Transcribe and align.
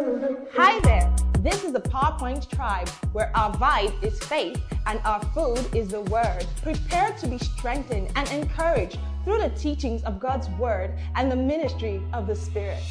Hi 0.00 0.80
there. 0.80 1.14
This 1.40 1.62
is 1.62 1.72
the 1.72 1.80
PowerPoint 1.80 2.48
Tribe, 2.48 2.88
where 3.12 3.30
our 3.36 3.52
vibe 3.56 4.02
is 4.02 4.18
faith 4.20 4.58
and 4.86 4.98
our 5.04 5.22
food 5.34 5.58
is 5.74 5.88
the 5.88 6.00
Word. 6.00 6.46
Prepare 6.62 7.14
to 7.18 7.26
be 7.26 7.36
strengthened 7.36 8.10
and 8.16 8.30
encouraged 8.30 8.98
through 9.24 9.38
the 9.38 9.50
teachings 9.50 10.02
of 10.04 10.18
God's 10.18 10.48
Word 10.58 10.98
and 11.16 11.30
the 11.30 11.36
ministry 11.36 12.02
of 12.14 12.26
the 12.26 12.34
Spirit. 12.34 12.82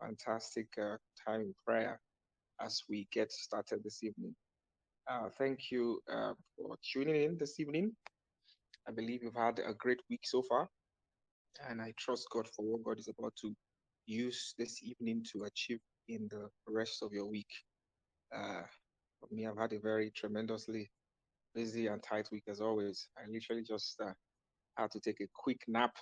Fantastic 0.00 0.66
uh, 0.78 0.96
time 1.26 1.40
in 1.40 1.54
prayer 1.66 1.98
as 2.60 2.82
we 2.90 3.08
get 3.10 3.32
started 3.32 3.82
this 3.82 4.02
evening. 4.02 4.34
Uh, 5.10 5.30
thank 5.38 5.70
you 5.70 5.98
uh, 6.12 6.34
for 6.56 6.76
tuning 6.92 7.22
in 7.22 7.38
this 7.38 7.58
evening. 7.58 7.90
I 8.86 8.92
believe 8.92 9.22
you've 9.22 9.34
had 9.34 9.60
a 9.60 9.72
great 9.72 10.00
week 10.10 10.20
so 10.24 10.42
far, 10.42 10.68
and 11.70 11.80
I 11.80 11.94
trust 11.98 12.26
God 12.30 12.48
for 12.54 12.66
what 12.66 12.84
God 12.84 12.98
is 12.98 13.08
about 13.08 13.32
to 13.40 13.54
use 14.04 14.52
this 14.58 14.82
evening 14.82 15.24
to 15.32 15.44
achieve 15.44 15.78
in 16.14 16.28
the 16.30 16.48
rest 16.68 17.02
of 17.02 17.12
your 17.12 17.26
week. 17.26 17.50
Uh, 18.34 18.62
for 19.20 19.28
me, 19.32 19.46
I've 19.46 19.58
had 19.58 19.72
a 19.74 19.80
very 19.80 20.10
tremendously 20.12 20.90
busy 21.54 21.88
and 21.88 22.02
tight 22.02 22.28
week 22.32 22.44
as 22.48 22.60
always. 22.60 23.08
I 23.18 23.22
literally 23.30 23.64
just 23.64 24.00
uh, 24.00 24.12
had 24.78 24.90
to 24.92 25.00
take 25.00 25.20
a 25.20 25.28
quick 25.34 25.60
nap 25.68 25.92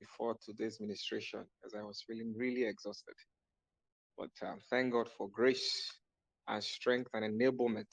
before 0.00 0.36
today's 0.44 0.80
ministration 0.80 1.44
as 1.66 1.74
I 1.74 1.82
was 1.82 2.02
feeling 2.06 2.34
really 2.36 2.64
exhausted. 2.66 3.14
But 4.18 4.30
um, 4.46 4.58
thank 4.70 4.92
God 4.92 5.08
for 5.18 5.28
grace 5.30 5.90
and 6.48 6.62
strength 6.64 7.10
and 7.14 7.24
enablement 7.24 7.86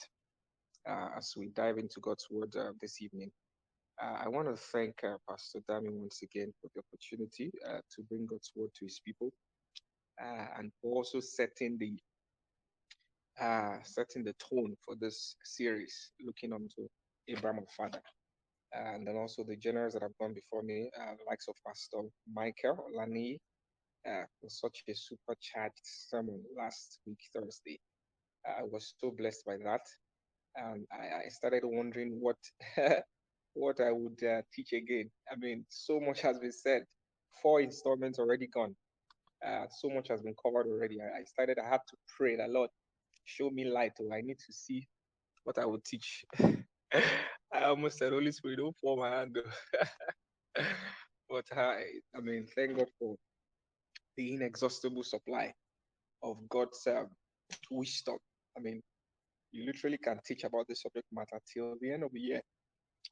uh, 0.88 1.08
as 1.16 1.34
we 1.36 1.50
dive 1.50 1.78
into 1.78 2.00
God's 2.00 2.26
word 2.30 2.54
uh, 2.56 2.72
this 2.80 3.02
evening. 3.02 3.30
Uh, 4.02 4.18
I 4.24 4.28
want 4.28 4.48
to 4.48 4.56
thank 4.56 4.94
uh, 5.04 5.16
Pastor 5.28 5.60
Dami 5.70 5.90
once 5.92 6.22
again 6.22 6.52
for 6.60 6.70
the 6.74 6.82
opportunity 6.82 7.50
uh, 7.68 7.78
to 7.96 8.02
bring 8.08 8.26
God's 8.26 8.52
word 8.56 8.70
to 8.78 8.86
his 8.86 9.00
people 9.04 9.30
and 10.18 10.70
also 10.82 11.20
setting 11.20 11.76
the 11.78 11.96
uh, 13.40 13.78
setting 13.82 14.24
the 14.24 14.34
tone 14.34 14.74
for 14.84 14.94
this 15.00 15.36
series, 15.44 16.12
looking 16.24 16.52
onto 16.52 16.88
Abraham 17.28 17.60
our 17.60 17.66
father. 17.76 18.02
And 18.72 19.06
then 19.06 19.16
also 19.16 19.44
the 19.44 19.56
generals 19.56 19.94
that 19.94 20.02
have 20.02 20.16
gone 20.20 20.34
before 20.34 20.62
me, 20.62 20.90
uh, 21.00 21.14
likes 21.28 21.46
of 21.48 21.54
Pastor 21.66 22.02
Michael 22.32 22.86
Lani, 22.94 23.40
uh, 24.06 24.24
for 24.40 24.48
such 24.50 24.82
a 24.88 24.94
supercharged 24.94 25.80
sermon 25.82 26.42
last 26.56 26.98
week, 27.06 27.18
Thursday. 27.34 27.78
I 28.46 28.62
was 28.64 28.94
so 29.00 29.10
blessed 29.10 29.44
by 29.46 29.56
that. 29.64 29.80
And 30.56 30.86
I, 30.92 31.26
I 31.26 31.28
started 31.28 31.62
wondering 31.64 32.18
what 32.20 32.36
what 33.54 33.80
I 33.80 33.90
would 33.92 34.22
uh, 34.22 34.42
teach 34.52 34.72
again. 34.72 35.10
I 35.30 35.36
mean, 35.36 35.64
so 35.68 36.00
much 36.00 36.20
has 36.20 36.38
been 36.38 36.52
said. 36.52 36.82
Four 37.42 37.60
installments 37.60 38.18
already 38.18 38.46
gone. 38.46 38.76
Uh, 39.46 39.66
so 39.70 39.90
much 39.90 40.08
has 40.08 40.22
been 40.22 40.34
covered 40.42 40.66
already. 40.66 40.98
I, 41.00 41.20
I 41.20 41.24
started. 41.24 41.58
I 41.58 41.68
had 41.68 41.80
to 41.88 41.96
pray 42.16 42.36
that 42.36 42.50
Lord, 42.50 42.70
show 43.24 43.50
me 43.50 43.64
light. 43.64 43.92
Or 44.00 44.14
I 44.14 44.20
need 44.20 44.38
to 44.38 44.52
see 44.52 44.86
what 45.44 45.58
I 45.58 45.66
would 45.66 45.84
teach. 45.84 46.24
I 46.42 47.64
almost 47.64 47.98
said, 47.98 48.12
Holy 48.12 48.32
Spirit, 48.32 48.58
don't 48.58 48.76
fall 48.80 48.98
my 48.98 49.10
hand. 49.10 49.36
but 51.28 51.44
I, 51.56 51.82
I 52.16 52.20
mean, 52.20 52.46
thank 52.54 52.76
God 52.76 52.88
for 52.98 53.16
the 54.16 54.34
inexhaustible 54.34 55.02
supply 55.02 55.52
of 56.22 56.36
God's 56.48 56.86
um, 56.86 57.08
wisdom. 57.70 58.16
I 58.56 58.60
mean, 58.60 58.80
you 59.52 59.66
literally 59.66 59.98
can 59.98 60.18
teach 60.26 60.44
about 60.44 60.66
the 60.68 60.74
subject 60.74 61.06
matter 61.12 61.40
till 61.52 61.74
the 61.80 61.92
end 61.92 62.02
of 62.02 62.12
the 62.12 62.20
year, 62.20 62.40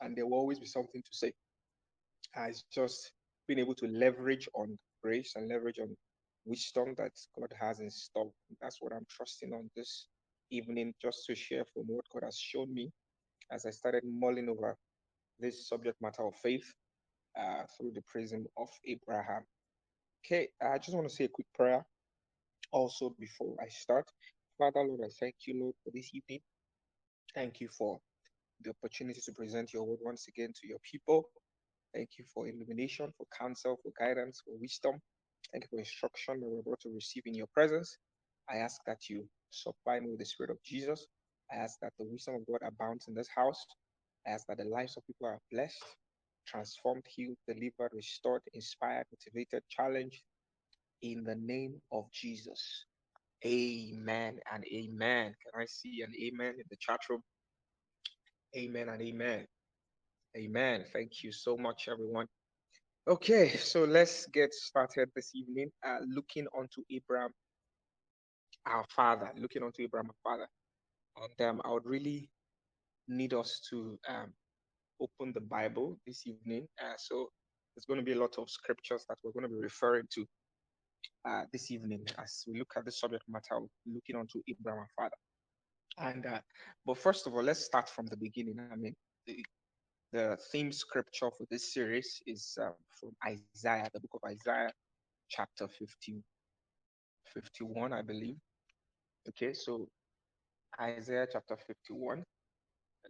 and 0.01 0.17
there 0.17 0.27
will 0.27 0.39
always 0.39 0.59
be 0.59 0.67
something 0.67 1.03
to 1.03 1.09
say. 1.13 1.33
It's 2.37 2.65
just 2.73 3.13
being 3.47 3.61
able 3.61 3.75
to 3.77 3.87
leverage 3.87 4.49
on 4.55 4.79
grace 5.03 5.33
and 5.37 5.49
leverage 5.49 5.79
on 5.81 5.95
wisdom 6.45 6.95
that 6.97 7.12
God 7.39 7.53
has 7.61 7.81
in 7.81 7.91
store. 7.91 8.33
That's 8.61 8.79
what 8.81 8.93
I'm 8.93 9.07
trusting 9.11 9.53
on 9.53 9.71
this 9.77 10.09
evening, 10.51 10.95
just 11.01 11.25
to 11.27 11.35
share 11.35 11.65
from 11.73 11.85
what 11.87 12.05
God 12.12 12.25
has 12.25 12.39
shown 12.39 12.73
me 12.75 12.91
as 13.51 13.67
I 13.67 13.71
started 13.71 14.05
mulling 14.07 14.48
over 14.48 14.77
this 15.39 15.69
subject 15.69 15.98
matter 16.01 16.25
of 16.25 16.35
faith 16.36 16.64
uh, 17.39 17.64
through 17.77 17.92
the 17.92 18.03
prism 18.03 18.47
of 18.57 18.69
Abraham. 18.86 19.42
Okay, 20.25 20.48
I 20.63 20.79
just 20.79 20.95
want 20.97 21.08
to 21.08 21.14
say 21.14 21.25
a 21.25 21.29
quick 21.29 21.48
prayer 21.55 21.85
also 22.73 23.14
before 23.19 23.57
I 23.61 23.69
start. 23.69 24.07
Father, 24.59 24.83
Lord, 24.83 25.01
I 25.05 25.11
thank 25.20 25.35
you, 25.47 25.61
Lord, 25.61 25.74
for 25.85 25.91
this 25.92 26.11
evening. 26.14 26.41
Thank 27.35 27.61
you 27.61 27.69
for 27.69 27.98
the 28.63 28.70
opportunity 28.70 29.20
to 29.20 29.33
present 29.33 29.73
your 29.73 29.85
word 29.85 29.98
once 30.03 30.29
again 30.29 30.53
to 30.61 30.69
your 30.69 30.79
people. 30.91 31.24
Thank 31.95 32.11
you 32.19 32.24
for 32.33 32.48
illumination, 32.48 33.13
for 33.17 33.27
counsel, 33.39 33.79
for 33.83 33.92
guidance, 33.98 34.42
for 34.45 34.55
wisdom. 34.59 35.01
Thank 35.53 35.64
you 35.64 35.69
for 35.70 35.79
instruction 35.79 36.41
that 36.41 36.48
we're 36.48 36.61
about 36.61 36.80
to 36.80 36.91
receive 36.95 37.23
in 37.27 37.35
your 37.35 37.48
presence. 37.55 37.97
I 38.48 38.58
ask 38.58 38.80
that 38.86 39.08
you 39.08 39.27
supply 39.51 40.01
me 40.01 40.11
with 40.11 40.19
the 40.20 40.27
Spirit 40.27 40.51
of 40.51 40.63
Jesus. 40.63 41.07
I 41.53 41.57
ask 41.57 41.79
that 41.83 41.92
the 41.98 42.05
wisdom 42.07 42.36
of 42.36 42.47
God 42.47 42.67
abounds 42.67 43.07
in 43.08 43.14
this 43.14 43.29
house. 43.35 43.64
I 44.27 44.30
ask 44.33 44.47
that 44.48 44.58
the 44.58 44.64
lives 44.64 44.97
of 44.97 45.07
people 45.07 45.27
are 45.29 45.41
blessed, 45.51 45.83
transformed, 46.47 47.05
healed, 47.08 47.36
delivered, 47.48 47.92
restored, 47.95 48.42
inspired, 48.55 49.07
motivated, 49.13 49.63
challenged 49.70 50.23
in 51.03 51.25
the 51.25 51.36
name 51.36 51.80
of 51.92 52.05
Jesus. 52.13 52.86
Amen 53.47 54.39
and 54.53 54.64
amen. 54.73 55.35
Can 55.42 55.63
I 55.63 55.67
see 55.67 56.03
an 56.03 56.13
amen 56.23 56.55
in 56.59 56.64
the 56.70 56.77
chat 56.80 57.01
room? 57.11 57.23
Amen 58.57 58.89
and 58.91 59.03
amen. 59.03 59.47
Amen. 60.36 60.85
Thank 60.92 61.24
you 61.24 61.33
so 61.33 61.57
much, 61.57 61.89
everyone. 61.91 62.27
Okay, 63.08 63.57
so 63.57 63.83
let's 63.83 64.27
get 64.27 64.55
started 64.55 65.11
this 65.17 65.33
evening 65.35 65.68
uh, 65.85 65.98
looking 66.07 66.46
onto 66.57 66.83
Abraham, 66.89 67.30
our 68.64 68.85
father, 68.95 69.29
looking 69.36 69.64
onto 69.64 69.83
Abraham, 69.83 70.08
our 70.11 70.23
father. 70.23 70.46
And 71.17 71.48
um, 71.48 71.62
I 71.64 71.73
would 71.73 71.85
really 71.85 72.30
need 73.08 73.35
us 73.35 73.61
to 73.70 73.98
um, 74.08 74.33
open 75.01 75.33
the 75.35 75.41
Bible 75.41 75.98
this 76.07 76.29
evening. 76.29 76.68
Uh, 76.80 76.92
so 76.96 77.29
there's 77.74 77.86
going 77.86 77.98
to 77.98 78.07
be 78.07 78.12
a 78.12 78.20
lot 78.20 78.36
of 78.39 78.48
scriptures 78.48 79.05
that 79.08 79.18
we're 79.24 79.33
going 79.33 79.51
to 79.51 79.57
be 79.57 79.61
referring 79.61 80.07
to 80.14 80.24
uh, 81.29 81.42
this 81.52 81.73
evening 81.73 82.07
as 82.23 82.45
we 82.46 82.57
look 82.57 82.70
at 82.77 82.85
the 82.85 82.92
subject 82.92 83.24
matter 83.29 83.57
of 83.57 83.64
looking 83.85 84.14
onto 84.14 84.41
Abraham, 84.48 84.79
our 84.79 84.89
father. 84.96 86.08
And 86.08 86.24
uh, 86.24 86.41
but 86.86 86.98
first 86.98 87.27
of 87.27 87.35
all, 87.35 87.42
let's 87.42 87.64
start 87.64 87.89
from 87.89 88.07
the 88.07 88.17
beginning. 88.17 88.61
I 88.73 88.77
mean, 88.77 88.95
the, 89.27 89.45
the 90.12 90.36
theme 90.50 90.70
scripture 90.73 91.30
for 91.30 91.46
this 91.50 91.73
series 91.73 92.23
is 92.27 92.58
uh, 92.61 92.70
from 93.00 93.12
Isaiah, 93.27 93.89
the 93.92 94.00
book 94.00 94.20
of 94.23 94.30
Isaiah, 94.30 94.70
chapter 95.30 95.67
50, 95.67 96.23
51, 97.33 97.92
I 97.92 98.02
believe. 98.02 98.36
Okay, 99.28 99.55
so 99.55 99.89
Isaiah 100.80 101.27
chapter 101.33 101.56
51. 101.56 102.23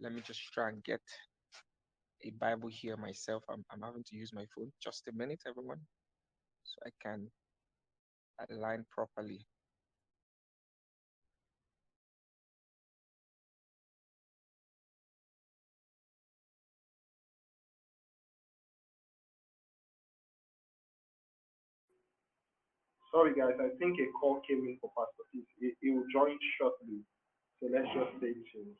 Let 0.01 0.13
me 0.13 0.21
just 0.25 0.41
try 0.53 0.69
and 0.69 0.83
get 0.83 1.01
a 2.23 2.31
Bible 2.31 2.69
here 2.71 2.95
myself. 2.95 3.43
I'm, 3.49 3.65
I'm 3.69 3.81
having 3.81 4.03
to 4.07 4.15
use 4.15 4.31
my 4.33 4.45
phone. 4.55 4.71
Just 4.81 5.07
a 5.09 5.11
minute, 5.11 5.41
everyone, 5.45 5.79
so 6.63 6.75
I 6.85 6.91
can 7.01 7.29
align 8.49 8.85
properly. 8.91 9.45
Sorry, 23.13 23.33
guys. 23.37 23.55
I 23.61 23.69
think 23.77 23.99
a 24.01 24.09
call 24.19 24.41
came 24.49 24.65
in 24.65 24.77
for 24.81 24.89
Pastor 24.97 25.23
he 25.81 25.91
will 25.91 26.05
join 26.11 26.37
shortly. 26.57 27.05
So 27.59 27.69
let's 27.71 27.87
just 27.93 28.17
stay 28.17 28.33
tuned. 28.51 28.75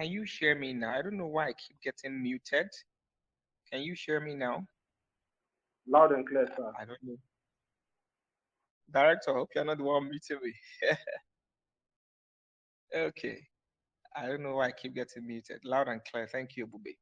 Can 0.00 0.10
you 0.10 0.24
share 0.24 0.54
me 0.54 0.72
now? 0.72 0.94
I 0.98 1.02
don't 1.02 1.18
know 1.18 1.26
why 1.26 1.48
I 1.48 1.52
keep 1.52 1.76
getting 1.84 2.22
muted. 2.22 2.68
Can 3.70 3.82
you 3.82 3.94
share 3.94 4.18
me 4.18 4.34
now? 4.34 4.64
Loud 5.86 6.12
and 6.12 6.26
clear, 6.26 6.46
sir. 6.56 6.72
I 6.80 6.86
don't 6.86 6.98
know. 7.02 7.16
Director, 8.94 9.32
I 9.32 9.34
hope 9.34 9.50
you're 9.54 9.64
not 9.64 9.76
the 9.76 9.84
one 9.84 10.04
muting 10.04 10.38
me. 10.42 10.54
okay. 12.96 13.42
I 14.16 14.26
don't 14.26 14.42
know 14.42 14.54
why 14.54 14.68
I 14.68 14.72
keep 14.72 14.94
getting 14.94 15.26
muted. 15.26 15.60
Loud 15.64 15.88
and 15.88 16.00
clear. 16.10 16.26
Thank 16.26 16.56
you, 16.56 16.66
Bube. 16.66 16.96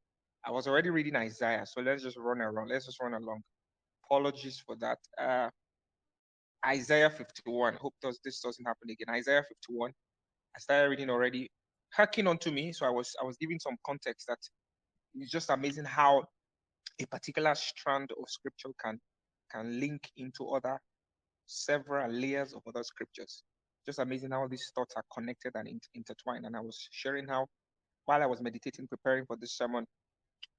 I 0.45 0.51
was 0.51 0.67
already 0.67 0.89
reading 0.89 1.15
Isaiah, 1.15 1.65
so 1.65 1.79
let's 1.79 2.03
just 2.03 2.17
run 2.17 2.41
around. 2.41 2.67
Let's 2.67 2.85
just 2.85 3.01
run 3.01 3.13
along. 3.13 3.43
Apologies 4.05 4.61
for 4.65 4.75
that. 4.75 4.97
Uh, 5.17 5.49
Isaiah 6.65 7.09
51. 7.09 7.75
Hope 7.75 7.93
does 8.01 8.19
this 8.25 8.41
doesn't 8.41 8.65
happen 8.65 8.89
again. 8.89 9.15
Isaiah 9.15 9.43
51. 9.47 9.91
I 10.53 10.59
started 10.59 10.89
reading 10.89 11.09
already. 11.09 11.49
Hacking 11.91 12.27
onto 12.27 12.51
me, 12.51 12.71
so 12.73 12.85
I 12.85 12.89
was 12.89 13.15
I 13.21 13.25
was 13.25 13.37
giving 13.37 13.59
some 13.59 13.75
context 13.85 14.27
that 14.27 14.39
it's 15.15 15.31
just 15.31 15.49
amazing 15.49 15.85
how 15.85 16.23
a 17.01 17.05
particular 17.07 17.55
strand 17.55 18.11
of 18.11 18.25
scripture 18.29 18.69
can 18.83 18.99
can 19.51 19.79
link 19.79 20.09
into 20.17 20.49
other 20.49 20.79
several 21.47 22.11
layers 22.11 22.53
of 22.53 22.61
other 22.67 22.83
scriptures. 22.83 23.43
Just 23.85 23.99
amazing 23.99 24.31
how 24.31 24.47
these 24.47 24.71
thoughts 24.75 24.93
are 24.95 25.03
connected 25.13 25.53
and 25.55 25.67
in, 25.67 25.79
intertwined. 25.95 26.45
And 26.45 26.55
I 26.55 26.59
was 26.59 26.87
sharing 26.91 27.27
how, 27.27 27.47
while 28.05 28.21
I 28.21 28.27
was 28.27 28.41
meditating, 28.41 28.87
preparing 28.87 29.25
for 29.25 29.35
this 29.35 29.57
sermon, 29.57 29.85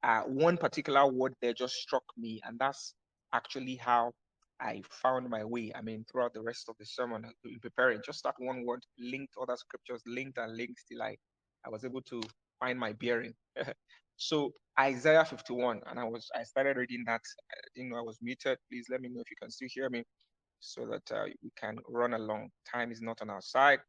uh, 0.03 0.23
one 0.23 0.56
particular 0.56 1.06
word 1.06 1.35
there 1.41 1.55
just 1.55 1.75
struck 1.75 2.03
me, 2.17 2.41
and 2.44 2.59
that's 2.59 2.94
actually 3.32 3.77
how 3.77 4.12
I 4.60 4.82
found 4.90 5.28
my 5.30 5.44
way. 5.44 5.72
I 5.74 5.82
mean, 5.82 6.04
throughout 6.10 6.34
the 6.34 6.42
rest 6.42 6.68
of 6.68 6.76
the 6.78 6.86
sermon, 6.86 7.24
uh, 7.26 7.30
in 7.46 7.60
preparing, 7.60 8.00
just 8.04 8.24
that 8.24 8.34
one 8.38 8.66
word 8.66 8.82
linked 8.98 9.34
other 9.40 9.56
scriptures, 9.56 10.02
linked 10.06 10.38
and 10.38 10.56
linked 10.56 10.82
till 10.90 11.02
I, 11.02 11.16
I 11.66 11.70
was 11.70 11.84
able 11.84 12.02
to 12.02 12.22
find 12.60 12.78
my 12.78 12.92
bearing. 12.94 13.34
so 14.16 14.52
Isaiah 14.80 15.24
51, 15.24 15.82
and 15.88 15.98
I 15.98 16.04
was 16.04 16.28
I 16.36 16.44
started 16.44 16.76
reading 16.76 17.04
that. 17.06 17.22
I 17.52 17.56
didn't 17.76 17.90
know 17.90 17.98
I 17.98 18.02
was 18.02 18.18
muted. 18.22 18.58
Please 18.70 18.86
let 18.90 19.00
me 19.00 19.08
know 19.10 19.20
if 19.20 19.30
you 19.30 19.36
can 19.40 19.50
still 19.50 19.68
hear 19.72 19.90
me, 19.90 20.04
so 20.60 20.86
that 20.86 21.16
uh, 21.16 21.26
we 21.42 21.50
can 21.60 21.78
run 21.88 22.14
along. 22.14 22.50
Time 22.70 22.92
is 22.92 23.02
not 23.02 23.22
on 23.22 23.30
our 23.30 23.42
side. 23.42 23.80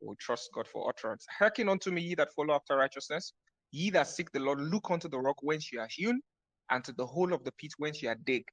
We'll 0.00 0.16
trust 0.20 0.50
God 0.54 0.68
for 0.68 0.88
utterance. 0.88 1.26
Hearken 1.38 1.68
unto 1.68 1.90
me, 1.90 2.02
ye 2.02 2.14
that 2.16 2.32
follow 2.34 2.54
after 2.54 2.76
righteousness, 2.76 3.32
Ye 3.72 3.90
that 3.90 4.08
seek 4.08 4.32
the 4.32 4.40
Lord, 4.40 4.60
look 4.60 4.90
unto 4.90 5.08
the 5.08 5.18
rock 5.18 5.38
whence 5.42 5.72
you 5.72 5.80
are 5.80 5.88
hewn, 5.90 6.20
and 6.70 6.84
to 6.84 6.92
the 6.92 7.06
hole 7.06 7.32
of 7.34 7.44
the 7.44 7.52
pit 7.52 7.72
whence 7.78 8.02
you 8.02 8.08
are 8.08 8.16
digged. 8.24 8.50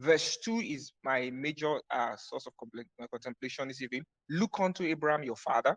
Verse 0.00 0.38
2 0.44 0.60
is 0.60 0.92
my 1.04 1.30
major 1.30 1.76
uh, 1.90 2.16
source 2.16 2.46
of 2.46 2.54
contemplation 3.12 3.68
this 3.68 3.82
evening. 3.82 4.02
Look 4.30 4.58
unto 4.58 4.84
Abraham 4.84 5.24
your 5.24 5.36
father. 5.36 5.76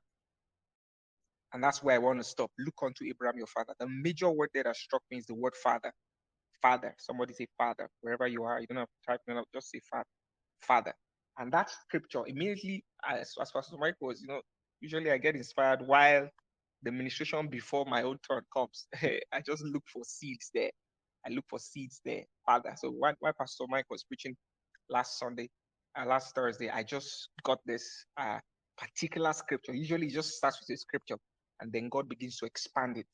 And 1.53 1.63
that's 1.63 1.83
where 1.83 1.95
I 1.95 1.99
want 1.99 2.19
to 2.19 2.23
stop. 2.23 2.51
Look 2.57 2.75
unto 2.83 3.05
Abraham 3.05 3.37
your 3.37 3.47
father. 3.47 3.73
The 3.79 3.87
major 3.89 4.29
word 4.31 4.49
there 4.53 4.63
that 4.63 4.77
struck 4.77 5.03
me 5.11 5.17
is 5.17 5.25
the 5.27 5.35
word 5.35 5.55
father. 5.61 5.91
Father. 6.61 6.95
Somebody 6.99 7.33
say 7.33 7.47
father. 7.57 7.89
Wherever 8.01 8.27
you 8.27 8.43
are, 8.45 8.61
you 8.61 8.67
don't 8.67 8.77
have 8.77 8.87
to 8.87 9.11
type 9.11 9.21
it 9.27 9.37
out, 9.37 9.47
just 9.53 9.71
say 9.71 9.81
father. 9.91 10.05
Father. 10.61 10.93
And 11.39 11.51
that 11.53 11.69
scripture 11.71 12.23
immediately, 12.27 12.85
as, 13.09 13.33
as 13.41 13.51
Pastor 13.51 13.77
Mike 13.79 13.95
was, 14.01 14.21
you 14.21 14.27
know, 14.29 14.41
usually 14.81 15.11
I 15.11 15.17
get 15.17 15.35
inspired 15.35 15.81
while 15.85 16.29
the 16.83 16.91
ministration 16.91 17.47
before 17.47 17.85
my 17.85 18.03
own 18.03 18.19
turn 18.29 18.43
comes. 18.55 18.87
I 19.03 19.41
just 19.45 19.63
look 19.63 19.83
for 19.91 20.03
seeds 20.05 20.51
there. 20.53 20.71
I 21.25 21.31
look 21.31 21.45
for 21.49 21.59
seeds 21.59 22.01
there, 22.05 22.23
Father. 22.45 22.73
So 22.77 22.89
while, 22.89 23.13
while 23.19 23.33
Pastor 23.37 23.65
Mike 23.69 23.85
was 23.89 24.03
preaching 24.03 24.35
last 24.89 25.19
Sunday, 25.19 25.49
uh, 25.97 26.05
last 26.05 26.35
Thursday, 26.35 26.69
I 26.69 26.83
just 26.83 27.29
got 27.43 27.59
this 27.65 28.05
uh, 28.17 28.39
particular 28.77 29.33
scripture. 29.33 29.73
Usually, 29.73 30.07
it 30.07 30.13
just 30.13 30.31
starts 30.31 30.59
with 30.59 30.75
a 30.75 30.79
scripture, 30.79 31.17
and 31.61 31.71
then 31.71 31.89
God 31.89 32.09
begins 32.09 32.37
to 32.37 32.45
expand 32.45 32.97
it 32.97 33.07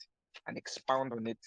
and 0.47 0.57
expound 0.57 1.13
on 1.13 1.27
it. 1.27 1.37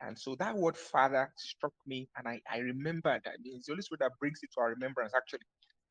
And 0.00 0.16
so 0.16 0.36
that 0.38 0.56
word 0.56 0.76
Father 0.76 1.30
struck 1.36 1.72
me, 1.86 2.08
and 2.16 2.28
I, 2.28 2.40
I 2.50 2.58
remembered. 2.58 3.22
I 3.26 3.32
mean, 3.42 3.56
it's 3.56 3.66
the 3.66 3.72
Holy 3.72 3.82
Spirit 3.82 4.00
that 4.00 4.12
brings 4.20 4.38
it 4.42 4.50
to 4.54 4.60
our 4.60 4.70
remembrance. 4.70 5.12
Actually, 5.16 5.40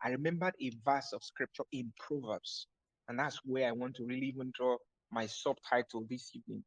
I 0.03 0.09
remembered 0.09 0.53
a 0.61 0.71
verse 0.85 1.11
of 1.13 1.23
scripture 1.23 1.65
in 1.73 1.91
Proverbs, 1.99 2.67
and 3.09 3.19
that's 3.19 3.39
where 3.43 3.67
I 3.67 3.71
want 3.73 3.95
to 3.97 4.05
really 4.05 4.27
even 4.27 4.51
draw 4.55 4.77
my 5.11 5.25
subtitle 5.25 6.05
this 6.09 6.31
evening. 6.35 6.63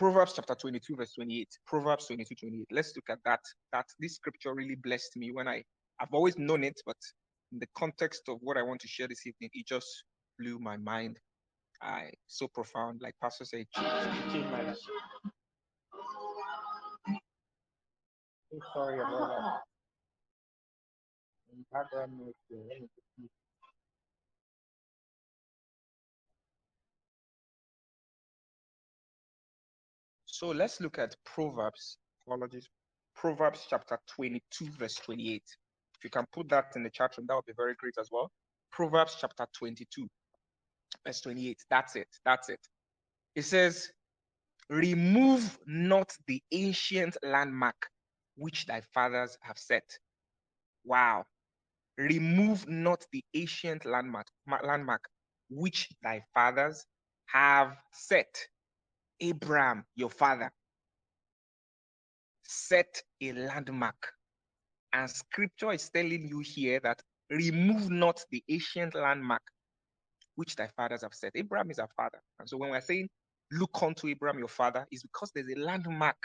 Proverbs 0.00 0.32
chapter 0.34 0.54
22, 0.54 0.96
verse 0.96 1.12
28. 1.12 1.46
Proverbs 1.66 2.06
22, 2.06 2.34
28. 2.34 2.66
Let's 2.72 2.94
look 2.96 3.10
at 3.10 3.18
that. 3.26 3.40
That 3.74 3.84
this 4.00 4.14
scripture 4.14 4.54
really 4.54 4.76
blessed 4.82 5.14
me 5.14 5.30
when 5.30 5.46
I, 5.46 5.62
I've 6.00 6.14
always 6.14 6.38
known 6.38 6.64
it, 6.64 6.80
but 6.86 6.96
in 7.52 7.58
the 7.58 7.66
context 7.76 8.22
of 8.30 8.38
what 8.40 8.56
I 8.56 8.62
want 8.62 8.80
to 8.80 8.88
share 8.88 9.08
this 9.08 9.26
evening, 9.26 9.50
it 9.52 9.66
just 9.66 9.86
blew 10.38 10.58
my 10.58 10.78
mind. 10.78 11.18
I 11.82 12.12
so 12.28 12.48
profound, 12.48 13.00
like 13.02 13.14
Pastor 13.22 13.44
said, 13.44 13.66
changed 14.32 14.50
my 14.50 14.62
life. 14.62 14.78
Sorry 18.72 19.00
about 19.00 19.28
that. 19.28 19.60
So 30.40 30.48
let's 30.48 30.80
look 30.80 30.98
at 30.98 31.14
Proverbs. 31.26 31.98
Apologies. 32.26 32.66
Proverbs 33.14 33.66
chapter 33.68 33.98
22, 34.16 34.70
verse 34.78 34.94
28. 34.94 35.42
If 35.98 36.04
you 36.04 36.08
can 36.08 36.24
put 36.32 36.48
that 36.48 36.72
in 36.76 36.82
the 36.82 36.88
chat 36.88 37.14
room, 37.18 37.26
that 37.28 37.34
would 37.34 37.44
be 37.44 37.52
very 37.54 37.74
great 37.74 37.98
as 38.00 38.08
well. 38.10 38.30
Proverbs 38.72 39.18
chapter 39.20 39.44
22, 39.52 40.08
verse 41.06 41.20
28. 41.20 41.58
That's 41.68 41.94
it. 41.94 42.08
That's 42.24 42.48
it. 42.48 42.60
It 43.34 43.42
says, 43.42 43.90
Remove 44.70 45.58
not 45.66 46.10
the 46.26 46.42
ancient 46.52 47.18
landmark 47.22 47.90
which 48.38 48.64
thy 48.64 48.80
fathers 48.94 49.36
have 49.42 49.58
set. 49.58 49.84
Wow. 50.86 51.26
Remove 51.98 52.66
not 52.66 53.04
the 53.12 53.22
ancient 53.34 53.84
landmark, 53.84 54.28
landmark 54.64 55.04
which 55.50 55.90
thy 56.02 56.24
fathers 56.32 56.86
have 57.26 57.76
set. 57.92 58.34
Abraham, 59.20 59.84
your 59.96 60.10
father, 60.10 60.50
set 62.44 63.02
a 63.20 63.32
landmark. 63.32 64.12
And 64.92 65.08
scripture 65.08 65.72
is 65.72 65.88
telling 65.88 66.26
you 66.28 66.40
here 66.40 66.80
that 66.80 67.00
remove 67.30 67.90
not 67.90 68.24
the 68.30 68.42
ancient 68.48 68.94
landmark 68.94 69.42
which 70.34 70.56
thy 70.56 70.68
fathers 70.76 71.02
have 71.02 71.14
set. 71.14 71.32
Abraham 71.34 71.70
is 71.70 71.78
our 71.78 71.88
father. 71.96 72.18
And 72.38 72.48
so 72.48 72.56
when 72.56 72.70
we're 72.70 72.80
saying 72.80 73.08
look 73.52 73.82
unto 73.82 74.08
Abraham, 74.08 74.38
your 74.38 74.48
father, 74.48 74.86
is 74.90 75.02
because 75.02 75.30
there's 75.34 75.50
a 75.54 75.58
landmark. 75.58 76.16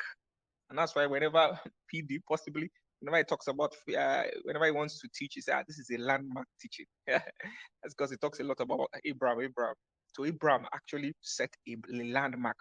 And 0.69 0.77
that's 0.77 0.95
why 0.95 1.05
whenever 1.05 1.59
PD 1.93 2.19
possibly, 2.27 2.69
whenever 2.99 3.17
he 3.17 3.23
talks 3.23 3.47
about, 3.47 3.73
uh, 3.97 4.23
whenever 4.43 4.65
he 4.65 4.71
wants 4.71 4.99
to 5.01 5.09
teach, 5.13 5.33
he 5.35 5.41
says, 5.41 5.55
ah, 5.57 5.63
this 5.67 5.79
is 5.79 5.89
a 5.91 5.97
landmark 5.97 6.47
teaching. 6.61 6.85
That's 7.07 7.93
because 7.95 8.11
he 8.11 8.17
talks 8.17 8.39
a 8.39 8.43
lot 8.43 8.59
about 8.59 8.87
Abraham, 9.05 9.41
Abraham. 9.41 9.75
So 10.15 10.25
Abraham 10.25 10.65
actually 10.73 11.13
set 11.21 11.49
a 11.67 11.75
landmark. 11.91 12.57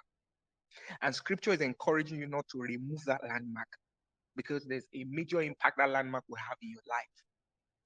And 1.02 1.14
scripture 1.14 1.52
is 1.52 1.60
encouraging 1.60 2.20
you 2.20 2.26
not 2.26 2.46
to 2.52 2.58
remove 2.58 3.04
that 3.06 3.22
landmark 3.22 3.68
because 4.36 4.64
there's 4.64 4.86
a 4.94 5.04
major 5.08 5.42
impact 5.42 5.78
that 5.78 5.90
landmark 5.90 6.24
will 6.28 6.38
have 6.38 6.56
in 6.62 6.70
your 6.70 6.82
life. 6.88 7.06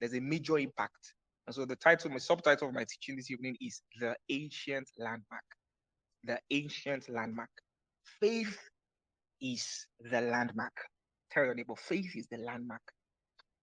There's 0.01 0.15
a 0.15 0.21
major 0.21 0.59
impact. 0.59 1.15
And 1.47 1.55
so 1.55 1.65
the 1.65 1.77
title, 1.77 2.11
my 2.11 2.19
subtitle 2.19 2.69
of 2.69 2.75
my 2.75 2.85
teaching 2.89 3.17
this 3.17 3.31
evening 3.31 3.57
is 3.61 3.83
The 4.01 4.15
Ancient 4.29 4.89
Landmark. 4.99 5.45
The 6.25 6.39
Ancient 6.51 7.09
Landmark. 7.09 7.51
Faith 8.21 8.59
is 9.41 9.87
the 10.01 10.21
landmark. 10.21 10.77
Tell 11.31 11.45
your 11.45 11.55
neighbor, 11.55 11.75
faith 11.77 12.17
is 12.17 12.27
the 12.31 12.39
landmark. 12.39 12.83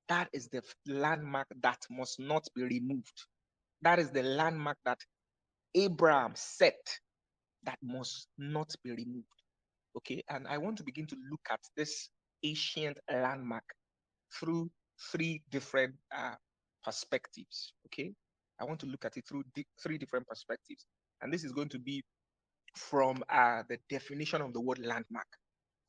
That 0.08 0.30
is 0.34 0.48
the 0.50 0.62
landmark 0.88 1.48
that 1.62 1.80
must 1.90 2.20
not 2.20 2.48
be 2.56 2.64
removed. 2.64 3.26
That 3.82 4.00
is 4.00 4.12
the 4.12 4.24
landmark 4.24 4.78
that 4.86 5.00
Abraham 5.74 6.34
set 6.36 7.00
that 7.66 7.80
must 7.84 8.28
not 8.38 8.74
be 8.84 8.92
removed. 8.92 9.28
Okay, 9.98 10.24
and 10.30 10.48
I 10.48 10.58
want 10.58 10.78
to 10.78 10.84
begin 10.84 11.08
to 11.08 11.18
look 11.32 11.42
at 11.52 11.60
this 11.78 12.10
ancient 12.44 12.98
landmark 13.12 13.64
through 14.40 14.70
three 15.12 15.42
different 15.52 15.96
uh, 16.16 16.36
perspectives. 16.84 17.74
Okay, 17.88 18.14
I 18.62 18.66
want 18.66 18.80
to 18.82 18.88
look 18.88 19.06
at 19.06 19.18
it 19.18 19.26
through 19.28 19.44
di- 19.56 19.68
three 19.82 19.98
different 19.98 20.28
perspectives, 20.28 20.86
and 21.22 21.34
this 21.34 21.44
is 21.44 21.52
going 21.54 21.70
to 21.70 21.80
be 21.80 22.04
from 22.78 23.24
uh, 23.30 23.64
the 23.70 23.78
definition 23.90 24.42
of 24.42 24.54
the 24.54 24.62
word 24.62 24.80
landmark. 24.80 25.28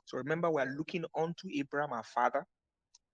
So 0.06 0.18
remember, 0.18 0.50
we're 0.50 0.74
looking 0.76 1.04
onto 1.14 1.48
Abraham, 1.54 1.92
our 1.92 2.04
father, 2.04 2.44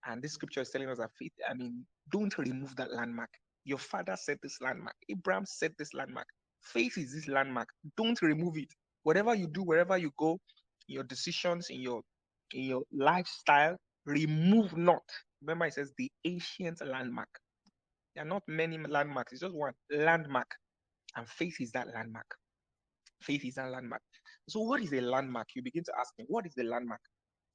and 0.06 0.22
this 0.22 0.34
scripture 0.34 0.62
is 0.62 0.70
telling 0.70 0.88
us 0.88 0.98
that 0.98 1.10
faith. 1.18 1.32
I 1.48 1.54
mean, 1.54 1.84
don't 2.10 2.36
remove 2.38 2.76
that 2.76 2.92
landmark. 2.92 3.30
Your 3.64 3.78
father 3.78 4.16
set 4.16 4.38
this 4.42 4.58
landmark. 4.60 4.96
Abraham 5.10 5.46
set 5.46 5.72
this 5.78 5.94
landmark. 5.94 6.26
Faith 6.62 6.98
is 6.98 7.14
this 7.14 7.28
landmark. 7.28 7.68
Don't 7.96 8.20
remove 8.22 8.56
it. 8.56 8.68
Whatever 9.04 9.34
you 9.34 9.48
do, 9.48 9.62
wherever 9.62 9.98
you 9.98 10.12
go, 10.18 10.38
your 10.86 11.04
decisions, 11.04 11.68
in 11.70 11.80
your 11.80 12.02
in 12.54 12.64
your 12.64 12.82
lifestyle, 12.92 13.76
remove 14.06 14.76
not. 14.76 15.02
Remember, 15.42 15.66
it 15.66 15.74
says 15.74 15.92
the 15.98 16.10
ancient 16.24 16.80
landmark. 16.86 17.28
There 18.14 18.24
are 18.24 18.28
not 18.28 18.42
many 18.48 18.78
landmarks, 18.78 19.32
it's 19.32 19.42
just 19.42 19.54
one 19.54 19.74
landmark. 19.90 20.48
And 21.16 21.28
faith 21.28 21.56
is 21.60 21.72
that 21.72 21.88
landmark. 21.94 22.26
Faith 23.22 23.44
is 23.44 23.54
that 23.56 23.70
landmark. 23.70 24.02
So, 24.48 24.60
what 24.60 24.82
is 24.82 24.92
a 24.92 25.00
landmark? 25.00 25.48
You 25.54 25.62
begin 25.62 25.84
to 25.84 25.92
ask 25.98 26.12
me, 26.18 26.24
what 26.28 26.46
is 26.46 26.54
the 26.54 26.64
landmark? 26.64 27.00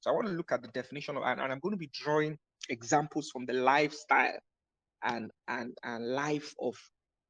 So, 0.00 0.10
I 0.10 0.14
want 0.14 0.28
to 0.28 0.34
look 0.34 0.52
at 0.52 0.62
the 0.62 0.68
definition 0.68 1.16
of, 1.16 1.24
and, 1.24 1.40
and 1.40 1.52
I'm 1.52 1.60
going 1.60 1.74
to 1.74 1.78
be 1.78 1.90
drawing 1.92 2.38
examples 2.70 3.30
from 3.32 3.46
the 3.46 3.54
lifestyle 3.54 4.38
and 5.04 5.30
and 5.48 5.76
and 5.84 6.06
life 6.08 6.54
of 6.60 6.76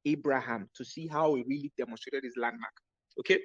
Abraham 0.05 0.69
to 0.75 0.85
see 0.85 1.07
how 1.07 1.35
he 1.35 1.43
really 1.47 1.71
demonstrated 1.77 2.23
his 2.23 2.35
landmark. 2.37 2.73
Okay. 3.19 3.39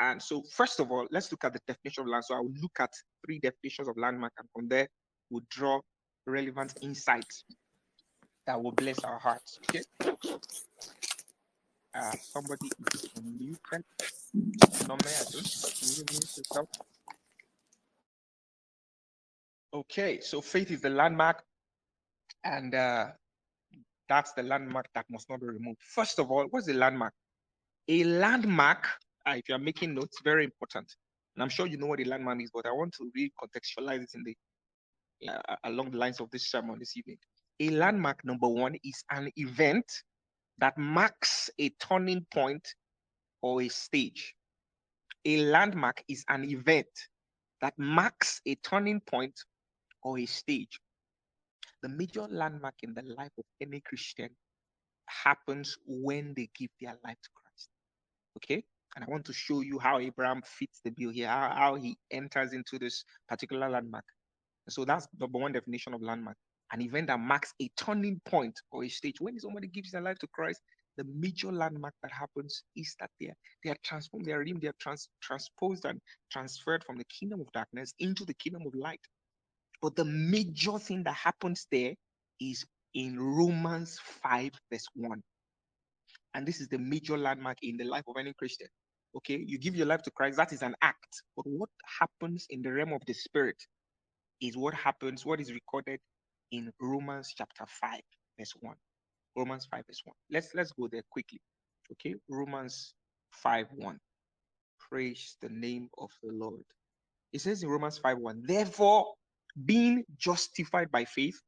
And 0.00 0.20
so, 0.20 0.42
first 0.52 0.80
of 0.80 0.90
all, 0.90 1.06
let's 1.10 1.30
look 1.30 1.44
at 1.44 1.52
the 1.52 1.60
definition 1.68 2.02
of 2.02 2.08
land. 2.08 2.24
So 2.24 2.34
I 2.34 2.40
will 2.40 2.54
look 2.60 2.76
at 2.80 2.90
three 3.24 3.38
definitions 3.38 3.88
of 3.88 3.96
landmark, 3.96 4.32
and 4.38 4.48
from 4.52 4.68
there, 4.68 4.88
we'll 5.30 5.44
draw 5.50 5.80
relevant 6.26 6.74
insights 6.82 7.44
that 8.46 8.60
will 8.60 8.72
bless 8.72 8.98
our 9.04 9.18
hearts. 9.18 9.58
Okay. 9.70 9.82
Uh, 11.94 12.12
somebody 12.22 12.68
is 12.92 13.08
I 13.14 13.20
think. 15.24 16.68
Okay, 19.72 20.20
so 20.20 20.40
faith 20.40 20.70
is 20.70 20.80
the 20.80 20.90
landmark, 20.90 21.42
and 22.44 22.74
uh, 22.74 23.06
that's 24.08 24.32
the 24.32 24.42
landmark 24.42 24.86
that 24.94 25.06
must 25.10 25.28
not 25.30 25.40
be 25.40 25.46
removed. 25.46 25.80
First 25.82 26.18
of 26.18 26.30
all, 26.30 26.46
what's 26.50 26.68
a 26.68 26.74
landmark? 26.74 27.12
A 27.88 28.04
landmark, 28.04 28.86
uh, 29.28 29.34
if 29.36 29.48
you're 29.48 29.58
making 29.58 29.94
notes, 29.94 30.18
very 30.22 30.44
important. 30.44 30.92
And 31.34 31.42
I'm 31.42 31.48
sure 31.48 31.66
you 31.66 31.76
know 31.76 31.86
what 31.86 32.00
a 32.00 32.04
landmark 32.04 32.42
is, 32.42 32.50
but 32.52 32.66
I 32.66 32.72
want 32.72 32.94
to 32.94 33.10
recontextualize 33.16 34.02
it 34.02 34.10
in 34.14 34.24
the 34.24 34.36
uh, 35.28 35.56
along 35.64 35.90
the 35.90 35.98
lines 35.98 36.20
of 36.20 36.30
this 36.30 36.50
sermon 36.50 36.78
this 36.78 36.96
evening. 36.96 37.16
A 37.60 37.70
landmark, 37.70 38.24
number 38.24 38.48
one, 38.48 38.74
is 38.84 39.04
an 39.10 39.30
event 39.36 39.86
that 40.58 40.76
marks 40.76 41.50
a 41.58 41.70
turning 41.80 42.26
point 42.32 42.66
or 43.42 43.62
a 43.62 43.68
stage. 43.68 44.34
A 45.24 45.38
landmark 45.44 46.02
is 46.08 46.24
an 46.28 46.44
event 46.44 46.86
that 47.60 47.74
marks 47.78 48.40
a 48.46 48.54
turning 48.56 49.00
point 49.00 49.34
or 50.02 50.18
a 50.18 50.26
stage. 50.26 50.78
The 51.84 51.90
major 51.90 52.26
landmark 52.28 52.74
in 52.82 52.94
the 52.94 53.02
life 53.02 53.30
of 53.38 53.44
any 53.60 53.80
Christian 53.80 54.30
happens 55.06 55.76
when 55.86 56.32
they 56.34 56.48
give 56.58 56.70
their 56.80 56.96
life 57.04 57.18
to 57.22 57.30
Christ. 57.34 57.68
Okay? 58.38 58.64
And 58.96 59.04
I 59.04 59.08
want 59.08 59.26
to 59.26 59.32
show 59.32 59.60
you 59.60 59.78
how 59.78 59.98
Abraham 59.98 60.42
fits 60.42 60.80
the 60.84 60.90
bill 60.90 61.10
here, 61.10 61.28
how, 61.28 61.52
how 61.54 61.74
he 61.74 61.96
enters 62.10 62.54
into 62.54 62.78
this 62.78 63.04
particular 63.28 63.68
landmark. 63.68 64.04
So 64.68 64.84
that's 64.86 65.06
number 65.20 65.38
one 65.38 65.52
definition 65.52 65.94
of 65.94 66.02
landmark 66.02 66.36
an 66.72 66.82
event 66.82 67.06
that 67.06 67.20
marks 67.20 67.52
a 67.62 67.70
turning 67.76 68.20
point 68.24 68.58
or 68.72 68.84
a 68.84 68.88
stage. 68.88 69.20
When 69.20 69.38
somebody 69.38 69.68
gives 69.68 69.92
their 69.92 70.00
life 70.00 70.18
to 70.18 70.26
Christ, 70.28 70.60
the 70.96 71.04
major 71.04 71.52
landmark 71.52 71.94
that 72.02 72.12
happens 72.12 72.62
is 72.76 72.96
that 73.00 73.10
they 73.20 73.26
are, 73.26 73.36
they 73.62 73.70
are 73.70 73.76
transformed, 73.84 74.26
they 74.26 74.32
are 74.32 74.38
redeemed, 74.38 74.62
they 74.62 74.68
are 74.68 74.74
trans, 74.80 75.08
transposed 75.22 75.84
and 75.84 76.00
transferred 76.30 76.82
from 76.84 76.96
the 76.96 77.04
kingdom 77.04 77.40
of 77.40 77.52
darkness 77.52 77.94
into 77.98 78.24
the 78.24 78.34
kingdom 78.34 78.62
of 78.66 78.74
light. 78.74 79.00
But 79.84 79.96
the 79.96 80.06
major 80.06 80.78
thing 80.78 81.02
that 81.02 81.14
happens 81.14 81.66
there 81.70 81.92
is 82.40 82.64
in 82.94 83.20
Romans 83.20 83.98
5, 84.22 84.50
verse 84.72 84.86
1. 84.94 85.22
And 86.32 86.46
this 86.46 86.62
is 86.62 86.68
the 86.68 86.78
major 86.78 87.18
landmark 87.18 87.58
in 87.60 87.76
the 87.76 87.84
life 87.84 88.04
of 88.08 88.16
any 88.18 88.32
Christian. 88.32 88.68
Okay, 89.14 89.44
you 89.46 89.58
give 89.58 89.76
your 89.76 89.84
life 89.84 90.00
to 90.04 90.10
Christ, 90.10 90.38
that 90.38 90.54
is 90.54 90.62
an 90.62 90.74
act. 90.80 91.22
But 91.36 91.46
what 91.46 91.68
happens 92.00 92.46
in 92.48 92.62
the 92.62 92.72
realm 92.72 92.94
of 92.94 93.02
the 93.06 93.12
spirit 93.12 93.62
is 94.40 94.56
what 94.56 94.72
happens, 94.72 95.26
what 95.26 95.38
is 95.38 95.52
recorded 95.52 96.00
in 96.50 96.70
Romans 96.80 97.34
chapter 97.36 97.66
5, 97.66 98.00
verse 98.38 98.54
1. 98.60 98.74
Romans 99.36 99.68
5, 99.70 99.84
verse 99.86 100.00
1. 100.02 100.14
Let's 100.30 100.54
let's 100.54 100.72
go 100.72 100.88
there 100.90 101.04
quickly. 101.10 101.42
Okay, 101.92 102.14
Romans 102.30 102.94
5 103.32 103.66
1. 103.76 103.98
Praise 104.90 105.36
the 105.42 105.50
name 105.50 105.90
of 105.98 106.08
the 106.22 106.32
Lord. 106.32 106.64
It 107.34 107.42
says 107.42 107.62
in 107.62 107.68
Romans 107.68 107.98
5 107.98 108.16
1, 108.16 108.44
therefore, 108.46 109.12
being 109.64 110.04
justified 110.16 110.90
by 110.90 111.04
faith, 111.04 111.38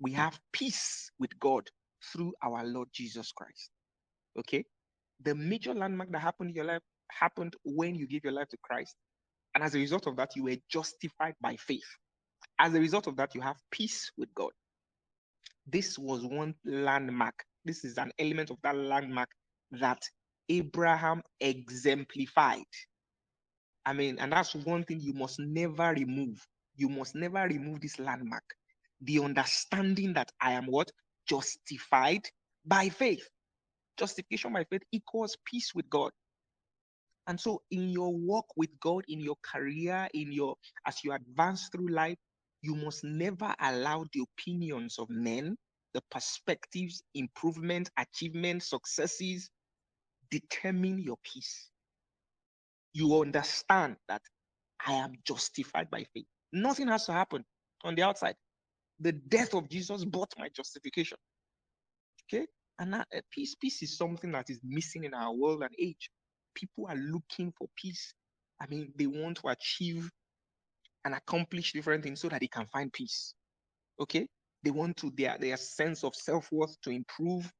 we 0.00 0.12
have 0.12 0.38
peace 0.52 1.10
with 1.18 1.38
God 1.38 1.68
through 2.12 2.34
our 2.42 2.64
Lord 2.64 2.88
Jesus 2.92 3.32
Christ. 3.32 3.70
Okay? 4.38 4.64
The 5.22 5.34
major 5.34 5.74
landmark 5.74 6.10
that 6.12 6.20
happened 6.20 6.50
in 6.50 6.56
your 6.56 6.64
life 6.64 6.82
happened 7.10 7.54
when 7.64 7.94
you 7.94 8.06
gave 8.06 8.24
your 8.24 8.32
life 8.32 8.48
to 8.48 8.56
Christ. 8.62 8.96
And 9.54 9.62
as 9.62 9.74
a 9.74 9.78
result 9.78 10.06
of 10.06 10.16
that, 10.16 10.30
you 10.34 10.44
were 10.44 10.56
justified 10.70 11.34
by 11.40 11.56
faith. 11.56 11.86
As 12.58 12.74
a 12.74 12.80
result 12.80 13.06
of 13.06 13.16
that, 13.16 13.34
you 13.34 13.40
have 13.40 13.56
peace 13.70 14.10
with 14.18 14.34
God. 14.34 14.50
This 15.66 15.98
was 15.98 16.24
one 16.24 16.54
landmark. 16.64 17.34
This 17.64 17.84
is 17.84 17.96
an 17.96 18.12
element 18.18 18.50
of 18.50 18.58
that 18.62 18.76
landmark 18.76 19.28
that 19.70 20.02
Abraham 20.48 21.22
exemplified. 21.40 22.64
I 23.86 23.92
mean, 23.92 24.18
and 24.18 24.32
that's 24.32 24.54
one 24.54 24.84
thing 24.84 25.00
you 25.00 25.14
must 25.14 25.38
never 25.38 25.92
remove 25.92 26.44
you 26.76 26.88
must 26.88 27.14
never 27.14 27.42
remove 27.42 27.80
this 27.80 27.98
landmark. 27.98 28.44
The 29.02 29.20
understanding 29.20 30.14
that 30.14 30.32
I 30.40 30.52
am 30.52 30.66
what? 30.66 30.90
Justified 31.28 32.22
by 32.64 32.88
faith. 32.88 33.28
Justification 33.98 34.52
by 34.52 34.64
faith 34.64 34.82
equals 34.92 35.36
peace 35.46 35.74
with 35.74 35.88
God. 35.90 36.12
And 37.26 37.40
so 37.40 37.62
in 37.70 37.88
your 37.90 38.14
walk 38.14 38.46
with 38.56 38.70
God, 38.80 39.04
in 39.08 39.20
your 39.20 39.36
career, 39.42 40.08
in 40.14 40.32
your 40.32 40.56
as 40.86 41.02
you 41.04 41.12
advance 41.12 41.68
through 41.72 41.88
life, 41.88 42.18
you 42.62 42.74
must 42.74 43.04
never 43.04 43.54
allow 43.60 44.04
the 44.12 44.24
opinions 44.24 44.98
of 44.98 45.08
men, 45.10 45.56
the 45.94 46.02
perspectives, 46.10 47.02
improvement, 47.14 47.90
achievement, 47.98 48.62
successes 48.62 49.50
determine 50.30 50.98
your 50.98 51.16
peace. 51.22 51.70
You 52.92 53.20
understand 53.20 53.96
that 54.08 54.22
I 54.86 54.94
am 54.94 55.14
justified 55.26 55.90
by 55.90 56.04
faith. 56.14 56.26
Nothing 56.54 56.86
has 56.88 57.04
to 57.06 57.12
happen 57.12 57.44
on 57.82 57.96
the 57.96 58.02
outside. 58.02 58.36
The 59.00 59.12
death 59.12 59.54
of 59.54 59.68
Jesus 59.68 60.04
brought 60.04 60.32
my 60.38 60.48
justification. 60.54 61.18
Okay? 62.26 62.46
And 62.78 62.94
that, 62.94 63.08
uh, 63.14 63.20
peace, 63.30 63.56
peace 63.60 63.82
is 63.82 63.96
something 63.96 64.30
that 64.32 64.48
is 64.48 64.60
missing 64.62 65.02
in 65.02 65.14
our 65.14 65.34
world 65.34 65.62
and 65.62 65.74
age. 65.78 66.10
People 66.54 66.86
are 66.88 66.96
looking 66.96 67.52
for 67.58 67.66
peace. 67.76 68.14
I 68.60 68.66
mean, 68.68 68.92
they 68.96 69.08
want 69.08 69.38
to 69.38 69.48
achieve 69.48 70.08
and 71.04 71.14
accomplish 71.14 71.72
different 71.72 72.04
things 72.04 72.20
so 72.20 72.28
that 72.28 72.40
they 72.40 72.46
can 72.46 72.66
find 72.66 72.92
peace. 72.92 73.34
Okay? 74.00 74.28
They 74.62 74.70
want 74.70 74.96
to 74.98 75.12
their 75.16 75.36
their 75.38 75.56
sense 75.56 76.04
of 76.04 76.14
self-worth 76.14 76.80
to 76.82 76.90
improve 76.90 77.52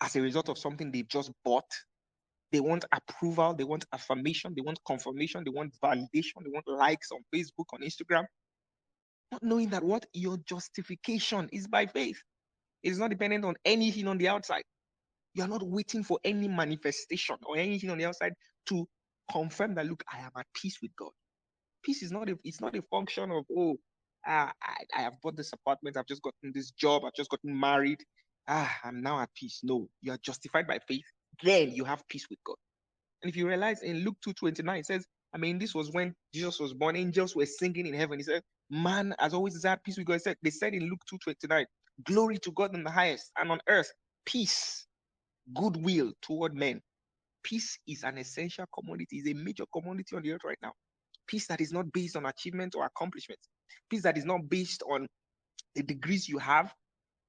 as 0.00 0.16
a 0.16 0.22
result 0.22 0.48
of 0.48 0.56
something 0.58 0.90
they've 0.90 1.06
just 1.06 1.30
bought 1.44 1.70
they 2.52 2.60
want 2.60 2.84
approval, 2.92 3.54
they 3.54 3.64
want 3.64 3.84
affirmation, 3.92 4.54
they 4.56 4.62
want 4.62 4.78
confirmation, 4.86 5.44
they 5.44 5.50
want 5.50 5.72
validation, 5.82 6.42
they 6.42 6.50
want 6.50 6.66
likes 6.66 7.10
on 7.12 7.20
Facebook, 7.34 7.66
on 7.72 7.80
Instagram. 7.80 8.24
Not 9.30 9.42
knowing 9.42 9.70
that 9.70 9.84
what 9.84 10.06
your 10.12 10.38
justification 10.48 11.48
is 11.52 11.68
by 11.68 11.86
faith. 11.86 12.20
It's 12.82 12.98
not 12.98 13.10
dependent 13.10 13.44
on 13.44 13.54
anything 13.64 14.08
on 14.08 14.18
the 14.18 14.28
outside. 14.28 14.64
You're 15.34 15.48
not 15.48 15.62
waiting 15.62 16.02
for 16.02 16.18
any 16.24 16.48
manifestation 16.48 17.36
or 17.46 17.56
anything 17.56 17.90
on 17.90 17.98
the 17.98 18.06
outside 18.06 18.32
to 18.68 18.88
confirm 19.30 19.76
that 19.76 19.86
look, 19.86 20.02
I 20.12 20.18
am 20.18 20.32
at 20.36 20.46
peace 20.54 20.78
with 20.82 20.90
God. 20.96 21.12
Peace 21.84 22.02
is 22.02 22.10
not 22.10 22.28
a 22.28 22.36
it's 22.42 22.60
not 22.60 22.76
a 22.76 22.82
function 22.90 23.30
of 23.30 23.44
oh 23.56 23.76
uh, 24.26 24.50
I, 24.62 24.76
I 24.94 25.02
have 25.02 25.14
bought 25.22 25.36
this 25.36 25.52
apartment, 25.52 25.96
I've 25.96 26.06
just 26.06 26.20
gotten 26.20 26.52
this 26.52 26.72
job, 26.72 27.04
I've 27.04 27.14
just 27.14 27.30
gotten 27.30 27.58
married. 27.58 28.00
Ah, 28.48 28.78
I'm 28.84 29.00
now 29.00 29.20
at 29.20 29.32
peace. 29.34 29.60
No, 29.62 29.88
you 30.02 30.12
are 30.12 30.18
justified 30.22 30.66
by 30.66 30.78
faith 30.86 31.04
then 31.42 31.72
you 31.72 31.84
have 31.84 32.06
peace 32.08 32.26
with 32.30 32.38
God. 32.44 32.56
And 33.22 33.30
if 33.30 33.36
you 33.36 33.48
realize 33.48 33.82
in 33.82 34.04
Luke 34.04 34.18
2:29, 34.26 34.80
it 34.80 34.86
says, 34.86 35.06
I 35.34 35.38
mean, 35.38 35.58
this 35.60 35.74
was 35.76 35.92
when 35.92 36.14
Jesus 36.34 36.60
was 36.60 36.74
born, 36.74 36.96
angels 36.96 37.36
were 37.36 37.46
singing 37.46 37.86
in 37.86 37.94
heaven. 37.94 38.18
He 38.18 38.24
said, 38.24 38.42
Man 38.70 39.14
has 39.20 39.34
always 39.34 39.54
desired 39.54 39.82
peace 39.84 39.98
with 39.98 40.06
God. 40.06 40.14
He 40.14 40.20
said, 40.20 40.36
they 40.42 40.50
said 40.50 40.74
in 40.74 40.88
Luke 40.90 41.02
2:29, 41.12 41.66
glory 42.04 42.38
to 42.38 42.52
God 42.52 42.74
in 42.74 42.84
the 42.84 42.90
highest, 42.90 43.32
and 43.38 43.52
on 43.52 43.60
earth, 43.68 43.92
peace, 44.26 44.86
goodwill 45.54 46.12
toward 46.22 46.54
men. 46.54 46.80
Peace 47.42 47.78
is 47.88 48.04
an 48.04 48.18
essential 48.18 48.66
commodity, 48.74 49.18
is 49.18 49.28
a 49.28 49.34
major 49.34 49.64
commodity 49.72 50.16
on 50.16 50.22
the 50.22 50.32
earth 50.32 50.44
right 50.44 50.58
now. 50.62 50.72
Peace 51.28 51.46
that 51.48 51.60
is 51.60 51.72
not 51.72 51.92
based 51.92 52.16
on 52.16 52.26
achievement 52.26 52.74
or 52.76 52.86
accomplishment. 52.86 53.40
Peace 53.90 54.02
that 54.02 54.18
is 54.18 54.24
not 54.26 54.48
based 54.48 54.82
on 54.90 55.06
the 55.76 55.82
degrees 55.82 56.28
you 56.28 56.38
have, 56.38 56.74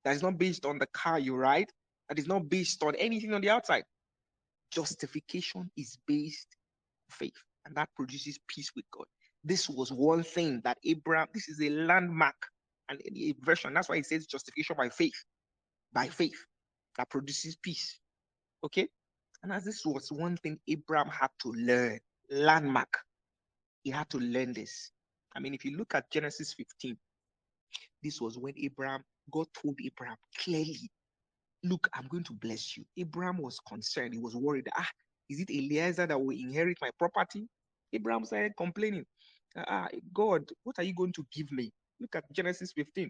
that 0.05 0.15
is 0.15 0.23
not 0.23 0.37
based 0.37 0.65
on 0.65 0.79
the 0.79 0.87
car 0.93 1.19
you 1.19 1.35
ride, 1.35 1.67
that 2.09 2.19
is 2.19 2.27
not 2.27 2.49
based 2.49 2.83
on 2.83 2.95
anything 2.95 3.33
on 3.33 3.41
the 3.41 3.49
outside 3.49 3.83
justification 4.71 5.69
is 5.77 5.97
based 6.07 6.47
on 7.09 7.15
faith, 7.17 7.43
and 7.65 7.75
that 7.75 7.89
produces 7.95 8.39
peace 8.47 8.71
with 8.75 8.85
God. 8.91 9.05
This 9.43 9.69
was 9.69 9.91
one 9.91 10.23
thing 10.23 10.61
that 10.63 10.77
Abraham, 10.85 11.27
this 11.33 11.49
is 11.49 11.61
a 11.61 11.69
landmark 11.69 12.35
and 12.89 12.99
a 13.05 13.35
version. 13.41 13.73
That's 13.73 13.89
why 13.89 13.97
it 13.97 14.05
says 14.05 14.25
justification 14.25 14.75
by 14.77 14.89
faith, 14.89 15.25
by 15.93 16.07
faith 16.07 16.45
that 16.97 17.09
produces 17.09 17.55
peace. 17.55 17.99
Okay? 18.63 18.87
And 19.43 19.51
as 19.51 19.63
this 19.63 19.85
was 19.85 20.11
one 20.11 20.37
thing 20.37 20.59
Abraham 20.67 21.09
had 21.09 21.31
to 21.41 21.51
learn, 21.51 21.99
landmark, 22.29 22.99
he 23.83 23.89
had 23.89 24.09
to 24.11 24.19
learn 24.19 24.53
this. 24.53 24.91
I 25.35 25.39
mean, 25.39 25.53
if 25.53 25.65
you 25.65 25.77
look 25.77 25.95
at 25.95 26.11
Genesis 26.11 26.53
15, 26.53 26.95
this 28.03 28.21
was 28.21 28.37
when 28.37 28.53
Abraham, 28.57 29.03
God 29.31 29.47
told 29.59 29.79
Abraham 29.83 30.17
clearly 30.37 30.91
Look, 31.63 31.89
I'm 31.93 32.07
going 32.07 32.25
to 32.25 32.33
bless 32.33 32.77
you. 32.77 32.85
Abraham 32.97 33.37
was 33.39 33.59
concerned. 33.67 34.15
He 34.15 34.19
was 34.19 34.35
worried. 34.35 34.69
Ah, 34.75 34.89
is 35.29 35.41
it 35.41 35.51
Eliezer 35.51 36.07
that 36.07 36.19
will 36.21 36.37
inherit 36.37 36.79
my 36.81 36.91
property? 36.99 37.47
Abraham 37.93 38.25
started 38.25 38.53
complaining. 38.57 39.05
Ah, 39.57 39.89
God, 40.13 40.45
what 40.63 40.79
are 40.79 40.83
you 40.85 40.95
going 40.95 41.13
to 41.13 41.25
give 41.33 41.51
me? 41.51 41.71
Look 42.01 42.15
at 42.15 42.25
Genesis 42.33 42.73
15, 42.75 43.09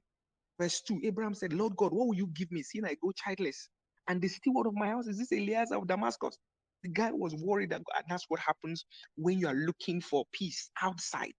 verse 0.59 0.81
2. 0.83 1.01
Abraham 1.05 1.35
said, 1.35 1.53
Lord 1.53 1.75
God, 1.77 1.93
what 1.93 2.07
will 2.07 2.15
you 2.15 2.27
give 2.27 2.51
me, 2.51 2.63
seeing 2.63 2.85
I 2.85 2.95
go 3.01 3.11
childless? 3.13 3.69
And 4.07 4.21
the 4.21 4.29
steward 4.29 4.67
of 4.67 4.75
my 4.75 4.87
house 4.87 5.07
is 5.07 5.19
this 5.19 5.31
Eliezer 5.31 5.77
of 5.77 5.87
Damascus. 5.87 6.37
The 6.83 6.89
guy 6.89 7.11
was 7.11 7.35
worried 7.35 7.71
that 7.71 7.81
and 7.95 8.05
that's 8.09 8.25
what 8.29 8.39
happens 8.41 8.85
when 9.17 9.39
you 9.39 9.47
are 9.47 9.55
looking 9.55 10.01
for 10.01 10.25
peace 10.33 10.71
outside. 10.81 11.33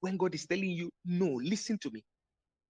When 0.00 0.16
God 0.18 0.34
is 0.34 0.46
telling 0.46 0.70
you, 0.70 0.90
no, 1.04 1.28
listen 1.42 1.78
to 1.80 1.90
me. 1.90 2.02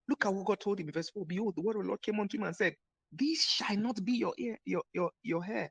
Look 0.09 0.27
at 0.27 0.35
what 0.35 0.47
God 0.47 0.61
told 0.61 0.81
him 0.81 0.89
in 0.89 0.93
verse 0.93 1.11
4. 1.11 1.27
Behold, 1.27 1.55
the 1.57 1.63
word 1.63 1.77
of 1.77 1.83
the 1.83 1.89
Lord 1.89 2.03
came 2.03 2.21
unto 2.21 2.37
him 2.39 2.45
and 2.45 2.57
said, 2.57 2.75
This 3.19 3.45
shall 3.45 3.77
not 3.77 4.05
be 4.05 4.13
your 4.15 4.35
ear, 4.39 4.59
your, 4.65 4.83
your, 4.95 5.11
your 5.23 5.45
hair. 5.45 5.71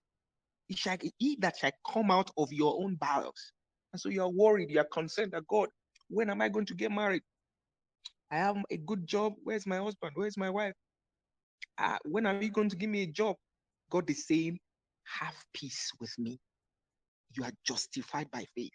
It 0.69 0.77
shall 0.77 0.97
eat 1.19 1.41
that 1.41 1.57
shall 1.57 1.71
come 1.91 2.11
out 2.11 2.31
of 2.37 2.51
your 2.51 2.81
own 2.83 2.95
bowels. 2.95 3.53
And 3.93 3.99
so 3.99 4.09
you 4.09 4.21
are 4.23 4.29
worried, 4.29 4.71
you 4.71 4.79
are 4.79 4.87
concerned 4.91 5.31
that 5.33 5.47
God, 5.47 5.69
when 6.09 6.29
am 6.29 6.41
I 6.41 6.49
going 6.49 6.65
to 6.67 6.75
get 6.75 6.91
married? 6.91 7.23
I 8.31 8.37
have 8.37 8.57
a 8.71 8.77
good 8.77 9.07
job. 9.07 9.33
Where's 9.43 9.67
my 9.67 9.77
husband? 9.77 10.13
Where's 10.15 10.37
my 10.37 10.49
wife? 10.49 10.73
Uh, 11.77 11.97
when 12.05 12.25
are 12.25 12.41
you 12.41 12.51
going 12.51 12.69
to 12.69 12.75
give 12.75 12.89
me 12.89 13.03
a 13.03 13.07
job? 13.07 13.35
God 13.91 14.09
is 14.09 14.27
saying, 14.27 14.59
Have 15.19 15.35
peace 15.53 15.91
with 15.99 16.13
me. 16.17 16.39
You 17.35 17.43
are 17.43 17.51
justified 17.65 18.29
by 18.31 18.45
faith. 18.55 18.71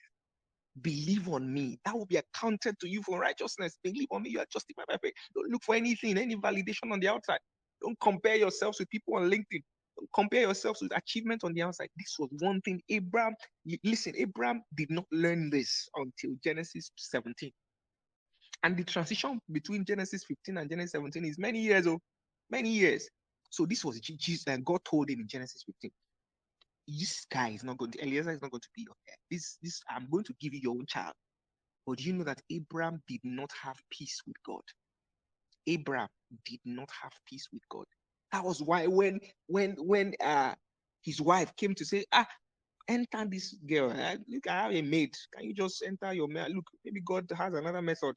Believe 0.82 1.28
on 1.28 1.52
me. 1.52 1.78
That 1.84 1.96
will 1.96 2.06
be 2.06 2.16
accounted 2.18 2.78
to 2.80 2.88
you 2.88 3.02
for 3.02 3.20
righteousness. 3.20 3.78
Believe 3.82 4.08
on 4.12 4.22
me. 4.22 4.30
You 4.30 4.40
are 4.40 4.46
justified 4.52 4.86
by 4.88 4.96
faith. 5.02 5.14
Don't 5.34 5.50
look 5.50 5.62
for 5.64 5.74
anything, 5.74 6.18
any 6.18 6.36
validation 6.36 6.92
on 6.92 7.00
the 7.00 7.08
outside. 7.08 7.40
Don't 7.82 7.98
compare 8.00 8.36
yourselves 8.36 8.78
with 8.78 8.90
people 8.90 9.16
on 9.16 9.30
LinkedIn. 9.30 9.62
Don't 9.96 10.10
compare 10.14 10.42
yourselves 10.42 10.82
with 10.82 10.96
achievements 10.96 11.44
on 11.44 11.52
the 11.54 11.62
outside. 11.62 11.88
This 11.96 12.16
was 12.18 12.28
one 12.40 12.60
thing 12.62 12.80
Abraham, 12.88 13.34
listen, 13.84 14.14
Abraham 14.16 14.62
did 14.76 14.90
not 14.90 15.06
learn 15.12 15.50
this 15.50 15.88
until 15.94 16.36
Genesis 16.42 16.90
17. 16.96 17.50
And 18.62 18.76
the 18.76 18.84
transition 18.84 19.40
between 19.50 19.84
Genesis 19.84 20.24
15 20.24 20.58
and 20.58 20.68
Genesis 20.68 20.92
17 20.92 21.24
is 21.24 21.38
many 21.38 21.60
years 21.60 21.86
old, 21.86 22.00
many 22.50 22.70
years. 22.70 23.08
So 23.50 23.66
this 23.66 23.84
was 23.84 24.00
Jesus, 24.00 24.46
and 24.46 24.64
God 24.64 24.80
told 24.84 25.10
him 25.10 25.20
in 25.20 25.28
Genesis 25.28 25.64
15, 25.64 25.90
this 26.86 27.26
guy 27.32 27.50
is 27.50 27.64
not 27.64 27.78
going 27.78 27.92
to, 27.92 28.02
Eliezer 28.02 28.32
is 28.32 28.42
not 28.42 28.50
going 28.50 28.60
to 28.60 28.68
be 28.74 28.82
your 28.82 28.94
heir. 29.08 29.16
This, 29.30 29.58
this, 29.62 29.80
I'm 29.88 30.08
going 30.10 30.24
to 30.24 30.34
give 30.40 30.54
you 30.54 30.60
your 30.62 30.72
own 30.72 30.86
child. 30.86 31.14
But 31.86 32.00
you 32.00 32.12
know 32.12 32.24
that 32.24 32.42
Abraham 32.50 33.02
did 33.08 33.20
not 33.24 33.50
have 33.62 33.76
peace 33.90 34.20
with 34.26 34.36
God? 34.46 34.62
Abraham 35.66 36.08
did 36.46 36.60
not 36.64 36.88
have 37.02 37.12
peace 37.28 37.48
with 37.52 37.62
God. 37.70 37.84
That 38.32 38.44
was 38.44 38.62
why 38.62 38.86
when 38.86 39.20
when 39.48 39.76
when 39.78 40.14
uh 40.24 40.54
his 41.02 41.20
wife 41.20 41.54
came 41.56 41.74
to 41.76 41.84
say, 41.84 42.04
ah, 42.12 42.26
enter 42.88 43.26
this 43.30 43.54
girl. 43.68 43.90
Uh, 43.90 44.16
look, 44.28 44.46
I 44.48 44.62
have 44.64 44.72
a 44.72 44.82
maid. 44.82 45.14
Can 45.34 45.46
you 45.46 45.54
just 45.54 45.82
enter 45.86 46.12
your 46.14 46.28
maid? 46.28 46.50
Look, 46.54 46.66
maybe 46.84 47.00
God 47.00 47.26
has 47.36 47.54
another 47.54 47.82
method 47.82 48.16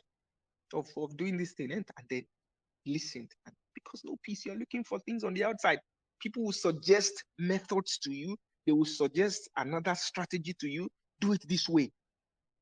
of, 0.74 0.88
of 0.98 1.18
doing 1.18 1.38
this 1.38 1.54
thing. 1.54 1.72
And 1.72 1.86
then 2.10 2.24
listened. 2.86 3.32
And 3.46 3.56
because 3.76 4.02
no 4.06 4.18
peace, 4.24 4.46
you're 4.46 4.58
looking 4.58 4.84
for 4.84 5.00
things 5.00 5.24
on 5.24 5.34
the 5.34 5.46
outside. 5.46 5.80
People 6.22 6.46
will 6.46 6.54
suggest 6.54 7.24
methods 7.40 8.00
to 8.00 8.14
you, 8.14 8.38
they 8.66 8.74
will 8.74 8.86
suggest 8.86 9.50
another 9.58 9.96
strategy 9.96 10.56
to 10.60 10.70
you. 10.70 10.90
Do 11.20 11.34
it 11.34 11.44
this 11.48 11.70
way. 11.70 11.92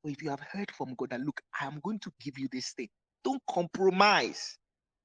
But 0.04 0.14
if 0.14 0.24
you 0.24 0.30
have 0.30 0.42
heard 0.42 0.72
from 0.72 0.96
God 0.98 1.12
that, 1.12 1.22
look, 1.22 1.42
I 1.60 1.66
am 1.66 1.80
going 1.84 2.00
to 2.00 2.12
give 2.22 2.40
you 2.40 2.48
this 2.52 2.74
thing, 2.74 2.90
don't 3.24 3.42
compromise. 3.50 4.58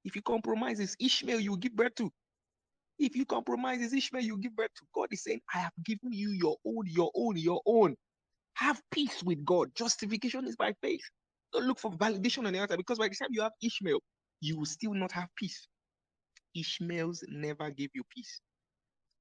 If 0.07 0.17
you 0.17 0.23
compromise, 0.23 0.81
it's 0.81 0.97
Ishmael 1.01 1.41
you 1.41 1.59
give 1.59 1.77
birth 1.77 1.97
to. 1.97 2.11
If 2.99 3.17
you 3.17 3.27
compromise, 3.27 3.83
it's 3.83 3.95
Ishmael 3.95 4.25
you 4.25 4.39
give 4.39 4.57
birth 4.57 4.75
to. 4.79 4.85
God 4.95 5.09
is 5.13 5.25
saying, 5.25 5.41
I 5.55 5.59
have 5.61 5.73
given 5.85 6.13
you 6.13 6.31
your 6.31 6.57
own, 6.67 6.85
your 6.87 7.11
own, 7.17 7.37
your 7.39 7.63
own. 7.67 7.97
Have 8.57 8.83
peace 8.93 9.23
with 9.25 9.45
God. 9.45 9.71
Justification 9.77 10.47
is 10.47 10.57
by 10.57 10.75
faith. 10.83 11.03
Don't 11.53 11.67
look 11.67 11.81
for 11.81 11.93
validation 11.93 12.47
on 12.47 12.55
the 12.55 12.61
outside 12.61 12.79
because 12.79 12.99
by 12.99 13.09
the 13.09 13.17
time 13.17 13.31
you 13.33 13.43
have 13.43 13.53
Ishmael, 13.63 14.01
you 14.41 14.59
will 14.59 14.67
still 14.67 14.95
not 14.95 15.13
have 15.13 15.29
peace. 15.37 15.69
Ishmael's 16.57 17.25
never 17.29 17.71
gave 17.71 17.91
you 17.95 18.05
peace. 18.15 18.41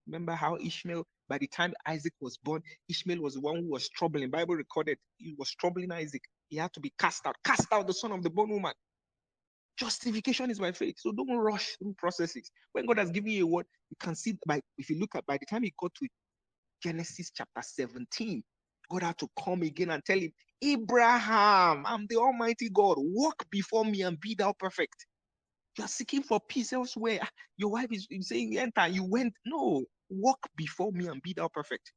Remember 0.07 0.33
how 0.33 0.57
Ishmael, 0.57 1.05
by 1.29 1.37
the 1.37 1.47
time 1.47 1.73
Isaac 1.87 2.13
was 2.21 2.37
born, 2.37 2.61
Ishmael 2.89 3.21
was 3.21 3.35
the 3.35 3.41
one 3.41 3.57
who 3.57 3.69
was 3.69 3.89
troubling. 3.89 4.29
Bible 4.29 4.55
recorded 4.55 4.97
he 5.17 5.35
was 5.37 5.51
troubling 5.55 5.91
Isaac. 5.91 6.21
He 6.49 6.57
had 6.57 6.73
to 6.73 6.79
be 6.79 6.93
cast 6.99 7.25
out. 7.25 7.35
Cast 7.45 7.67
out 7.71 7.87
the 7.87 7.93
son 7.93 8.11
of 8.11 8.23
the 8.23 8.29
born 8.29 8.49
woman. 8.49 8.73
Justification 9.79 10.51
is 10.51 10.59
by 10.59 10.71
faith. 10.73 10.95
So 10.99 11.11
don't 11.13 11.35
rush 11.37 11.75
through 11.77 11.95
processes. 11.97 12.51
When 12.73 12.85
God 12.85 12.99
has 12.99 13.11
given 13.11 13.31
you 13.31 13.45
a 13.45 13.47
word, 13.47 13.65
you 13.91 13.97
can 13.99 14.15
see 14.15 14.37
by 14.47 14.61
if 14.77 14.89
you 14.89 14.99
look 14.99 15.15
at 15.15 15.25
by 15.25 15.37
the 15.37 15.45
time 15.47 15.63
he 15.63 15.73
got 15.79 15.93
to 15.95 16.07
Genesis 16.83 17.31
chapter 17.35 17.61
17, 17.63 18.43
God 18.91 19.03
had 19.03 19.19
to 19.19 19.29
come 19.43 19.63
again 19.63 19.91
and 19.91 20.03
tell 20.05 20.19
him, 20.19 20.31
Abraham, 20.63 21.85
I'm 21.87 22.07
the 22.09 22.17
Almighty 22.17 22.69
God. 22.73 22.97
Walk 22.99 23.45
before 23.51 23.85
me 23.85 24.03
and 24.03 24.19
be 24.21 24.35
thou 24.35 24.53
perfect. 24.59 25.07
You 25.77 25.85
are 25.85 25.89
seeking 25.89 26.23
for 26.23 26.39
peace 26.49 26.73
elsewhere. 26.73 27.19
Ah, 27.23 27.29
your 27.57 27.71
wife 27.71 27.89
is 27.91 28.07
saying, 28.29 28.57
Enter. 28.57 28.87
You 28.87 29.05
went. 29.05 29.33
No, 29.45 29.83
walk 30.09 30.39
before 30.57 30.91
me 30.91 31.07
and 31.07 31.21
be 31.23 31.33
thou 31.33 31.49
perfect. 31.49 31.91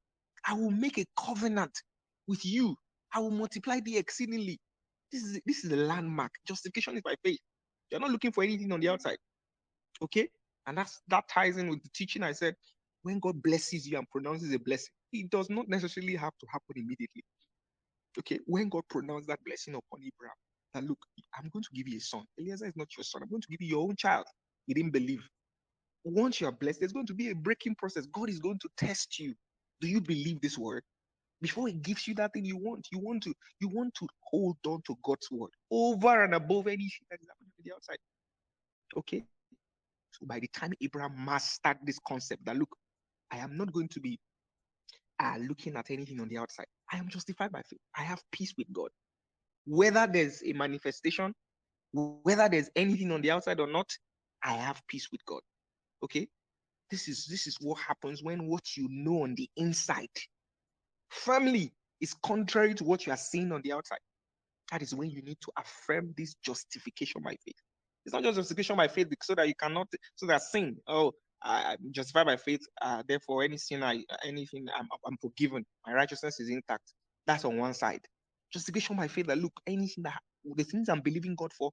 I 0.46 0.54
will 0.54 0.70
make 0.70 0.98
a 0.98 1.06
covenant 1.18 1.72
with 2.28 2.44
you. 2.46 2.76
I 3.14 3.20
will 3.20 3.30
multiply 3.32 3.80
thee 3.80 3.98
exceedingly. 3.98 4.58
This 5.12 5.22
is 5.24 5.40
this 5.46 5.64
is 5.64 5.72
a 5.72 5.76
landmark. 5.76 6.32
Justification 6.48 6.96
is 6.96 7.02
by 7.02 7.16
faith. 7.24 7.40
You're 7.90 8.00
not 8.00 8.10
looking 8.10 8.32
for 8.32 8.44
anything 8.44 8.72
on 8.72 8.80
the 8.80 8.88
outside. 8.88 9.18
Okay? 10.02 10.28
And 10.66 10.76
that's 10.76 11.00
that 11.08 11.28
ties 11.28 11.56
in 11.56 11.68
with 11.68 11.82
the 11.82 11.88
teaching 11.94 12.22
I 12.22 12.32
said. 12.32 12.54
When 13.02 13.20
God 13.20 13.42
blesses 13.42 13.86
you 13.86 13.96
and 13.96 14.08
pronounces 14.10 14.52
a 14.52 14.58
blessing, 14.58 14.92
it 15.12 15.30
does 15.30 15.48
not 15.48 15.68
necessarily 15.68 16.16
have 16.16 16.36
to 16.40 16.46
happen 16.52 16.76
immediately. 16.76 17.22
Okay, 18.18 18.40
when 18.46 18.68
God 18.68 18.82
pronounced 18.90 19.28
that 19.28 19.38
blessing 19.46 19.74
upon 19.74 20.00
Abraham, 20.00 20.34
that 20.74 20.84
look, 20.84 20.98
I'm 21.36 21.48
going 21.52 21.62
to 21.62 21.68
give 21.72 21.88
you 21.88 21.98
a 21.98 22.00
son. 22.00 22.24
Eliezer 22.38 22.66
is 22.66 22.76
not 22.76 22.88
your 22.96 23.04
son. 23.04 23.22
I'm 23.22 23.30
going 23.30 23.42
to 23.42 23.48
give 23.48 23.62
you 23.62 23.68
your 23.68 23.84
own 23.84 23.96
child. 23.96 24.26
He 24.66 24.74
didn't 24.74 24.90
believe. 24.90 25.26
Once 26.04 26.40
you 26.40 26.48
are 26.48 26.52
blessed, 26.52 26.80
there's 26.80 26.92
going 26.92 27.06
to 27.06 27.14
be 27.14 27.30
a 27.30 27.34
breaking 27.34 27.76
process. 27.76 28.06
God 28.06 28.28
is 28.28 28.40
going 28.40 28.58
to 28.58 28.68
test 28.76 29.18
you. 29.18 29.34
Do 29.80 29.88
you 29.88 30.00
believe 30.00 30.40
this 30.40 30.58
word? 30.58 30.82
Before 31.40 31.68
he 31.68 31.74
gives 31.74 32.08
you 32.08 32.14
that 32.16 32.32
thing 32.32 32.44
you 32.44 32.56
want, 32.56 32.88
you 32.90 32.98
want 32.98 33.22
to 33.22 33.32
you 33.60 33.68
want 33.68 33.94
to 33.94 34.08
hold 34.24 34.56
on 34.66 34.82
to 34.86 34.96
God's 35.04 35.30
word 35.30 35.50
over 35.70 36.24
and 36.24 36.34
above 36.34 36.66
anything 36.66 37.06
that 37.10 37.20
is 37.20 37.28
happening 37.28 37.47
the 37.68 37.74
outside. 37.74 37.98
Okay. 38.96 39.24
So 40.12 40.26
by 40.26 40.40
the 40.40 40.48
time 40.48 40.72
Abraham 40.80 41.24
mastered 41.24 41.78
this 41.84 41.98
concept 42.06 42.44
that 42.46 42.56
look, 42.56 42.74
I 43.30 43.38
am 43.38 43.56
not 43.56 43.72
going 43.72 43.88
to 43.88 44.00
be 44.00 44.18
uh, 45.20 45.36
looking 45.48 45.76
at 45.76 45.90
anything 45.90 46.20
on 46.20 46.28
the 46.28 46.38
outside. 46.38 46.66
I 46.92 46.96
am 46.96 47.08
justified 47.08 47.52
by 47.52 47.62
faith. 47.62 47.80
I 47.96 48.02
have 48.02 48.22
peace 48.32 48.54
with 48.56 48.72
God. 48.72 48.90
Whether 49.66 50.06
there's 50.06 50.42
a 50.44 50.52
manifestation, 50.54 51.34
whether 51.92 52.48
there's 52.48 52.70
anything 52.74 53.12
on 53.12 53.20
the 53.20 53.30
outside 53.30 53.60
or 53.60 53.66
not, 53.66 53.90
I 54.42 54.54
have 54.54 54.80
peace 54.88 55.08
with 55.12 55.24
God. 55.26 55.40
Okay? 56.02 56.28
This 56.90 57.08
is 57.08 57.26
this 57.26 57.46
is 57.46 57.56
what 57.60 57.78
happens 57.80 58.22
when 58.22 58.46
what 58.46 58.76
you 58.76 58.88
know 58.90 59.24
on 59.24 59.34
the 59.34 59.48
inside 59.56 60.08
firmly 61.10 61.72
is 62.00 62.14
contrary 62.24 62.74
to 62.74 62.84
what 62.84 63.06
you 63.06 63.12
are 63.12 63.18
seeing 63.18 63.52
on 63.52 63.60
the 63.62 63.72
outside. 63.72 63.98
That 64.70 64.82
is 64.82 64.94
when 64.94 65.10
you 65.10 65.22
need 65.22 65.38
to 65.40 65.52
affirm 65.58 66.14
this 66.16 66.34
justification 66.44 67.22
by 67.22 67.36
faith. 67.44 67.56
It's 68.04 68.12
not 68.12 68.22
just 68.22 68.36
justification 68.36 68.76
by 68.76 68.88
faith 68.88 69.08
so 69.22 69.34
that 69.34 69.48
you 69.48 69.54
cannot, 69.54 69.88
so 70.16 70.26
that 70.26 70.42
sin, 70.42 70.76
oh, 70.86 71.12
I, 71.42 71.72
am 71.72 71.92
justified 71.92 72.26
by 72.26 72.36
faith. 72.36 72.60
Uh, 72.80 73.02
therefore, 73.08 73.44
any 73.44 73.56
sin, 73.56 73.82
I, 73.82 74.02
anything, 74.24 74.66
I'm, 74.76 74.86
I'm 75.06 75.16
forgiven. 75.20 75.64
My 75.86 75.92
righteousness 75.92 76.40
is 76.40 76.48
intact. 76.48 76.92
That's 77.26 77.44
on 77.44 77.56
one 77.56 77.74
side. 77.74 78.00
Justification 78.52 78.96
by 78.96 79.08
faith. 79.08 79.26
That 79.26 79.38
look, 79.38 79.52
anything 79.66 80.04
that 80.04 80.18
the 80.56 80.64
things 80.64 80.88
I'm 80.88 81.00
believing 81.00 81.34
God 81.36 81.52
for, 81.56 81.70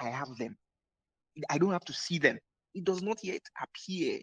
I 0.00 0.08
have 0.08 0.36
them. 0.38 0.56
I 1.50 1.58
don't 1.58 1.72
have 1.72 1.84
to 1.86 1.92
see 1.92 2.18
them. 2.18 2.38
It 2.74 2.84
does 2.84 3.02
not 3.02 3.18
yet 3.22 3.42
appear. 3.60 4.20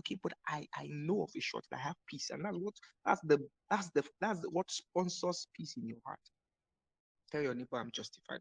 Okay, 0.00 0.18
but 0.22 0.32
I 0.48 0.66
I 0.74 0.88
know 0.90 1.22
of 1.22 1.30
a 1.36 1.40
short 1.40 1.64
that 1.70 1.78
I 1.78 1.82
have 1.82 1.94
peace, 2.08 2.30
and 2.30 2.44
that's 2.44 2.56
what 2.58 2.74
that's 3.06 3.20
the 3.22 3.38
that's 3.70 3.90
the 3.90 4.02
that's 4.20 4.40
what 4.50 4.68
sponsors 4.68 5.46
peace 5.56 5.74
in 5.76 5.86
your 5.86 5.98
heart. 6.04 6.18
Tell 7.34 7.42
your 7.42 7.54
neighbor, 7.54 7.78
I'm 7.80 7.90
justified. 7.90 8.38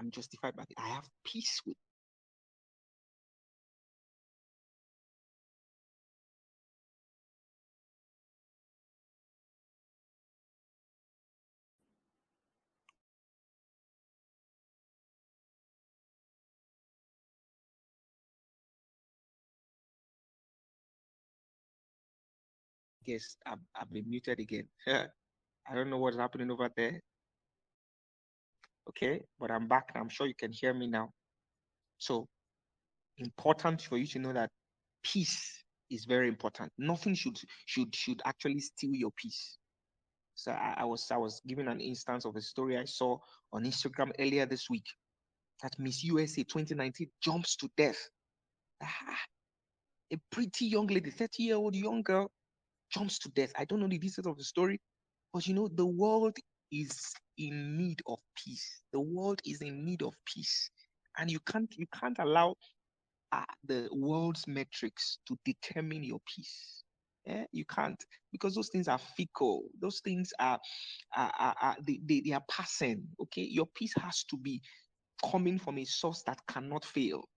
I'm 0.00 0.10
justified 0.10 0.56
by 0.56 0.64
it. 0.64 0.74
I 0.76 0.88
have 0.88 1.08
peace 1.24 1.62
with 1.64 1.76
guess 23.06 23.36
I've, 23.46 23.58
I've 23.80 23.90
been 23.92 24.08
muted 24.10 24.40
again. 24.40 24.68
I 24.86 25.74
don't 25.74 25.90
know 25.90 25.98
what's 25.98 26.16
happening 26.16 26.50
over 26.50 26.70
there. 26.76 27.00
Okay, 28.88 29.22
but 29.38 29.50
I'm 29.50 29.68
back. 29.68 29.90
I'm 29.94 30.08
sure 30.08 30.26
you 30.26 30.34
can 30.34 30.52
hear 30.52 30.72
me 30.72 30.86
now. 30.86 31.10
So, 31.98 32.26
important 33.18 33.82
for 33.82 33.98
you 33.98 34.06
to 34.06 34.18
know 34.18 34.32
that 34.32 34.50
peace 35.02 35.64
is 35.90 36.04
very 36.04 36.28
important. 36.28 36.72
Nothing 36.78 37.14
should 37.14 37.38
should 37.66 37.94
should 37.94 38.20
actually 38.24 38.60
steal 38.60 38.94
your 38.94 39.10
peace. 39.16 39.58
So 40.34 40.52
I, 40.52 40.76
I 40.78 40.84
was 40.84 41.10
I 41.10 41.16
was 41.16 41.40
giving 41.46 41.68
an 41.68 41.80
instance 41.80 42.24
of 42.24 42.36
a 42.36 42.40
story 42.40 42.78
I 42.78 42.84
saw 42.84 43.18
on 43.52 43.64
Instagram 43.64 44.12
earlier 44.18 44.46
this 44.46 44.70
week 44.70 44.86
that 45.62 45.78
Miss 45.78 46.04
USA 46.04 46.44
2019 46.44 47.08
jumps 47.22 47.56
to 47.56 47.68
death. 47.76 47.98
Ah, 48.82 49.18
a 50.12 50.16
pretty 50.30 50.66
young 50.66 50.86
lady, 50.86 51.10
30 51.10 51.42
year 51.42 51.56
old 51.56 51.74
young 51.74 52.02
girl, 52.02 52.30
jumps 52.90 53.18
to 53.20 53.28
death. 53.30 53.52
I 53.58 53.64
don't 53.64 53.80
know 53.80 53.88
the 53.88 53.98
details 53.98 54.26
of 54.26 54.38
the 54.38 54.44
story, 54.44 54.80
but 55.32 55.46
you 55.46 55.54
know, 55.54 55.68
the 55.68 55.86
world 55.86 56.36
is 56.72 56.98
in 57.38 57.76
need 57.76 58.00
of 58.06 58.18
peace. 58.36 58.82
The 58.92 59.00
world 59.00 59.40
is 59.44 59.60
in 59.62 59.84
need 59.84 60.02
of 60.02 60.14
peace. 60.24 60.70
And 61.18 61.30
you 61.30 61.40
can't 61.40 61.72
you 61.76 61.86
can't 61.92 62.18
allow 62.18 62.54
uh, 63.32 63.44
the 63.64 63.88
world's 63.92 64.46
metrics 64.46 65.18
to 65.26 65.36
determine 65.44 66.02
your 66.02 66.20
peace. 66.34 66.84
Yeah, 67.26 67.44
you 67.52 67.64
can't 67.66 68.02
because 68.32 68.54
those 68.54 68.70
things 68.70 68.88
are 68.88 68.98
fickle. 68.98 69.64
Those 69.80 70.00
things 70.02 70.30
are, 70.38 70.58
are, 71.14 71.32
are, 71.38 71.54
are 71.60 71.76
they, 71.86 72.00
they, 72.06 72.22
they 72.24 72.32
are 72.32 72.44
passing. 72.50 73.06
Okay, 73.20 73.42
your 73.42 73.66
peace 73.74 73.92
has 74.00 74.24
to 74.30 74.36
be 74.38 74.62
coming 75.30 75.58
from 75.58 75.78
a 75.78 75.84
source 75.84 76.22
that 76.26 76.38
cannot 76.48 76.84
fail. 76.84 77.28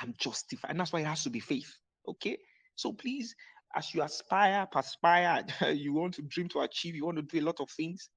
I'm 0.00 0.14
justified, 0.18 0.70
and 0.70 0.80
that's 0.80 0.92
why 0.92 1.00
it 1.00 1.06
has 1.06 1.22
to 1.24 1.30
be 1.30 1.38
faith. 1.38 1.72
Okay, 2.08 2.36
so 2.74 2.92
please, 2.92 3.36
as 3.76 3.94
you 3.94 4.02
aspire, 4.02 4.66
perspire, 4.72 5.44
you 5.72 5.92
want 5.92 6.14
to 6.14 6.22
dream 6.22 6.48
to 6.48 6.60
achieve, 6.60 6.96
you 6.96 7.06
want 7.06 7.18
to 7.18 7.22
do 7.22 7.40
a 7.40 7.46
lot 7.46 7.60
of 7.60 7.70
things 7.70 8.08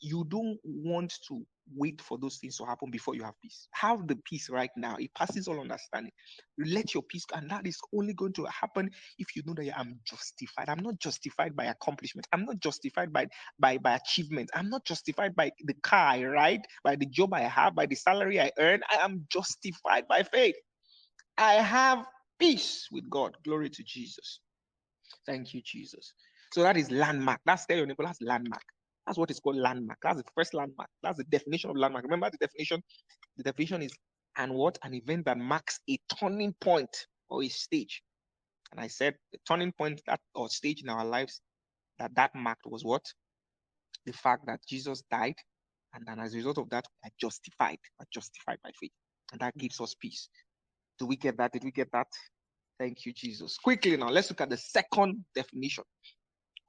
you 0.00 0.24
don't 0.28 0.58
want 0.64 1.14
to 1.28 1.44
wait 1.76 2.00
for 2.02 2.18
those 2.18 2.38
things 2.38 2.56
to 2.58 2.64
happen 2.66 2.90
before 2.90 3.14
you 3.14 3.22
have 3.24 3.34
peace. 3.42 3.68
Have 3.72 4.08
the 4.08 4.16
peace 4.28 4.50
right 4.50 4.70
now. 4.76 4.96
It 4.98 5.12
passes 5.14 5.48
all 5.48 5.60
understanding. 5.60 6.12
Let 6.58 6.94
your 6.94 7.02
peace, 7.04 7.24
and 7.34 7.50
that 7.50 7.66
is 7.66 7.78
only 7.94 8.14
going 8.14 8.34
to 8.34 8.46
happen 8.46 8.90
if 9.18 9.36
you 9.36 9.42
know 9.46 9.54
that 9.54 9.78
I'm 9.78 10.00
justified. 10.06 10.68
I'm 10.68 10.82
not 10.82 10.98
justified 11.00 11.56
by 11.56 11.66
accomplishment. 11.66 12.26
I'm 12.32 12.44
not 12.44 12.60
justified 12.60 13.12
by 13.12 13.26
by 13.58 13.78
by 13.78 13.96
achievement. 13.96 14.50
I'm 14.54 14.70
not 14.70 14.84
justified 14.84 15.36
by 15.36 15.52
the 15.64 15.74
car 15.82 16.08
I 16.14 16.24
ride, 16.24 16.62
by 16.84 16.96
the 16.96 17.06
job 17.06 17.34
I 17.34 17.42
have, 17.42 17.74
by 17.74 17.86
the 17.86 17.96
salary 17.96 18.40
I 18.40 18.50
earn. 18.58 18.80
I 18.90 19.04
am 19.04 19.26
justified 19.32 20.08
by 20.08 20.24
faith. 20.24 20.56
I 21.38 21.54
have 21.54 22.06
peace 22.38 22.88
with 22.92 23.08
God. 23.10 23.36
Glory 23.44 23.70
to 23.70 23.84
Jesus. 23.84 24.40
Thank 25.26 25.54
you, 25.54 25.62
Jesus. 25.64 26.14
So 26.52 26.62
that 26.62 26.76
is 26.76 26.90
landmark. 26.90 27.40
That's 27.46 27.66
tell 27.66 27.76
your 27.78 27.86
neighbor, 27.86 28.04
that's 28.04 28.22
landmark. 28.22 28.62
That's 29.10 29.18
what 29.18 29.32
is 29.32 29.40
called 29.40 29.56
landmark. 29.56 29.98
That's 30.04 30.18
the 30.18 30.28
first 30.36 30.54
landmark. 30.54 30.88
That's 31.02 31.18
the 31.18 31.24
definition 31.24 31.68
of 31.70 31.76
landmark. 31.76 32.04
Remember 32.04 32.30
the 32.30 32.38
definition? 32.38 32.80
The 33.38 33.42
definition 33.42 33.82
is 33.82 33.90
and 34.36 34.54
what? 34.54 34.78
An 34.84 34.94
event 34.94 35.24
that 35.24 35.36
marks 35.36 35.80
a 35.90 35.98
turning 36.16 36.54
point 36.60 36.96
or 37.28 37.42
a 37.42 37.48
stage. 37.48 38.02
And 38.70 38.80
I 38.80 38.86
said 38.86 39.16
the 39.32 39.38
turning 39.48 39.72
point 39.72 40.00
that 40.06 40.20
or 40.36 40.48
stage 40.48 40.82
in 40.84 40.88
our 40.88 41.04
lives 41.04 41.40
that 41.98 42.14
that 42.14 42.36
marked 42.36 42.66
was 42.66 42.84
what? 42.84 43.02
The 44.06 44.12
fact 44.12 44.46
that 44.46 44.60
Jesus 44.68 45.02
died, 45.10 45.34
and 45.92 46.06
then 46.06 46.20
as 46.20 46.32
a 46.34 46.36
result 46.36 46.58
of 46.58 46.70
that, 46.70 46.84
we 47.02 47.08
are 47.08 47.12
justified, 47.20 47.78
we 47.98 48.04
are 48.04 48.08
justified 48.14 48.58
by 48.62 48.70
faith, 48.80 48.92
and 49.32 49.40
that 49.40 49.58
gives 49.58 49.80
us 49.80 49.96
peace. 50.00 50.28
Do 51.00 51.06
we 51.06 51.16
get 51.16 51.36
that? 51.38 51.52
Did 51.52 51.64
we 51.64 51.72
get 51.72 51.90
that? 51.92 52.06
Thank 52.78 53.04
you, 53.04 53.12
Jesus. 53.12 53.58
Quickly 53.58 53.96
now, 53.96 54.08
let's 54.08 54.30
look 54.30 54.40
at 54.40 54.50
the 54.50 54.56
second 54.56 55.24
definition 55.34 55.82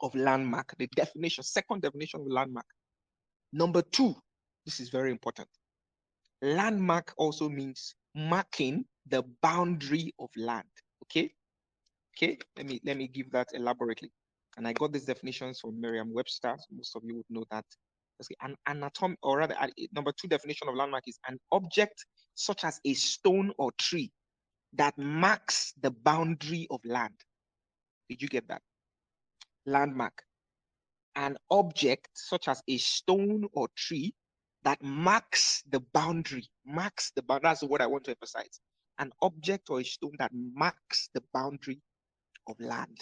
of 0.01 0.13
landmark, 0.15 0.73
the 0.77 0.87
definition, 0.95 1.43
second 1.43 1.81
definition 1.81 2.21
of 2.21 2.27
landmark. 2.27 2.65
Number 3.53 3.81
two, 3.81 4.15
this 4.65 4.79
is 4.79 4.89
very 4.89 5.11
important. 5.11 5.47
Landmark 6.41 7.13
also 7.17 7.49
means 7.49 7.95
marking 8.15 8.85
the 9.07 9.23
boundary 9.41 10.13
of 10.19 10.29
land. 10.35 10.67
Okay. 11.03 11.31
Okay. 12.17 12.37
Let 12.57 12.65
me 12.65 12.79
let 12.83 12.97
me 12.97 13.07
give 13.07 13.31
that 13.31 13.47
elaborately. 13.53 14.11
And 14.57 14.67
I 14.67 14.73
got 14.73 14.91
these 14.91 15.05
definitions 15.05 15.59
from 15.59 15.79
Merriam-Webster. 15.79 16.57
Most 16.71 16.95
of 16.95 17.03
you 17.05 17.15
would 17.17 17.25
know 17.29 17.45
that. 17.51 17.65
An 18.41 18.55
anatomy, 18.67 19.15
or 19.23 19.39
rather, 19.39 19.55
number 19.93 20.11
two 20.11 20.27
definition 20.27 20.67
of 20.67 20.75
landmark 20.75 21.07
is 21.07 21.17
an 21.27 21.39
object 21.51 22.05
such 22.35 22.63
as 22.63 22.79
a 22.85 22.93
stone 22.93 23.51
or 23.57 23.71
tree 23.79 24.11
that 24.73 24.95
marks 24.97 25.73
the 25.81 25.89
boundary 25.89 26.67
of 26.69 26.79
land. 26.85 27.15
Did 28.09 28.21
you 28.21 28.27
get 28.27 28.47
that? 28.47 28.61
Landmark, 29.65 30.23
an 31.15 31.37
object 31.49 32.09
such 32.13 32.47
as 32.47 32.61
a 32.67 32.77
stone 32.77 33.45
or 33.53 33.67
tree 33.75 34.13
that 34.63 34.81
marks 34.83 35.63
the 35.69 35.79
boundary, 35.93 36.45
marks 36.65 37.11
the 37.15 37.23
boundary. 37.23 37.49
That's 37.49 37.63
what 37.63 37.81
I 37.81 37.87
want 37.87 38.03
to 38.05 38.11
emphasize. 38.11 38.59
An 38.99 39.11
object 39.21 39.69
or 39.69 39.79
a 39.79 39.83
stone 39.83 40.15
that 40.19 40.31
marks 40.33 41.09
the 41.13 41.23
boundary 41.33 41.81
of 42.47 42.59
land. 42.59 42.97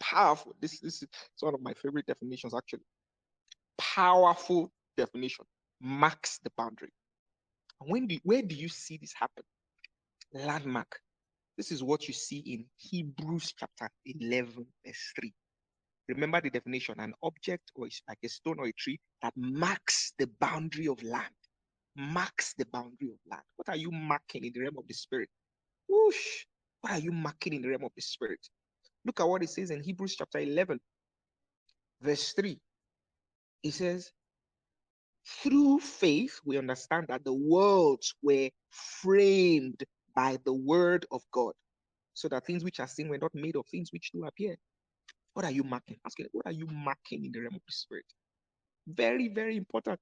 Powerful. 0.00 0.54
This, 0.60 0.80
this 0.80 1.02
is 1.02 1.08
one 1.40 1.54
of 1.54 1.62
my 1.62 1.74
favorite 1.74 2.06
definitions, 2.06 2.54
actually. 2.54 2.84
Powerful 3.78 4.72
definition. 4.96 5.44
Marks 5.80 6.38
the 6.42 6.50
boundary. 6.56 6.90
And 7.80 7.90
when 7.90 8.06
do, 8.06 8.18
where 8.24 8.42
do 8.42 8.54
you 8.54 8.68
see 8.68 8.98
this 9.00 9.12
happen? 9.12 9.44
Landmark. 10.32 11.00
This 11.56 11.72
is 11.72 11.82
what 11.82 12.08
you 12.08 12.14
see 12.14 12.38
in 12.38 12.64
Hebrews 12.76 13.54
chapter 13.58 13.90
11, 14.06 14.66
verse 14.84 15.12
3. 15.20 15.32
Remember 16.08 16.40
the 16.40 16.50
definition 16.50 16.98
an 16.98 17.12
object 17.22 17.70
or 17.74 17.86
like 18.08 18.18
a 18.24 18.28
stone 18.28 18.56
or 18.58 18.66
a 18.66 18.72
tree 18.72 18.98
that 19.22 19.34
marks 19.36 20.14
the 20.18 20.26
boundary 20.40 20.88
of 20.88 21.02
land. 21.02 21.26
Marks 21.96 22.54
the 22.56 22.64
boundary 22.66 23.08
of 23.08 23.18
land. 23.30 23.42
What 23.56 23.68
are 23.68 23.76
you 23.76 23.90
marking 23.90 24.44
in 24.44 24.52
the 24.54 24.60
realm 24.60 24.78
of 24.78 24.86
the 24.86 24.94
spirit? 24.94 25.28
Whoosh. 25.88 26.46
What 26.80 26.94
are 26.94 26.98
you 26.98 27.12
marking 27.12 27.54
in 27.54 27.62
the 27.62 27.68
realm 27.68 27.84
of 27.84 27.92
the 27.94 28.02
spirit? 28.02 28.40
Look 29.04 29.20
at 29.20 29.28
what 29.28 29.42
it 29.42 29.50
says 29.50 29.70
in 29.70 29.82
Hebrews 29.82 30.16
chapter 30.16 30.38
11, 30.38 30.78
verse 32.00 32.32
3. 32.32 32.58
It 33.64 33.74
says, 33.74 34.10
Through 35.42 35.80
faith, 35.80 36.40
we 36.44 36.56
understand 36.56 37.06
that 37.08 37.24
the 37.24 37.34
worlds 37.34 38.14
were 38.22 38.48
framed 38.70 39.82
by 40.14 40.38
the 40.44 40.54
word 40.54 41.04
of 41.10 41.22
God, 41.32 41.52
so 42.14 42.28
that 42.28 42.46
things 42.46 42.64
which 42.64 42.80
are 42.80 42.86
seen 42.86 43.08
were 43.08 43.18
not 43.18 43.34
made 43.34 43.56
of 43.56 43.66
things 43.66 43.92
which 43.92 44.10
do 44.12 44.24
appear. 44.24 44.56
What 45.38 45.44
are 45.44 45.52
you 45.52 45.62
marking? 45.62 45.98
Asking, 46.04 46.26
what 46.32 46.46
are 46.46 46.52
you 46.52 46.66
marking 46.66 47.24
in 47.24 47.30
the 47.30 47.38
realm 47.38 47.54
of 47.54 47.60
the 47.64 47.72
spirit? 47.72 48.06
Very, 48.88 49.28
very 49.28 49.56
important 49.56 50.00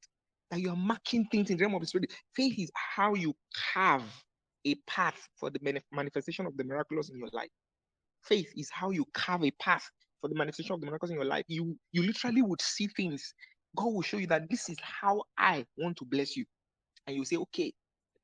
that 0.51 0.61
you 0.61 0.71
are 0.71 0.77
marking 0.77 1.27
things 1.27 1.51
in 1.51 1.59
the 1.59 1.65
realm 1.65 1.75
of 1.75 1.83
the 1.83 1.87
spirit. 1.87 2.11
Faith 2.35 2.59
is 2.59 2.71
how 2.75 3.13
you 3.13 3.35
carve 3.75 4.03
a 4.65 4.77
path 4.87 5.29
for 5.39 5.51
the 5.51 5.61
manifestation 5.93 6.47
of 6.47 6.57
the 6.57 6.65
miraculous 6.65 7.11
in 7.11 7.19
your 7.19 7.29
life. 7.35 7.51
Faith 8.23 8.51
is 8.57 8.71
how 8.73 8.93
you 8.93 9.05
carve 9.13 9.45
a 9.45 9.51
path 9.61 9.87
for 10.23 10.29
the 10.29 10.35
manifestation 10.35 10.73
of 10.73 10.81
the 10.81 10.87
miracles 10.87 11.11
in 11.11 11.17
your 11.17 11.27
life. 11.27 11.45
You 11.49 11.77
you 11.93 12.03
literally 12.03 12.41
would 12.41 12.63
see 12.63 12.87
things. 12.97 13.35
God 13.77 13.93
will 13.93 14.01
show 14.01 14.17
you 14.17 14.29
that 14.29 14.49
this 14.49 14.71
is 14.71 14.79
how 14.81 15.21
I 15.37 15.67
want 15.77 15.99
to 15.99 16.07
bless 16.07 16.35
you. 16.35 16.47
And 17.07 17.15
you 17.15 17.27
say, 17.27 17.37
okay, 17.37 17.75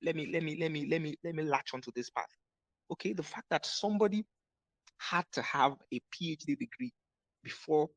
let 0.02 0.16
me, 0.16 0.30
let 0.32 0.42
me, 0.42 0.56
let 0.58 0.72
me, 0.72 0.88
let 0.90 1.02
me, 1.02 1.14
let 1.22 1.34
me 1.34 1.42
latch 1.42 1.72
onto 1.74 1.90
this 1.94 2.08
path. 2.08 2.32
Okay, 2.90 3.12
the 3.12 3.22
fact 3.22 3.48
that 3.50 3.66
somebody 3.66 4.24
had 4.98 5.26
to 5.32 5.42
have 5.42 5.74
a 5.92 6.00
PhD 6.14 6.58
degree 6.58 6.90
before 7.44 7.88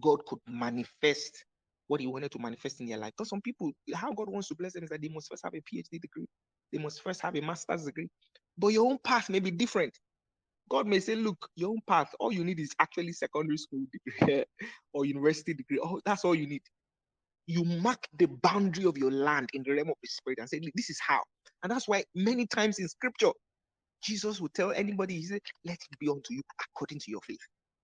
God 0.00 0.24
could 0.26 0.40
manifest 0.48 1.44
what 1.88 2.00
he 2.00 2.06
wanted 2.06 2.30
to 2.32 2.38
manifest 2.38 2.80
in 2.80 2.86
their 2.86 2.98
life. 2.98 3.12
Because 3.16 3.30
some 3.30 3.40
people, 3.42 3.72
how 3.94 4.12
God 4.12 4.28
wants 4.28 4.48
to 4.48 4.54
bless 4.54 4.74
them 4.74 4.84
is 4.84 4.90
that 4.90 5.02
they 5.02 5.08
must 5.08 5.28
first 5.30 5.42
have 5.44 5.54
a 5.54 5.58
PhD 5.62 6.00
degree, 6.00 6.26
they 6.72 6.78
must 6.78 7.02
first 7.02 7.20
have 7.22 7.36
a 7.36 7.40
master's 7.40 7.84
degree. 7.84 8.08
But 8.58 8.68
your 8.68 8.86
own 8.90 8.98
path 9.04 9.30
may 9.30 9.40
be 9.40 9.50
different. 9.50 9.94
God 10.70 10.86
may 10.86 11.00
say, 11.00 11.14
look, 11.16 11.48
your 11.56 11.70
own 11.70 11.80
path, 11.88 12.10
all 12.20 12.32
you 12.32 12.44
need 12.44 12.60
is 12.60 12.72
actually 12.80 13.12
secondary 13.12 13.58
school 13.58 13.84
degree 13.92 14.44
or 14.94 15.06
university 15.06 15.54
degree. 15.54 15.80
Oh, 15.82 16.00
that's 16.04 16.24
all 16.24 16.34
you 16.34 16.46
need. 16.46 16.62
You 17.46 17.64
mark 17.64 18.06
the 18.18 18.26
boundary 18.42 18.84
of 18.84 18.98
your 18.98 19.10
land 19.10 19.50
in 19.54 19.62
the 19.64 19.72
realm 19.72 19.88
of 19.90 19.96
the 20.02 20.08
spirit 20.08 20.38
and 20.40 20.48
say, 20.48 20.60
this 20.74 20.90
is 20.90 20.98
how. 21.06 21.20
And 21.62 21.72
that's 21.72 21.88
why 21.88 22.04
many 22.14 22.46
times 22.46 22.78
in 22.78 22.88
scripture, 22.88 23.32
Jesus 24.02 24.40
will 24.40 24.50
tell 24.54 24.72
anybody, 24.72 25.16
he 25.16 25.24
said, 25.24 25.40
let 25.64 25.74
it 25.76 25.98
be 26.00 26.08
unto 26.08 26.34
you 26.34 26.42
according 26.74 27.00
to 27.00 27.10
your 27.10 27.20
faith. 27.22 27.38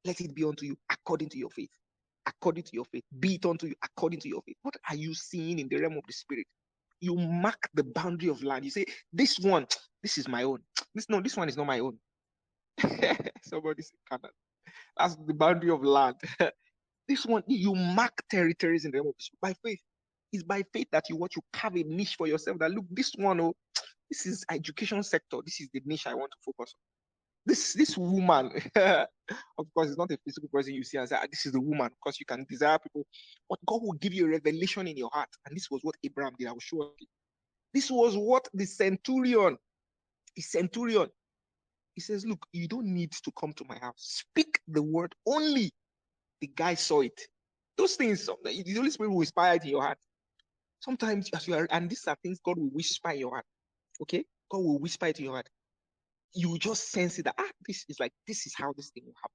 Let 0.05 0.21
it 0.21 0.35
be 0.35 0.45
unto 0.45 0.67
you 0.67 0.77
according 0.90 1.31
to 1.31 1.38
your 1.38 1.51
faith. 1.51 1.71
According 2.27 2.64
to 2.64 2.71
your 2.75 2.87
faith. 2.87 3.05
Be 3.21 3.37
it 3.37 3.47
unto 3.47 3.69
you 3.69 3.75
according 3.85 4.21
to 4.21 4.29
your 4.29 4.43
faith. 4.43 4.57
What 4.62 4.77
are 4.90 4.97
you 4.97 5.14
seeing 5.14 5.59
in 5.61 5.69
the 5.69 5.79
realm 5.79 5.95
of 5.99 6.05
the 6.07 6.12
spirit? 6.14 6.47
You 7.01 7.17
mark 7.17 7.69
the 7.75 7.85
boundary 7.85 8.31
of 8.31 8.43
land. 8.45 8.64
You 8.64 8.71
say, 8.73 8.87
This 9.12 9.38
one, 9.40 9.67
this 10.03 10.19
is 10.19 10.29
my 10.29 10.45
own. 10.45 10.61
This 10.95 11.09
no, 11.11 11.21
this 11.21 11.37
one 11.37 11.49
is 11.49 11.57
not 11.57 11.67
my 11.67 11.81
own. 11.81 11.99
Somebody 13.45 13.83
say 13.83 13.95
Canada. 14.11 14.31
That's 14.99 15.17
the 15.27 15.35
boundary 15.35 15.71
of 15.71 15.85
land. 15.85 16.17
this 17.09 17.27
one, 17.27 17.45
you 17.49 17.75
mark 17.75 18.14
territories 18.31 18.85
in 18.85 18.93
the 18.93 18.99
realm 18.99 19.09
of 19.09 19.14
the 19.19 19.23
spirit 19.25 19.40
by 19.43 19.69
faith. 19.69 19.81
It's 20.33 20.45
by 20.45 20.64
faith 20.73 20.88
that 20.93 21.05
you 21.11 21.17
want 21.17 21.33
to 21.33 21.43
carve 21.53 21.77
a 21.77 21.85
niche 21.85 22.17
for 22.17 22.27
yourself. 22.29 22.59
That 22.61 22.73
look, 22.73 22.87
this 22.90 23.12
one, 23.17 23.40
oh, 23.40 23.55
this 24.11 24.27
is 24.27 24.45
education 24.51 25.03
sector. 25.03 25.38
This 25.45 25.61
is 25.61 25.69
the 25.73 25.83
niche 25.87 26.07
I 26.07 26.14
want 26.14 26.33
to 26.33 26.38
focus 26.45 26.75
on 26.75 26.93
this 27.46 27.74
this 27.74 27.96
woman, 27.96 28.50
of 28.76 29.66
course, 29.74 29.88
it's 29.88 29.98
not 29.98 30.11
a 30.11 30.18
physical 30.24 30.48
person 30.48 30.74
you 30.74 30.85
see 30.85 30.98
and 30.98 31.09
say, 31.09 31.16
ah, 31.18 31.26
this 31.30 31.46
is 31.46 31.52
the 31.52 31.61
woman, 31.61 31.90
because 31.90 32.18
you 32.18 32.26
can 32.26 32.46
desire 32.48 32.78
people, 32.78 33.07
but 33.48 33.59
God 33.66 33.83
will 33.83 33.92
give 33.94 34.14
you 34.14 34.26
a 34.26 34.30
revelation 34.30 34.87
in 34.87 34.96
your 34.96 35.11
heart. 35.12 35.28
And 35.46 35.57
this 35.57 35.70
was 35.70 35.80
what 35.83 35.96
Abraham 36.02 36.33
did. 36.38 36.48
I 36.48 36.52
will 36.52 36.61
show 36.61 36.92
you. 36.98 37.07
This 37.72 37.90
was 37.90 38.16
what 38.16 38.48
the 38.54 38.64
centurion, 38.64 39.59
the 40.37 40.42
centurion, 40.42 41.09
he 41.94 42.00
says, 42.00 42.24
Look, 42.24 42.46
you 42.52 42.66
don't 42.66 42.87
need 42.87 43.12
to 43.12 43.33
come 43.38 43.52
to 43.54 43.64
my 43.68 43.78
house. 43.78 44.24
Speak 44.30 44.59
the 44.68 44.83
word 44.83 45.14
only. 45.26 45.70
The 46.40 46.48
guy 46.48 46.74
saw 46.74 47.02
it. 47.02 47.20
Those 47.76 47.96
things, 47.96 48.26
the 48.26 48.74
Holy 48.76 48.90
Spirit 48.90 49.11
will 49.11 49.20
inspire 49.20 49.57
it 49.57 49.64
in 49.64 49.70
your 49.70 49.83
heart. 49.83 49.98
Sometimes, 50.80 51.30
as 51.35 51.48
you 51.48 51.54
are, 51.54 51.66
and 51.70 51.90
these 51.90 52.07
are 52.07 52.16
things 52.22 52.38
God 52.44 52.59
will 52.59 52.70
whisper 52.70 53.11
in 53.11 53.20
your 53.20 53.30
heart. 53.30 53.46
Okay? 54.02 54.24
God 54.50 54.59
will 54.59 54.78
whisper 54.78 55.07
it 55.07 55.18
in 55.18 55.26
your 55.26 55.35
heart 55.35 55.48
you 56.35 56.59
just 56.59 56.90
sense 56.92 57.18
it 57.18 57.25
that 57.25 57.37
ah, 57.38 57.51
this 57.66 57.85
is 57.88 58.01
like 58.01 58.12
this 58.29 58.47
is 58.47 58.55
how 58.57 58.73
this 58.77 58.90
thing 58.90 59.05
will 59.07 59.14
happen. 59.16 59.29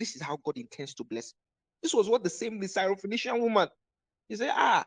this 0.00 0.16
is 0.16 0.22
how 0.22 0.38
God 0.44 0.58
intends 0.58 0.94
to 0.96 1.04
bless. 1.04 1.34
This 1.82 1.94
was 1.94 2.08
what 2.08 2.24
the 2.24 2.30
same 2.30 2.60
the 2.60 2.68
Syrophoenician 2.68 3.40
woman. 3.40 3.68
He 4.28 4.36
said, 4.36 4.50
Ah, 4.52 4.84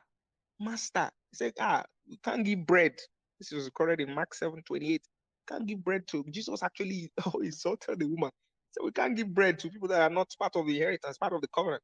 master. 0.59 1.09
He 1.31 1.37
said, 1.37 1.53
Ah, 1.59 1.83
we 2.09 2.17
can't 2.23 2.45
give 2.45 2.65
bread. 2.65 2.93
This 3.39 3.51
was 3.51 3.65
recorded 3.65 4.01
in 4.01 4.15
Mark 4.15 4.33
7 4.35 4.61
28. 4.65 5.01
Can't 5.49 5.67
give 5.67 5.83
bread 5.83 6.07
to 6.09 6.25
Jesus 6.31 6.63
actually 6.63 7.11
oh, 7.25 7.39
insulted 7.43 7.99
the 7.99 8.07
woman. 8.07 8.31
So 8.73 8.85
we 8.85 8.91
can't 8.91 9.15
give 9.15 9.33
bread 9.33 9.59
to 9.59 9.69
people 9.69 9.87
that 9.89 10.01
are 10.01 10.13
not 10.13 10.29
part 10.39 10.55
of 10.55 10.67
the 10.67 10.75
inheritance, 10.77 11.17
part 11.17 11.33
of 11.33 11.41
the 11.41 11.47
covenant. 11.55 11.83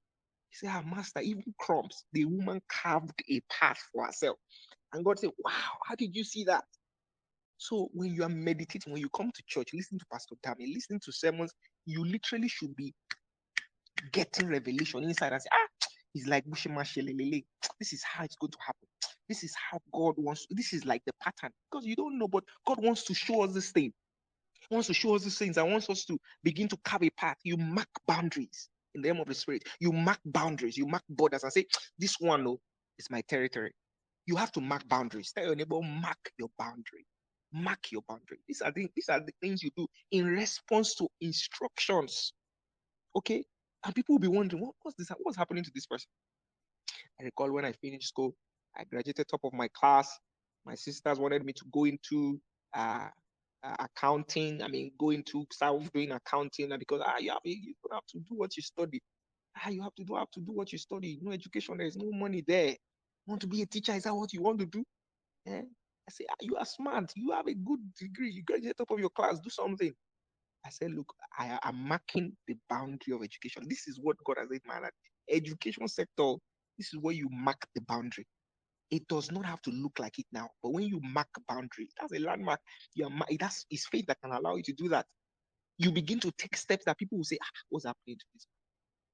He 0.50 0.58
said, 0.58 0.72
Ah, 0.74 0.84
master, 0.84 1.22
even 1.22 1.44
crumbs. 1.60 2.06
The 2.14 2.26
woman 2.26 2.62
carved 2.70 3.14
a 3.30 3.42
path 3.50 3.80
for 3.94 4.06
herself. 4.06 4.38
And 4.94 5.06
God 5.06 5.20
said, 5.20 5.32
Wow, 5.44 5.78
how 5.88 5.96
did 5.96 6.16
you 6.16 6.24
see 6.24 6.46
that? 6.46 6.64
So 7.64 7.88
when 7.94 8.14
you 8.14 8.24
are 8.24 8.30
meditating, 8.30 8.92
when 8.92 9.02
you 9.02 9.10
come 9.16 9.32
to 9.34 9.44
church, 9.48 9.70
listening 9.74 10.00
to 10.00 10.06
Pastor 10.12 10.36
Tammy, 10.44 10.74
listening 10.74 11.00
to 11.06 11.14
sermons, 11.14 11.54
you 11.86 12.04
literally 12.04 12.50
should 12.50 12.76
be 12.76 12.94
getting 14.12 14.50
revelation 14.50 15.02
inside 15.06 15.32
and 15.32 15.42
say, 15.42 15.48
ah, 15.54 15.88
it's 16.14 16.28
like 16.28 16.44
this 17.80 17.94
is 17.94 18.04
how 18.04 18.26
it's 18.26 18.36
going 18.36 18.52
to 18.52 18.58
happen. 18.66 18.88
This 19.30 19.46
is 19.46 19.56
how 19.56 19.80
God 19.94 20.16
wants. 20.18 20.46
This 20.50 20.74
is 20.74 20.86
like 20.86 21.04
the 21.06 21.14
pattern 21.22 21.52
because 21.72 21.86
you 21.86 21.96
don't 21.96 22.20
know, 22.20 22.28
but 22.28 22.44
God 22.68 22.84
wants 22.84 23.06
to 23.06 23.14
show 23.14 23.44
us 23.44 23.54
this 23.54 23.72
thing. 23.72 23.94
He 24.70 24.76
wants 24.76 24.88
to 24.88 24.94
show 24.94 25.16
us 25.16 25.24
these 25.24 25.38
things 25.38 25.58
and 25.58 25.72
wants 25.72 25.90
us 25.90 26.04
to 26.06 26.18
begin 26.44 26.68
to 26.68 26.78
carve 26.84 27.04
a 27.04 27.10
path. 27.12 27.38
You 27.44 27.56
mark 27.56 27.88
boundaries 28.08 28.70
in 28.94 29.02
the 29.02 29.08
name 29.14 29.22
of 29.22 29.28
the 29.28 29.36
Spirit. 29.36 29.64
You 29.80 29.94
mark 29.94 30.20
boundaries. 30.26 30.78
You 30.78 30.88
mark 30.88 31.04
borders 31.10 31.44
and 31.44 31.54
say, 31.54 31.66
this 31.98 32.18
one, 32.20 32.44
no, 32.44 32.60
is 33.00 33.10
my 33.10 33.22
territory. 33.30 33.72
You 34.26 34.36
have 34.36 34.52
to 34.54 34.62
mark 34.62 34.88
boundaries. 34.90 35.32
Tell 35.34 35.46
your 35.46 35.56
neighbor, 35.56 35.80
mark 35.82 36.32
your 36.38 36.50
boundary. 36.60 37.06
Mark 37.54 37.92
your 37.92 38.02
boundary. 38.08 38.40
These 38.48 38.62
are 38.62 38.72
the, 38.72 38.90
these 38.96 39.10
are 39.10 39.20
the 39.20 39.34
things 39.42 39.64
you 39.64 39.70
do 39.78 39.88
in 40.12 40.26
response 40.26 40.96
to 40.96 41.08
instructions. 41.22 42.34
Okay? 43.16 43.44
And 43.86 43.94
people 43.94 44.16
will 44.16 44.20
be 44.20 44.28
wondering, 44.28 44.62
what 44.62 44.76
was 44.84 44.96
this? 44.98 45.10
What's 45.22 45.38
happening 45.38 45.64
to 45.64 45.72
this 45.74 45.86
person? 45.86 46.08
I 47.20 47.24
recall 47.24 47.52
when 47.52 47.66
I 47.66 47.74
finished 47.74 48.08
school, 48.08 48.34
I 48.76 48.86
graduated 48.86 49.28
top 49.28 49.42
of 49.44 49.54
my 49.54 49.68
class. 49.70 50.18
My 50.66 50.76
sisters 50.76 51.20
wanted 51.20 51.46
me 51.46 51.54
to 51.54 51.66
go 51.72 51.86
into 51.86 52.40
uh, 52.74 53.08
uh, 53.64 53.76
accounting. 53.80 54.62
I 54.62 54.68
mean, 54.68 54.92
go 54.98 55.10
into 55.12 55.46
start 55.52 55.82
doing 55.94 56.12
accounting 56.12 56.70
because 56.80 57.02
ah, 57.06 57.18
you 57.20 57.30
have 57.32 57.40
you 57.44 57.74
don't 57.84 57.96
have 57.96 58.06
to 58.08 58.20
do 58.20 58.36
what 58.36 58.56
you 58.56 58.64
study. 58.64 59.02
Ah, 59.58 59.70
you 59.70 59.82
have 59.82 59.94
to 59.96 60.04
do 60.04 60.16
have 60.16 60.32
to 60.32 60.40
do 60.40 60.52
what 60.52 60.72
you 60.72 60.78
study. 60.78 61.20
No 61.22 61.32
education, 61.32 61.78
there 61.78 61.88
is 61.88 61.98
no 61.98 62.12
money 62.12 62.44
there. 62.48 62.76
Want 63.28 63.42
to 63.42 63.48
be 63.48 63.62
a 63.62 63.66
teacher? 63.66 63.94
Is 63.94 64.04
that 64.04 64.16
what 64.16 64.34
you 64.34 64.42
want 64.42 64.60
to 64.60 64.66
do? 64.66 64.84
Yeah. 65.46 65.62
I 66.08 66.12
say, 66.12 66.26
ah, 66.30 66.36
you 66.42 66.56
are 66.58 66.66
smart. 66.66 67.12
You 67.16 67.32
have 67.32 67.48
a 67.48 67.54
good 67.54 67.80
degree. 68.00 68.32
You 68.32 68.44
graduate 68.44 68.78
top 68.78 68.92
of 68.92 69.00
your 69.00 69.10
class. 69.10 69.40
Do 69.40 69.50
something. 69.50 69.94
I 70.66 70.70
said, 70.70 70.92
look, 70.92 71.14
I 71.38 71.60
am 71.64 71.76
marking 71.88 72.36
the 72.48 72.56
boundary 72.70 73.14
of 73.14 73.24
education. 73.24 73.64
This 73.68 73.88
is 73.88 74.00
what 74.02 74.18
God 74.26 74.38
has 74.40 74.50
said, 74.50 74.62
man. 74.68 74.90
Education 75.30 75.88
sector, 75.88 76.36
this 76.78 76.94
is 76.94 77.00
where 77.00 77.14
you 77.14 77.28
mark 77.32 77.66
the 77.76 77.82
boundary. 77.82 78.26
It 78.92 79.08
does 79.08 79.32
not 79.32 79.46
have 79.46 79.62
to 79.64 79.72
look 79.72 79.94
like 80.00 80.20
it 80.20 80.26
now, 80.32 80.50
but 80.62 80.72
when 80.72 80.86
you 80.86 81.00
mark 81.02 81.28
boundary, 81.48 81.90
that's 82.00 82.14
a 82.14 82.20
landmark. 82.20 82.60
You 82.94 83.06
are, 83.06 83.12
that's 83.40 83.66
it's 83.72 83.88
faith 83.88 84.06
that 84.08 84.18
can 84.22 84.32
allow 84.32 84.56
you 84.56 84.64
to 84.64 84.74
do 84.74 84.90
that. 84.90 85.06
You 85.78 85.92
begin 85.92 86.20
to 86.20 86.32
take 86.38 86.56
steps 86.56 86.86
that 86.86 86.98
people 86.98 87.18
will 87.18 87.26
say, 87.26 87.40
ah, 87.42 87.48
what's 87.70 87.86
happening 87.86 88.18
to 88.18 88.26
this? 88.34 88.46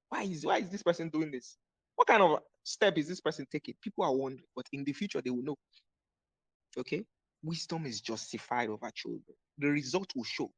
Why 0.09 0.23
is 0.23 0.45
why 0.45 0.57
is 0.57 0.69
this 0.69 0.83
person 0.83 1.09
doing 1.09 1.31
this? 1.31 1.57
What 1.95 2.07
kind 2.07 2.21
of 2.21 2.39
step 2.63 2.97
is 2.97 3.07
this 3.07 3.21
person 3.21 3.45
taking? 3.51 3.75
People 3.81 4.03
are 4.03 4.13
wondering, 4.13 4.43
but 4.55 4.65
in 4.73 4.83
the 4.83 4.93
future 4.93 5.21
they 5.21 5.29
will 5.29 5.43
know. 5.43 5.55
Okay, 6.77 7.03
wisdom 7.43 7.85
is 7.85 8.01
justified 8.01 8.69
over 8.69 8.89
children. 8.93 9.23
The 9.57 9.67
result 9.67 10.11
will 10.15 10.23
show. 10.23 10.51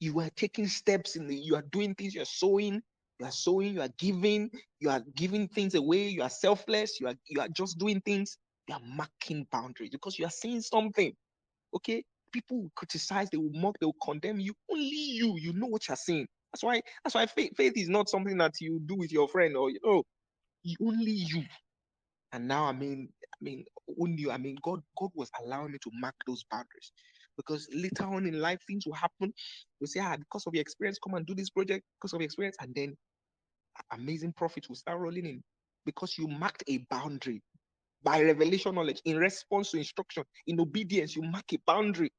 You 0.00 0.20
are 0.20 0.30
taking 0.36 0.68
steps 0.68 1.16
in 1.16 1.26
the 1.26 1.36
you 1.36 1.56
are 1.56 1.64
doing 1.72 1.94
things 1.94 2.14
you're 2.14 2.24
sowing 2.24 2.82
you 3.20 3.26
are 3.26 3.32
sowing 3.32 3.74
you 3.74 3.82
are 3.82 3.90
giving 3.98 4.50
you 4.80 4.90
are 4.90 5.02
giving 5.16 5.48
things 5.48 5.74
away 5.74 6.08
you 6.08 6.22
are 6.22 6.30
selfless 6.30 7.00
you 7.00 7.08
are 7.08 7.14
you 7.28 7.40
are 7.40 7.48
just 7.48 7.78
doing 7.78 8.00
things. 8.02 8.38
You 8.68 8.76
are 8.76 8.80
marking 8.96 9.46
boundaries 9.52 9.90
because 9.90 10.18
you 10.18 10.26
are 10.26 10.30
saying 10.30 10.62
something 10.62 11.12
okay? 11.74 12.04
People 12.32 12.62
will 12.62 12.72
criticize 12.76 13.30
they 13.30 13.38
will 13.38 13.52
mock 13.54 13.76
they 13.80 13.86
will 13.86 13.96
condemn 14.04 14.40
you. 14.40 14.54
Only 14.70 14.86
you 14.88 15.36
you 15.38 15.52
know 15.54 15.66
what 15.68 15.88
you're 15.88 15.96
saying. 15.96 16.28
That's 16.52 16.64
why 16.64 16.82
that's 17.04 17.14
why 17.14 17.26
faith, 17.26 17.52
faith 17.56 17.74
is 17.76 17.88
not 17.90 18.08
something 18.08 18.38
that 18.38 18.54
you 18.60 18.80
do 18.86 18.96
with 18.96 19.12
your 19.12 19.28
friend 19.28 19.56
or 19.56 19.70
you 19.70 19.80
know 19.84 20.04
only 20.82 21.12
you 21.12 21.44
and 22.32 22.46
now 22.48 22.64
i 22.66 22.72
mean 22.72 23.08
i 23.34 23.36
mean 23.44 23.64
only 24.00 24.30
i 24.30 24.36
mean 24.36 24.56
god 24.62 24.80
god 24.98 25.10
was 25.14 25.30
allowing 25.42 25.72
me 25.72 25.78
to 25.82 25.90
mark 25.94 26.14
those 26.26 26.44
boundaries 26.50 26.92
because 27.36 27.68
later 27.74 28.04
on 28.04 28.26
in 28.26 28.40
life 28.40 28.60
things 28.66 28.86
will 28.86 28.94
happen. 28.94 29.32
You 29.80 29.86
say, 29.86 30.00
ah, 30.00 30.16
because 30.16 30.46
of 30.46 30.54
your 30.54 30.62
experience, 30.62 30.98
come 31.02 31.14
and 31.14 31.26
do 31.26 31.34
this 31.34 31.50
project 31.50 31.84
because 31.98 32.12
of 32.12 32.20
your 32.20 32.26
experience, 32.26 32.56
and 32.60 32.74
then 32.74 32.96
amazing 33.92 34.32
profits 34.32 34.68
will 34.68 34.76
start 34.76 34.98
rolling 35.00 35.26
in 35.26 35.42
because 35.86 36.16
you 36.18 36.28
marked 36.28 36.64
a 36.68 36.78
boundary 36.90 37.42
by 38.04 38.22
revelation 38.22 38.74
knowledge 38.74 39.00
in 39.04 39.16
response 39.16 39.70
to 39.70 39.78
instruction, 39.78 40.24
in 40.46 40.60
obedience. 40.60 41.16
You 41.16 41.22
mark 41.22 41.44
a 41.52 41.58
boundary, 41.66 42.12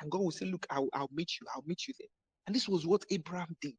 and 0.00 0.10
God 0.10 0.22
will 0.22 0.30
say, 0.30 0.46
Look, 0.46 0.66
I'll, 0.70 0.88
I'll 0.92 1.10
meet 1.12 1.32
you, 1.40 1.46
I'll 1.54 1.64
meet 1.66 1.86
you 1.88 1.94
there. 1.98 2.08
And 2.46 2.54
this 2.54 2.68
was 2.68 2.86
what 2.86 3.04
Abraham 3.10 3.56
did. 3.62 3.74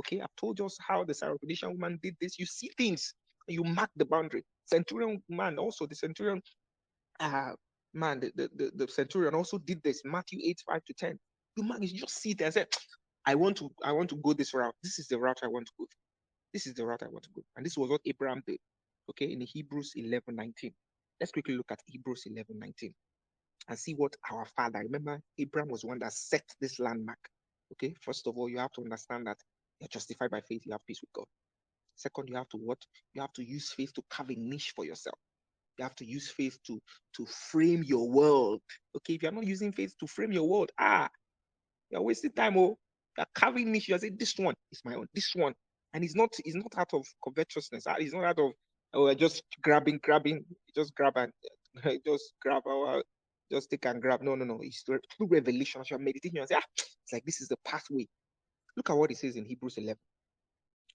Okay, 0.00 0.20
I've 0.20 0.34
told 0.38 0.58
you 0.58 0.68
how 0.86 1.04
the 1.04 1.14
Syrophoenician 1.14 1.72
woman 1.72 1.98
did 2.02 2.16
this. 2.20 2.38
You 2.38 2.46
see 2.46 2.70
things, 2.76 3.14
you 3.50 3.64
mark 3.64 3.90
the 3.96 4.04
boundary. 4.04 4.44
Centurion 4.66 5.22
man, 5.28 5.58
also 5.58 5.86
the 5.86 5.94
centurion 5.94 6.40
uh, 7.18 7.52
man, 7.92 8.20
the, 8.20 8.48
the, 8.56 8.70
the, 8.74 8.88
centurion 8.88 9.34
also 9.34 9.58
did 9.58 9.82
this, 9.82 10.02
Matthew 10.04 10.40
8, 10.44 10.62
5 10.66 10.84
to 10.86 10.94
10. 10.94 11.18
The 11.56 11.64
man 11.64 11.82
is 11.82 11.92
just 11.92 12.20
sit 12.20 12.40
and 12.40 12.54
say, 12.54 12.66
I 13.26 13.34
want 13.34 13.56
to, 13.58 13.70
I 13.84 13.92
want 13.92 14.08
to 14.10 14.16
go 14.16 14.32
this 14.32 14.54
route. 14.54 14.74
This 14.82 14.98
is 14.98 15.08
the 15.08 15.18
route 15.18 15.40
I 15.42 15.48
want 15.48 15.66
to 15.66 15.72
go. 15.78 15.86
This 16.52 16.66
is 16.66 16.74
the 16.74 16.86
route 16.86 17.02
I 17.02 17.08
want 17.08 17.24
to 17.24 17.30
go. 17.34 17.42
And 17.56 17.66
this 17.66 17.76
was 17.76 17.90
what 17.90 18.00
Abraham 18.06 18.42
did. 18.46 18.58
Okay, 19.10 19.32
in 19.32 19.40
Hebrews 19.40 19.92
11, 19.96 20.34
19. 20.34 20.72
Let's 21.20 21.32
quickly 21.32 21.56
look 21.56 21.70
at 21.70 21.80
Hebrews 21.86 22.24
11, 22.26 22.58
19 22.58 22.94
and 23.68 23.78
see 23.78 23.94
what 23.94 24.14
our 24.32 24.44
father, 24.56 24.80
remember, 24.80 25.20
Abraham 25.38 25.68
was 25.68 25.84
one 25.84 25.98
that 26.00 26.12
set 26.12 26.44
this 26.60 26.78
landmark. 26.78 27.18
Okay, 27.72 27.94
first 28.00 28.26
of 28.26 28.36
all, 28.36 28.48
you 28.48 28.58
have 28.58 28.72
to 28.72 28.82
understand 28.82 29.26
that 29.26 29.36
you're 29.80 29.88
justified 29.88 30.30
by 30.30 30.40
faith, 30.40 30.62
you 30.64 30.72
have 30.72 30.84
peace 30.86 31.00
with 31.00 31.12
God. 31.12 31.26
Second, 32.00 32.28
you 32.30 32.36
have 32.36 32.48
to 32.48 32.56
what? 32.56 32.78
You 33.12 33.20
have 33.20 33.32
to 33.34 33.44
use 33.44 33.72
faith 33.72 33.92
to 33.94 34.02
carve 34.08 34.30
a 34.30 34.34
niche 34.34 34.72
for 34.74 34.86
yourself. 34.86 35.18
You 35.78 35.84
have 35.84 35.94
to 35.96 36.06
use 36.06 36.30
faith 36.30 36.58
to 36.66 36.80
to 37.16 37.26
frame 37.26 37.82
your 37.82 38.08
world. 38.08 38.62
Okay, 38.96 39.14
if 39.14 39.22
you're 39.22 39.32
not 39.32 39.46
using 39.46 39.70
faith 39.70 39.94
to 40.00 40.06
frame 40.06 40.32
your 40.32 40.48
world, 40.48 40.70
ah, 40.78 41.10
you're 41.90 42.00
wasting 42.00 42.32
time. 42.32 42.56
Oh, 42.56 42.78
you're 43.18 43.26
carving 43.34 43.70
niche. 43.70 43.88
You 43.88 43.98
say 43.98 44.10
this 44.10 44.34
one 44.38 44.54
is 44.72 44.80
my 44.82 44.94
own. 44.94 45.08
This 45.14 45.32
one, 45.34 45.52
and 45.92 46.02
it's 46.02 46.16
not 46.16 46.30
it's 46.42 46.56
not 46.56 46.72
out 46.78 46.94
of 46.94 47.04
covetousness. 47.22 47.86
Ah, 47.86 47.96
it's 47.98 48.14
not 48.14 48.24
out 48.24 48.38
of 48.38 48.52
oh 48.94 49.12
just 49.12 49.42
grabbing, 49.62 50.00
grabbing, 50.02 50.42
just 50.74 50.94
grab 50.94 51.16
and 51.16 51.32
just 52.06 52.32
grab 52.40 52.62
our 52.66 53.02
just 53.52 53.68
take 53.70 53.84
and 53.84 54.00
grab. 54.00 54.22
No, 54.22 54.36
no, 54.36 54.46
no. 54.46 54.60
It's 54.62 54.82
through 54.82 55.00
revelation. 55.20 55.82
As 55.82 55.90
you're 55.90 56.00
say, 56.46 56.54
ah, 56.54 56.62
it's 56.78 57.12
like 57.12 57.24
this 57.26 57.42
is 57.42 57.48
the 57.48 57.56
pathway. 57.66 58.06
Look 58.76 58.88
at 58.88 58.96
what 58.96 59.10
it 59.10 59.18
says 59.18 59.36
in 59.36 59.44
Hebrews 59.44 59.76
11. 59.76 59.98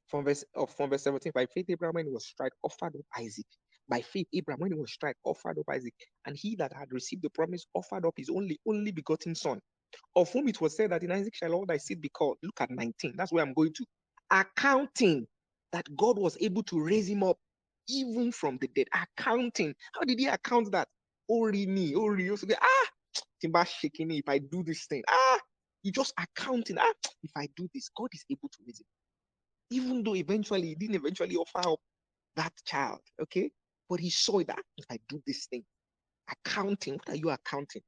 From 0.07 0.25
verse, 0.25 0.45
oh, 0.55 0.67
from 0.67 0.89
verse 0.91 1.03
17, 1.03 1.31
by 1.35 1.47
faith 1.47 1.65
Abraham 1.69 1.95
was 2.13 2.27
struck, 2.27 2.53
offered 2.63 2.95
up 2.95 3.05
Isaac. 3.17 3.47
By 3.89 4.01
faith, 4.01 4.27
Abraham, 4.33 4.61
when 4.61 4.73
he 4.73 4.79
was 4.79 4.91
struck, 4.93 5.15
offered 5.25 5.59
up 5.59 5.65
Isaac, 5.71 5.93
and 6.25 6.37
he 6.37 6.55
that 6.57 6.73
had 6.73 6.91
received 6.91 7.23
the 7.23 7.29
promise 7.31 7.65
offered 7.75 8.05
up 8.05 8.15
his 8.17 8.29
only 8.29 8.59
only 8.67 8.91
begotten 8.91 9.35
son, 9.35 9.59
of 10.15 10.31
whom 10.31 10.47
it 10.49 10.61
was 10.61 10.75
said 10.77 10.91
that 10.91 11.03
in 11.03 11.11
Isaac 11.11 11.35
shall 11.35 11.53
all 11.53 11.65
thy 11.67 11.77
seed 11.77 12.01
be 12.01 12.09
called. 12.09 12.37
Look 12.43 12.61
at 12.61 12.71
19. 12.71 13.15
That's 13.17 13.33
where 13.33 13.43
I'm 13.45 13.53
going 13.53 13.73
to. 13.73 13.85
Accounting 14.31 15.27
that 15.73 15.85
God 15.97 16.19
was 16.19 16.37
able 16.41 16.63
to 16.63 16.81
raise 16.81 17.09
him 17.09 17.23
up 17.23 17.37
even 17.89 18.31
from 18.31 18.57
the 18.61 18.69
dead. 18.69 18.87
Accounting. 18.93 19.75
How 19.93 20.01
did 20.01 20.19
he 20.19 20.27
account 20.27 20.71
that? 20.71 20.87
Me, 21.29 21.95
only 21.95 22.25
you. 22.25 22.37
Ah, 22.61 22.87
Timba 23.43 23.67
shaking 23.67 24.07
me 24.09 24.19
if 24.19 24.29
I 24.29 24.39
do 24.39 24.63
this 24.65 24.85
thing. 24.87 25.03
Ah, 25.09 25.39
you 25.83 25.91
just 25.91 26.13
accounting. 26.19 26.77
Ah, 26.79 26.93
if 27.23 27.31
I 27.37 27.47
do 27.57 27.67
this, 27.73 27.89
God 27.97 28.09
is 28.13 28.25
able 28.31 28.49
to 28.49 28.57
raise 28.67 28.79
him. 28.81 28.87
Even 29.71 30.03
though 30.03 30.15
eventually 30.15 30.67
he 30.67 30.75
didn't 30.75 30.95
eventually 30.95 31.35
offer 31.35 31.67
up 31.69 31.79
that 32.35 32.53
child. 32.65 33.01
Okay. 33.21 33.51
But 33.89 33.99
he 33.99 34.09
saw 34.09 34.43
that 34.43 34.61
if 34.77 34.85
I 34.89 34.99
do 35.09 35.21
this 35.27 35.45
thing, 35.45 35.63
accounting, 36.29 36.93
what 36.93 37.09
are 37.09 37.15
you 37.15 37.29
accounting? 37.29 37.81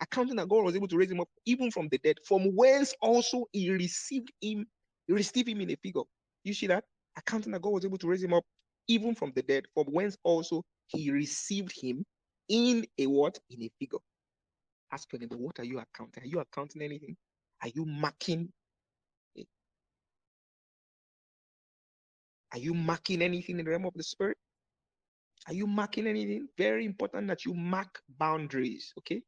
Accounting 0.00 0.36
that 0.36 0.48
God 0.48 0.64
was 0.64 0.74
able 0.74 0.88
to 0.88 0.96
raise 0.96 1.10
him 1.10 1.20
up 1.20 1.28
even 1.46 1.70
from 1.70 1.88
the 1.88 1.98
dead, 1.98 2.16
from 2.26 2.56
whence 2.56 2.94
also 3.00 3.46
he 3.52 3.70
received 3.70 4.32
him, 4.40 4.66
he 5.06 5.12
received 5.12 5.48
him 5.48 5.60
in 5.60 5.70
a 5.70 5.76
figure. 5.76 6.02
You 6.44 6.54
see 6.54 6.66
that? 6.68 6.84
Accounting 7.16 7.52
that 7.52 7.62
God 7.62 7.70
was 7.74 7.84
able 7.84 7.98
to 7.98 8.08
raise 8.08 8.22
him 8.22 8.32
up 8.32 8.44
even 8.88 9.14
from 9.14 9.32
the 9.34 9.42
dead, 9.42 9.66
from 9.74 9.84
whence 9.84 10.16
also 10.24 10.64
he 10.86 11.10
received 11.10 11.72
him 11.80 12.04
in 12.48 12.86
a 12.98 13.06
what? 13.06 13.38
In 13.50 13.62
a 13.62 13.70
figure. 13.78 13.98
Ask 14.90 15.12
your 15.12 15.20
neighbor, 15.20 15.36
what 15.36 15.58
are 15.60 15.64
you 15.64 15.78
accounting? 15.78 16.24
Are 16.24 16.26
you 16.26 16.40
accounting 16.40 16.82
anything? 16.82 17.16
Are 17.62 17.68
you 17.68 17.84
marking? 17.84 18.50
Are 22.52 22.58
you 22.58 22.74
marking 22.74 23.22
anything 23.22 23.58
in 23.58 23.64
the 23.64 23.70
realm 23.70 23.86
of 23.86 23.94
the 23.94 24.02
spirit? 24.02 24.36
Are 25.48 25.54
you 25.54 25.66
marking 25.66 26.06
anything? 26.06 26.48
Very 26.58 26.84
important 26.86 27.28
that 27.28 27.44
you 27.44 27.54
mark 27.54 28.00
boundaries. 28.18 28.92
Okay. 28.98 29.22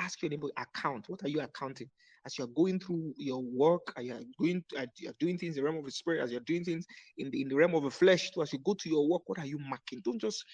Ask 0.00 0.22
your 0.22 0.30
neighbor, 0.30 0.48
account. 0.56 1.08
What 1.08 1.22
are 1.24 1.28
you 1.28 1.40
accounting? 1.40 1.90
as 2.26 2.36
you're 2.38 2.46
going 2.48 2.78
through 2.78 3.14
your 3.16 3.42
work, 3.42 3.92
are 3.96 4.02
you're 4.02 4.20
going, 4.38 4.62
to, 4.70 4.86
you're 4.98 5.14
doing 5.18 5.38
things 5.38 5.56
in 5.56 5.62
the 5.62 5.70
realm 5.70 5.78
of 5.78 5.84
the 5.84 5.90
spirit, 5.90 6.22
as 6.22 6.30
you're 6.30 6.40
doing 6.42 6.64
things 6.64 6.86
in 7.18 7.30
the 7.30 7.42
in 7.42 7.48
the 7.48 7.56
realm 7.56 7.74
of 7.74 7.82
the 7.84 7.90
flesh. 7.90 8.30
Too, 8.30 8.42
as 8.42 8.52
you 8.52 8.58
go 8.64 8.74
to 8.74 8.88
your 8.88 9.08
work, 9.08 9.22
what 9.26 9.38
are 9.38 9.46
you 9.46 9.58
marking? 9.58 10.00
Don't 10.04 10.20
just 10.20 10.44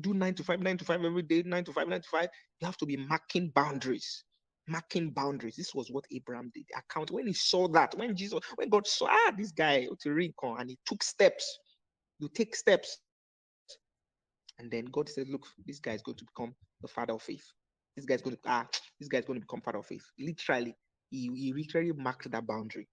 do 0.00 0.14
nine 0.14 0.34
to 0.34 0.44
five, 0.44 0.60
nine 0.60 0.76
to 0.78 0.84
five 0.84 1.04
every 1.04 1.22
day, 1.22 1.42
nine 1.46 1.64
to 1.64 1.72
five, 1.72 1.88
nine 1.88 2.02
to 2.02 2.08
five. 2.08 2.28
You 2.60 2.66
have 2.66 2.76
to 2.78 2.86
be 2.86 2.96
marking 2.96 3.50
boundaries 3.54 4.24
marking 4.70 5.10
boundaries. 5.10 5.56
This 5.56 5.74
was 5.74 5.90
what 5.90 6.04
Abraham 6.12 6.52
did. 6.54 6.64
Account 6.78 7.10
when 7.10 7.26
he 7.26 7.34
saw 7.34 7.68
that, 7.68 7.94
when 7.96 8.16
Jesus, 8.16 8.40
when 8.56 8.70
God 8.70 8.86
saw 8.86 9.08
ah, 9.10 9.32
this 9.36 9.52
guy 9.52 9.88
and 10.58 10.70
he 10.70 10.78
took 10.86 11.02
steps. 11.02 11.58
You 12.20 12.28
take 12.34 12.56
steps. 12.56 12.98
And 14.58 14.70
then 14.70 14.86
God 14.86 15.08
said, 15.08 15.28
Look, 15.28 15.46
this 15.66 15.80
guy 15.80 15.92
is 15.92 16.02
going 16.02 16.18
to 16.18 16.24
become 16.26 16.54
the 16.82 16.88
father 16.88 17.14
of 17.14 17.22
faith. 17.22 17.44
This 17.96 18.06
guy's 18.06 18.22
going 18.22 18.36
to 18.36 18.42
ah, 18.46 18.66
this 19.00 19.08
guy's 19.08 19.26
going 19.26 19.40
to 19.40 19.46
become 19.46 19.62
father 19.62 19.78
of 19.78 19.86
faith. 19.86 20.04
Literally, 20.18 20.76
he, 21.10 21.30
he 21.34 21.52
literally 21.54 21.92
marked 21.92 22.30
that 22.30 22.46
boundary. 22.46 22.88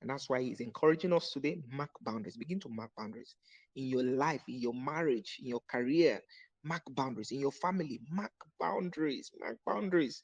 And 0.00 0.10
that's 0.10 0.30
why 0.30 0.42
he's 0.42 0.60
encouraging 0.60 1.12
us 1.12 1.30
today. 1.32 1.60
Mark 1.70 1.90
boundaries. 2.02 2.36
Begin 2.36 2.60
to 2.60 2.68
mark 2.68 2.90
boundaries 2.96 3.34
in 3.76 3.86
your 3.86 4.02
life, 4.04 4.42
in 4.48 4.60
your 4.60 4.74
marriage, 4.74 5.38
in 5.40 5.48
your 5.48 5.62
career. 5.68 6.20
Mark 6.64 6.82
boundaries 6.90 7.32
in 7.32 7.40
your 7.40 7.52
family. 7.52 8.00
Mark 8.10 8.32
boundaries. 8.60 9.30
Mark 9.40 9.58
boundaries. 9.66 10.22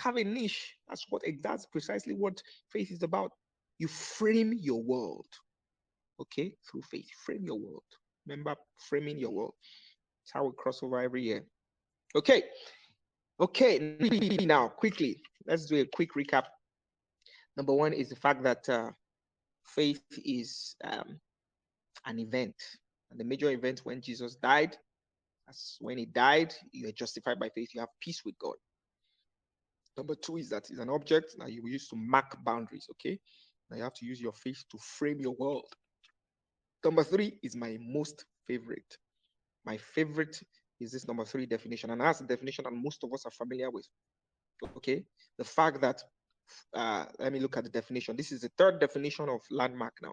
Have 0.00 0.16
a 0.16 0.24
niche. 0.24 0.74
That's 0.88 1.06
what 1.08 1.22
that's 1.42 1.66
precisely 1.66 2.14
what 2.14 2.42
faith 2.70 2.90
is 2.90 3.02
about. 3.02 3.32
You 3.78 3.88
frame 3.88 4.52
your 4.60 4.82
world. 4.82 5.26
Okay, 6.20 6.54
through 6.70 6.82
faith. 6.82 7.08
Frame 7.24 7.44
your 7.44 7.58
world. 7.58 7.82
Remember 8.26 8.54
framing 8.88 9.18
your 9.18 9.30
world. 9.30 9.54
It's 10.22 10.32
how 10.32 10.44
we 10.44 10.52
cross 10.56 10.82
over 10.82 11.00
every 11.00 11.22
year. 11.22 11.44
Okay. 12.16 12.44
Okay, 13.40 13.96
now 14.44 14.68
quickly, 14.68 15.20
let's 15.46 15.66
do 15.66 15.80
a 15.80 15.84
quick 15.84 16.14
recap. 16.14 16.44
Number 17.56 17.74
one 17.74 17.92
is 17.92 18.08
the 18.08 18.16
fact 18.16 18.44
that 18.44 18.68
uh, 18.68 18.90
faith 19.64 20.04
is 20.24 20.76
um, 20.84 21.18
an 22.06 22.20
event, 22.20 22.54
and 23.10 23.18
the 23.18 23.24
major 23.24 23.50
event 23.50 23.80
when 23.84 24.00
Jesus 24.00 24.36
died. 24.36 24.76
That's 25.46 25.76
when 25.80 25.98
he 25.98 26.06
died, 26.06 26.54
you 26.72 26.88
are 26.88 26.92
justified 26.92 27.38
by 27.38 27.48
faith. 27.54 27.70
You 27.74 27.80
have 27.80 27.90
peace 28.00 28.22
with 28.24 28.38
God. 28.38 28.54
Number 29.96 30.14
two 30.14 30.36
is 30.38 30.48
that 30.50 30.68
it's 30.70 30.80
an 30.80 30.90
object 30.90 31.36
that 31.38 31.52
you 31.52 31.62
use 31.66 31.88
to 31.88 31.96
mark 31.96 32.36
boundaries. 32.44 32.86
Okay, 32.92 33.18
now 33.70 33.76
you 33.76 33.82
have 33.82 33.94
to 33.94 34.06
use 34.06 34.20
your 34.20 34.32
face 34.32 34.64
to 34.70 34.78
frame 34.78 35.20
your 35.20 35.34
world. 35.38 35.66
Number 36.84 37.04
three 37.04 37.38
is 37.42 37.56
my 37.56 37.78
most 37.80 38.24
favorite. 38.46 38.98
My 39.64 39.76
favorite 39.76 40.42
is 40.80 40.92
this 40.92 41.06
number 41.06 41.24
three 41.24 41.46
definition, 41.46 41.90
and 41.90 42.00
that's 42.00 42.18
the 42.18 42.26
definition 42.26 42.64
that 42.64 42.72
most 42.72 43.04
of 43.04 43.12
us 43.12 43.24
are 43.24 43.30
familiar 43.30 43.70
with. 43.70 43.86
Okay, 44.76 45.04
the 45.38 45.44
fact 45.44 45.80
that 45.80 46.02
uh, 46.74 47.06
let 47.18 47.32
me 47.32 47.40
look 47.40 47.56
at 47.56 47.64
the 47.64 47.70
definition. 47.70 48.16
This 48.16 48.32
is 48.32 48.42
the 48.42 48.50
third 48.58 48.80
definition 48.80 49.28
of 49.28 49.40
landmark 49.50 49.94
now. 50.02 50.12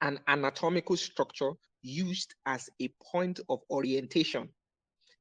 An 0.00 0.18
anatomical 0.28 0.96
structure 0.96 1.52
used 1.82 2.34
as 2.46 2.68
a 2.80 2.90
point 3.12 3.40
of 3.48 3.60
orientation 3.70 4.48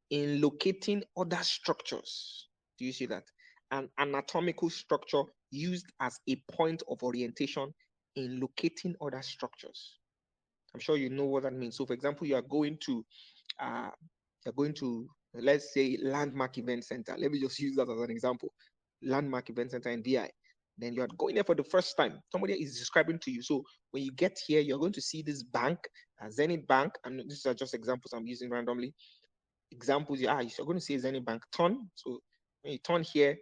in 0.09 0.41
locating 0.41 1.03
other 1.17 1.39
structures. 1.41 2.47
Do 2.77 2.85
you 2.85 2.93
see 2.93 3.05
that? 3.07 3.23
An 3.71 3.89
anatomical 3.97 4.69
structure 4.69 5.23
used 5.51 5.85
as 5.99 6.19
a 6.29 6.35
point 6.51 6.83
of 6.89 7.03
orientation 7.03 7.73
in 8.15 8.39
locating 8.39 8.95
other 9.01 9.21
structures. 9.21 9.97
I'm 10.73 10.79
sure 10.79 10.97
you 10.97 11.09
know 11.09 11.25
what 11.25 11.43
that 11.43 11.53
means. 11.53 11.77
So, 11.77 11.85
for 11.85 11.93
example, 11.93 12.27
you 12.27 12.35
are 12.35 12.41
going 12.41 12.77
to, 12.85 13.05
uh, 13.59 13.89
you're 14.45 14.53
going 14.53 14.73
to, 14.75 15.07
let's 15.33 15.73
say, 15.73 15.97
Landmark 16.01 16.57
Event 16.57 16.85
Center. 16.85 17.15
Let 17.17 17.31
me 17.31 17.39
just 17.39 17.59
use 17.59 17.75
that 17.77 17.89
as 17.89 17.99
an 17.99 18.11
example. 18.11 18.53
Landmark 19.01 19.49
Event 19.49 19.71
Center 19.71 19.89
in 19.89 20.03
VI. 20.03 20.29
Then 20.77 20.93
you 20.93 21.01
are 21.01 21.07
going 21.17 21.35
there 21.35 21.43
for 21.43 21.55
the 21.55 21.63
first 21.63 21.97
time. 21.97 22.19
Somebody 22.31 22.53
is 22.53 22.77
describing 22.77 23.19
to 23.19 23.31
you. 23.31 23.41
So 23.41 23.63
when 23.91 24.03
you 24.03 24.11
get 24.11 24.37
here, 24.45 24.61
you're 24.61 24.77
going 24.77 24.93
to 24.93 25.01
see 25.01 25.23
this 25.23 25.43
bank, 25.43 25.79
uh, 26.23 26.29
Zenith 26.29 26.67
Bank. 26.67 26.93
And 27.03 27.21
these 27.27 27.45
are 27.45 27.53
just 27.53 27.73
examples 27.73 28.13
I'm 28.13 28.27
using 28.27 28.49
randomly. 28.49 28.93
Examples, 29.71 30.19
ah, 30.27 30.39
you're 30.39 30.65
going 30.65 30.77
to 30.77 30.83
see 30.83 30.97
Zenith 30.97 31.25
Bank 31.25 31.41
turn. 31.55 31.89
So 31.95 32.19
when 32.61 32.73
you 32.73 32.79
turn 32.79 33.03
here, 33.03 33.35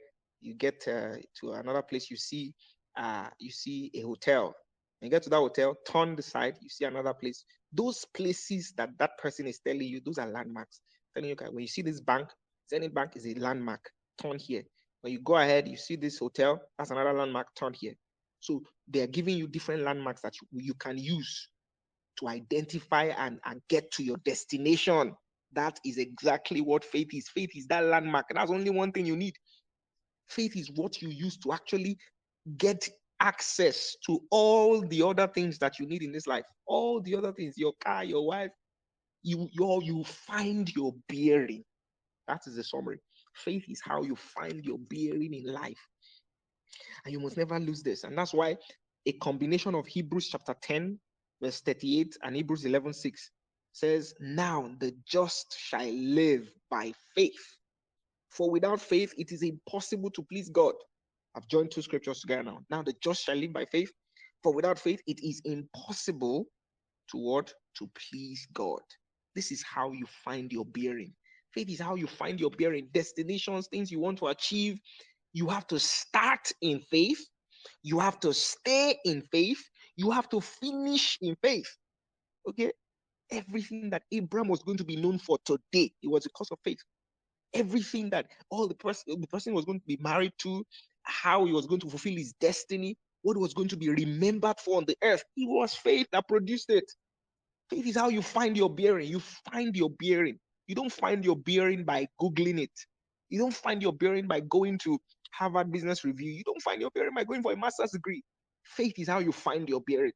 you 0.45 0.55
get 0.55 0.85
uh, 0.87 1.17
to 1.41 1.53
another 1.53 1.83
place. 1.83 2.11
You 2.11 2.17
see, 2.17 2.53
uh, 2.97 3.29
you 3.39 3.51
see 3.51 3.91
a 3.95 4.01
hotel 4.01 4.55
You 5.01 5.09
get 5.11 5.23
to 5.23 5.29
that 5.31 5.37
hotel, 5.37 5.75
turn 5.87 6.15
the 6.15 6.23
side, 6.23 6.57
you 6.61 6.69
see 6.69 6.85
another 6.85 7.13
place. 7.13 7.45
Those 7.73 8.05
places 8.15 8.73
that 8.77 8.91
that 8.99 9.17
person 9.19 9.47
is 9.47 9.59
telling 9.59 9.87
you, 9.87 10.01
those 10.05 10.19
are 10.19 10.27
landmarks. 10.27 10.81
Telling 11.15 11.29
you, 11.29 11.35
okay, 11.35 11.47
when 11.51 11.61
you 11.61 11.69
see 11.69 11.83
this 11.83 12.01
bank, 12.01 12.29
Zenith 12.69 12.93
Bank 12.95 13.13
is 13.15 13.27
a 13.27 13.35
landmark, 13.35 13.89
turn 14.21 14.39
here. 14.39 14.63
When 15.01 15.13
you 15.13 15.21
go 15.21 15.37
ahead, 15.37 15.67
you 15.69 15.77
see 15.77 15.97
this 15.97 16.19
hotel, 16.19 16.61
that's 16.77 16.91
another 16.91 17.13
landmark, 17.13 17.47
turn 17.55 17.73
here. 17.73 17.95
So 18.41 18.63
they're 18.87 19.07
giving 19.07 19.37
you 19.37 19.47
different 19.47 19.83
landmarks 19.83 20.21
that 20.23 20.35
you, 20.41 20.61
you 20.61 20.75
can 20.75 20.97
use 20.97 21.49
to 22.19 22.29
identify 22.29 23.05
and, 23.05 23.39
and 23.45 23.61
get 23.69 23.91
to 23.93 24.03
your 24.03 24.17
destination. 24.25 25.15
That 25.53 25.79
is 25.85 25.99
exactly 25.99 26.61
what 26.61 26.85
faith 26.85 27.09
is. 27.13 27.29
Faith 27.29 27.51
is 27.55 27.67
that 27.67 27.85
landmark. 27.85 28.27
That's 28.33 28.51
only 28.51 28.71
one 28.71 28.91
thing 28.91 29.05
you 29.05 29.17
need. 29.17 29.35
Faith 30.27 30.55
is 30.55 30.71
what 30.71 31.01
you 31.01 31.09
use 31.09 31.37
to 31.37 31.51
actually 31.53 31.97
get 32.57 32.87
access 33.19 33.95
to 34.05 34.19
all 34.31 34.81
the 34.87 35.01
other 35.01 35.27
things 35.27 35.57
that 35.59 35.79
you 35.79 35.85
need 35.87 36.03
in 36.03 36.11
this 36.11 36.27
life, 36.27 36.43
all 36.67 37.01
the 37.01 37.15
other 37.15 37.31
things, 37.31 37.57
your 37.57 37.73
car, 37.83 38.03
your 38.03 38.25
wife, 38.25 38.51
you 39.23 39.49
you 39.51 39.81
you 39.83 40.03
find 40.03 40.73
your 40.75 40.93
bearing. 41.09 41.63
That 42.27 42.41
is 42.47 42.55
the 42.55 42.63
summary. 42.63 42.99
Faith 43.33 43.65
is 43.69 43.81
how 43.83 44.03
you 44.03 44.15
find 44.15 44.63
your 44.63 44.77
bearing 44.77 45.33
in 45.33 45.51
life. 45.51 45.79
And 47.03 47.13
you 47.13 47.19
must 47.19 47.37
never 47.37 47.59
lose 47.59 47.83
this. 47.83 48.03
And 48.03 48.17
that's 48.17 48.33
why 48.33 48.57
a 49.05 49.11
combination 49.13 49.75
of 49.75 49.85
Hebrews 49.85 50.29
chapter 50.29 50.55
10, 50.61 50.99
verse 51.41 51.61
38, 51.61 52.17
and 52.23 52.35
Hebrews 52.35 52.65
11, 52.65 52.93
6 52.93 53.31
says, 53.73 54.13
Now 54.19 54.71
the 54.79 54.95
just 55.05 55.55
shall 55.57 55.91
live 55.91 56.49
by 56.69 56.93
faith. 57.15 57.57
For 58.29 58.49
without 58.49 58.81
faith, 58.81 59.13
it 59.17 59.31
is 59.31 59.43
impossible 59.43 60.09
to 60.11 60.23
please 60.23 60.49
God. 60.49 60.73
I've 61.35 61.47
joined 61.47 61.71
two 61.71 61.81
scriptures 61.81 62.21
together 62.21 62.43
now. 62.43 62.59
Now 62.69 62.81
the 62.81 62.93
just 63.03 63.23
shall 63.23 63.35
live 63.35 63.53
by 63.53 63.65
faith, 63.65 63.91
for 64.43 64.53
without 64.53 64.79
faith 64.79 65.01
it 65.07 65.19
is 65.23 65.41
impossible 65.45 66.45
to 67.11 67.17
what? 67.17 67.53
To 67.79 67.89
please 68.09 68.47
God. 68.53 68.81
This 69.35 69.51
is 69.51 69.63
how 69.63 69.91
you 69.91 70.05
find 70.23 70.51
your 70.51 70.65
bearing. 70.65 71.13
Faith 71.53 71.69
is 71.69 71.79
how 71.79 71.95
you 71.95 72.07
find 72.07 72.39
your 72.39 72.51
bearing. 72.51 72.87
Destinations, 72.93 73.67
things 73.67 73.91
you 73.91 73.99
want 73.99 74.17
to 74.19 74.27
achieve. 74.27 74.79
You 75.33 75.47
have 75.47 75.67
to 75.67 75.79
start 75.79 76.51
in 76.61 76.79
faith. 76.79 77.19
You 77.83 77.99
have 77.99 78.19
to 78.21 78.33
stay 78.33 78.97
in 79.05 79.21
faith. 79.31 79.61
You 79.97 80.11
have 80.11 80.29
to 80.29 80.41
finish 80.41 81.17
in 81.21 81.35
faith. 81.41 81.67
Okay? 82.49 82.71
Everything 83.31 83.89
that 83.89 84.03
Abraham 84.11 84.47
was 84.47 84.61
going 84.63 84.77
to 84.77 84.85
be 84.85 84.95
known 84.95 85.19
for 85.19 85.37
today, 85.45 85.91
it 86.01 86.07
was 86.07 86.23
because 86.23 86.49
of 86.51 86.59
faith 86.63 86.79
everything 87.55 88.09
that 88.11 88.27
all 88.49 88.67
the 88.67 88.75
person 88.75 89.19
the 89.21 89.27
person 89.27 89.53
was 89.53 89.65
going 89.65 89.79
to 89.79 89.85
be 89.87 89.97
married 90.01 90.33
to 90.39 90.63
how 91.03 91.45
he 91.45 91.53
was 91.53 91.65
going 91.65 91.81
to 91.81 91.89
fulfill 91.89 92.15
his 92.15 92.33
destiny, 92.41 92.97
what 93.21 93.37
was 93.37 93.53
going 93.53 93.69
to 93.69 93.77
be 93.77 93.89
remembered 93.89 94.59
for 94.59 94.77
on 94.77 94.85
the 94.85 94.97
earth. 95.03 95.23
It 95.37 95.49
was 95.49 95.73
faith 95.73 96.07
that 96.11 96.27
produced 96.27 96.69
it. 96.69 96.91
Faith 97.69 97.87
is 97.87 97.97
how 97.97 98.09
you 98.09 98.21
find 98.21 98.55
your 98.57 98.73
bearing. 98.73 99.07
You 99.09 99.21
find 99.51 99.75
your 99.75 99.89
bearing. 99.99 100.37
You 100.67 100.75
don't 100.75 100.91
find 100.91 101.25
your 101.25 101.35
bearing 101.37 101.83
by 101.83 102.07
Googling 102.21 102.59
it. 102.59 102.71
You 103.29 103.39
don't 103.39 103.53
find 103.53 103.81
your 103.81 103.93
bearing 103.93 104.27
by 104.27 104.41
going 104.41 104.77
to 104.79 104.99
Harvard 105.33 105.71
Business 105.71 106.03
Review. 106.03 106.31
You 106.31 106.43
don't 106.45 106.61
find 106.61 106.81
your 106.81 106.91
bearing 106.91 107.13
by 107.15 107.23
going 107.23 107.41
for 107.43 107.53
a 107.53 107.57
master's 107.57 107.91
degree. 107.91 108.23
Faith 108.63 108.99
is 108.99 109.07
how 109.07 109.19
you 109.19 109.31
find 109.31 109.67
your 109.69 109.81
bearing. 109.87 110.13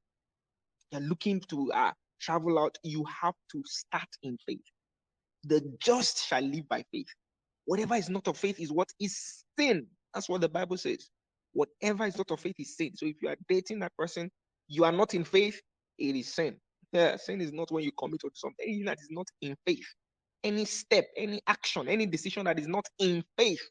You're 0.91 1.01
looking 1.01 1.41
to 1.49 1.71
uh, 1.73 1.91
travel 2.21 2.59
out. 2.59 2.77
You 2.83 3.05
have 3.21 3.35
to 3.51 3.63
start 3.65 4.09
in 4.23 4.37
faith. 4.47 4.61
The 5.45 5.61
just 5.79 6.27
shall 6.27 6.41
live 6.41 6.67
by 6.67 6.83
faith. 6.91 7.07
Whatever 7.69 7.95
is 7.97 8.09
not 8.09 8.27
of 8.27 8.35
faith 8.35 8.59
is 8.59 8.71
what 8.71 8.89
is 8.99 9.43
sin. 9.59 9.85
That's 10.15 10.27
what 10.27 10.41
the 10.41 10.49
Bible 10.49 10.77
says. 10.77 11.07
Whatever 11.53 12.07
is 12.07 12.17
not 12.17 12.31
of 12.31 12.39
faith 12.39 12.55
is 12.57 12.75
sin. 12.75 12.93
So 12.95 13.05
if 13.05 13.17
you 13.21 13.29
are 13.29 13.35
dating 13.47 13.81
that 13.81 13.95
person, 13.95 14.31
you 14.69 14.85
are 14.85 14.91
not 14.91 15.13
in 15.13 15.23
faith, 15.23 15.61
it 15.99 16.15
is 16.15 16.33
sin. 16.33 16.57
Yeah, 16.93 17.17
sin 17.17 17.41
is 17.41 17.53
not 17.53 17.71
when 17.71 17.83
you 17.83 17.91
commit 17.99 18.21
to 18.21 18.31
something 18.33 18.85
that 18.87 18.97
is 18.99 19.09
not 19.11 19.27
in 19.43 19.55
faith. 19.67 19.85
Any 20.43 20.65
step, 20.65 21.05
any 21.15 21.41
action, 21.45 21.87
any 21.87 22.07
decision 22.07 22.45
that 22.45 22.57
is 22.59 22.67
not 22.67 22.85
in 22.97 23.23
faith 23.37 23.61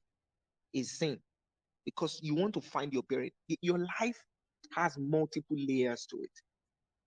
is 0.72 0.98
sin. 0.98 1.18
Because 1.84 2.20
you 2.22 2.36
want 2.36 2.54
to 2.54 2.62
find 2.62 2.92
your 2.92 3.04
bearing. 3.08 3.32
Your 3.62 3.78
life 4.00 4.18
has 4.76 4.96
multiple 4.98 5.56
layers 5.58 6.06
to 6.10 6.18
it, 6.22 6.30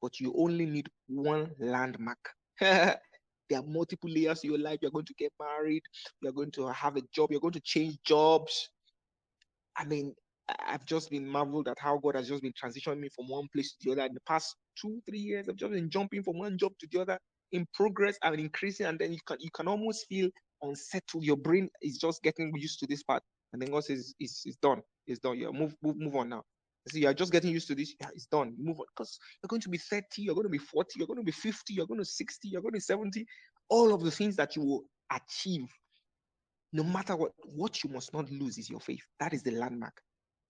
but 0.02 0.20
you 0.20 0.34
only 0.38 0.66
need 0.66 0.90
one 1.08 1.52
landmark. 1.60 2.20
there 3.52 3.60
are 3.62 3.66
multiple 3.68 4.12
layers 4.12 4.42
to 4.42 4.50
your 4.50 4.60
life. 4.60 4.80
You're 4.82 4.92
going 4.92 5.06
to 5.06 5.16
get 5.20 5.34
married, 5.40 5.84
you're 6.24 6.34
going 6.34 6.52
to 6.54 6.70
have 6.70 6.98
a 6.98 7.04
job, 7.14 7.32
you're 7.32 7.42
going 7.42 7.56
to 7.56 7.62
change 7.62 8.00
jobs, 8.06 8.70
I 9.78 9.86
mean, 9.86 10.16
I've 10.68 10.86
just 10.86 11.12
been 11.12 11.28
marveled 11.28 11.70
at 11.70 11.80
how 11.80 11.98
God 12.00 12.16
has 12.16 12.30
just 12.30 12.44
been 12.44 12.54
transitioning 12.54 13.00
me 13.02 13.10
from 13.16 13.30
one 13.30 13.48
place 13.54 13.74
to 13.74 13.78
the 13.86 13.94
other. 13.94 14.06
In 14.08 14.16
the 14.16 14.22
past 14.28 14.56
two, 14.80 15.02
three 15.10 15.20
years, 15.20 15.50
I've 15.50 15.58
just 15.58 15.74
been 15.74 15.90
jumping 15.90 16.24
from 16.24 16.40
one 16.40 16.58
job 16.60 16.74
to 16.82 16.88
the 16.92 17.02
other 17.02 17.20
in 17.54 17.66
progress 17.74 18.18
and 18.24 18.40
increasing, 18.40 18.88
and 18.88 19.00
then 19.00 19.14
you 19.14 19.20
can 19.28 19.38
you 19.42 19.52
can 19.54 19.68
almost 19.70 20.08
feel 20.08 20.30
unsettled. 20.62 21.26
Your 21.26 21.38
brain 21.38 21.70
is 21.82 21.98
just 22.00 22.24
getting 22.24 22.54
used 22.58 22.80
to 22.82 22.88
this 22.88 23.04
part. 23.04 23.24
And 23.54 23.62
then 23.62 23.72
God 23.72 23.86
says, 23.86 24.14
it's, 24.20 24.44
it's 24.46 24.58
done. 24.58 24.82
It's 25.08 25.20
done. 25.20 25.40
Yeah, 25.40 25.50
move, 25.52 25.76
move, 25.84 25.98
move 25.98 26.16
on 26.18 26.30
now. 26.30 26.44
See, 26.90 27.02
you're 27.02 27.14
just 27.14 27.32
getting 27.32 27.52
used 27.52 27.68
to 27.68 27.76
this. 27.76 27.94
Yeah, 28.00 28.08
it's 28.14 28.26
done. 28.26 28.56
Move 28.58 28.80
on. 28.80 28.86
Because 28.96 29.20
you're 29.42 29.48
going 29.48 29.62
to 29.62 29.70
be 29.70 29.78
30, 29.78 30.06
you're 30.18 30.34
going 30.34 30.46
to 30.46 30.50
be 30.50 30.58
40, 30.58 30.98
you're 30.98 31.08
going 31.08 31.20
to 31.20 31.24
be 31.24 31.32
50, 31.32 31.74
you're 31.74 31.86
going 31.86 32.00
to 32.00 32.06
60, 32.06 32.48
you're 32.48 32.62
going 32.62 32.72
to 32.72 32.78
be 32.78 32.80
70. 32.80 33.26
All 33.70 33.94
of 33.94 34.04
the 34.04 34.12
things 34.12 34.36
that 34.38 34.56
you 34.56 34.64
will 34.64 34.84
achieve, 35.12 35.68
no 36.74 36.84
matter 36.84 37.16
what, 37.16 37.32
what 37.56 37.84
you 37.84 37.90
must 37.92 38.14
not 38.14 38.32
lose 38.32 38.58
is 38.58 38.70
your 38.70 38.80
faith. 38.80 39.04
That 39.20 39.34
is 39.34 39.44
the 39.44 39.52
landmark. 39.52 40.02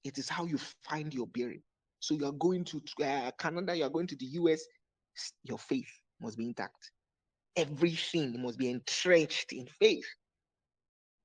It 0.03 0.17
is 0.17 0.29
how 0.29 0.45
you 0.45 0.57
find 0.87 1.13
your 1.13 1.27
bearing. 1.27 1.61
So 1.99 2.15
you 2.15 2.25
are 2.25 2.31
going 2.31 2.63
to 2.65 2.81
uh, 3.03 3.31
Canada, 3.37 3.75
you 3.75 3.83
are 3.83 3.89
going 3.89 4.07
to 4.07 4.15
the 4.15 4.25
US, 4.25 4.61
your 5.43 5.59
faith 5.59 5.91
must 6.21 6.37
be 6.37 6.45
intact. 6.45 6.91
Everything 7.55 8.41
must 8.41 8.57
be 8.57 8.69
entrenched 8.69 9.51
in 9.51 9.67
faith. 9.79 10.07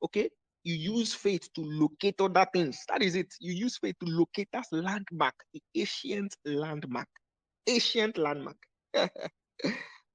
Okay? 0.03 0.31
You 0.67 0.75
use 0.75 1.15
faith 1.15 1.49
to 1.55 1.61
locate 1.61 2.21
other 2.21 2.45
things. 2.53 2.81
That 2.89 3.01
is 3.01 3.15
it. 3.15 3.33
You 3.39 3.53
use 3.53 3.79
faith 3.79 3.95
to 4.01 4.07
locate 4.07 4.49
that 4.53 4.65
landmark, 4.73 5.35
the 5.55 5.63
ancient 5.77 6.35
landmark. 6.45 7.07
Ancient 7.69 8.19
landmark. 8.19 8.57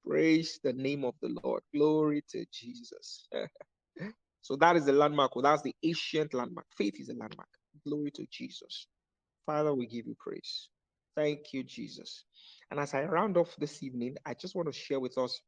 Praise 0.05 0.59
the 0.61 0.73
name 0.73 1.05
of 1.05 1.15
the 1.21 1.33
Lord. 1.41 1.63
Glory 1.73 2.21
to 2.31 2.43
Jesus. 2.51 3.29
so 4.41 4.57
that 4.57 4.75
is 4.75 4.83
the 4.83 4.91
landmark. 4.91 5.37
Well, 5.37 5.43
that's 5.43 5.61
the 5.61 5.73
ancient 5.83 6.33
landmark. 6.33 6.65
Faith 6.77 6.99
is 6.99 7.07
a 7.07 7.13
landmark. 7.13 7.47
Glory 7.87 8.11
to 8.11 8.25
Jesus. 8.29 8.87
Father, 9.45 9.73
we 9.73 9.87
give 9.87 10.05
you 10.05 10.17
praise. 10.19 10.67
Thank 11.15 11.53
you, 11.53 11.63
Jesus. 11.63 12.25
And 12.71 12.79
as 12.81 12.93
I 12.93 13.03
round 13.03 13.37
off 13.37 13.55
this 13.57 13.81
evening, 13.83 14.17
I 14.25 14.33
just 14.33 14.55
want 14.55 14.67
to 14.67 14.77
share 14.77 14.99
with 14.99 15.17
us 15.17 15.39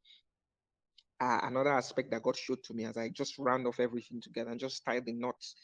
uh, 1.20 1.40
another 1.42 1.72
aspect 1.72 2.10
that 2.10 2.22
God 2.22 2.36
showed 2.36 2.62
to 2.64 2.74
me 2.74 2.84
as 2.84 2.96
I 2.96 3.08
just 3.08 3.38
round 3.38 3.66
off 3.66 3.80
everything 3.80 4.20
together 4.20 4.50
and 4.50 4.60
just 4.60 4.84
tie 4.84 5.00
the 5.00 5.12
knots 5.12 5.56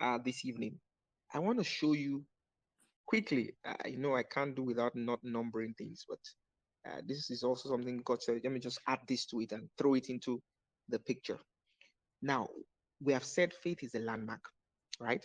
uh, 0.00 0.18
this 0.24 0.44
evening. 0.44 0.78
I 1.32 1.38
want 1.40 1.58
to 1.58 1.64
show 1.64 1.92
you 1.92 2.24
quickly. 3.06 3.54
Uh, 3.66 3.74
you 3.86 3.98
know, 3.98 4.16
I 4.16 4.22
can't 4.22 4.54
do 4.54 4.62
without 4.62 4.94
not 4.94 5.20
numbering 5.22 5.74
things, 5.76 6.04
but 6.08 6.18
uh, 6.88 7.00
this 7.06 7.30
is 7.30 7.42
also 7.42 7.68
something 7.70 8.02
God 8.04 8.22
said. 8.22 8.40
Let 8.44 8.52
me 8.52 8.60
just 8.60 8.80
add 8.86 9.00
this 9.08 9.26
to 9.26 9.40
it 9.40 9.52
and 9.52 9.68
throw 9.78 9.94
it 9.94 10.08
into 10.08 10.42
the 10.88 10.98
picture. 10.98 11.38
Now, 12.22 12.48
we 13.00 13.12
have 13.12 13.24
said 13.24 13.52
faith 13.62 13.82
is 13.82 13.94
a 13.94 14.00
landmark, 14.00 14.44
right? 15.00 15.24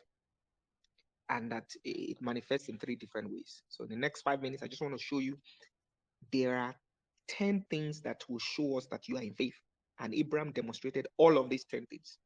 And 1.30 1.52
that 1.52 1.70
it 1.84 2.18
manifests 2.22 2.70
in 2.70 2.78
three 2.80 2.96
different 2.96 3.32
ways. 3.32 3.64
So, 3.70 3.84
in 3.84 3.90
the 3.90 3.96
next 3.96 4.22
five 4.22 4.42
minutes, 4.42 4.64
I 4.64 4.68
just 4.68 4.82
want 4.82 4.98
to 4.98 5.04
show 5.04 5.20
you 5.20 5.38
there 6.32 6.56
are 6.58 6.76
10 7.30 7.66
things 7.70 8.02
that 8.02 8.24
will 8.30 8.40
show 8.40 8.78
us 8.78 8.88
that 8.92 9.08
you 9.08 9.18
are 9.18 9.24
in 9.24 9.34
faith. 9.34 9.56
And 10.00 10.14
Abraham 10.14 10.52
demonstrated 10.52 11.08
all 11.18 11.38
of 11.38 11.50
these 11.50 11.66
10 11.66 11.86
things. 11.90 12.18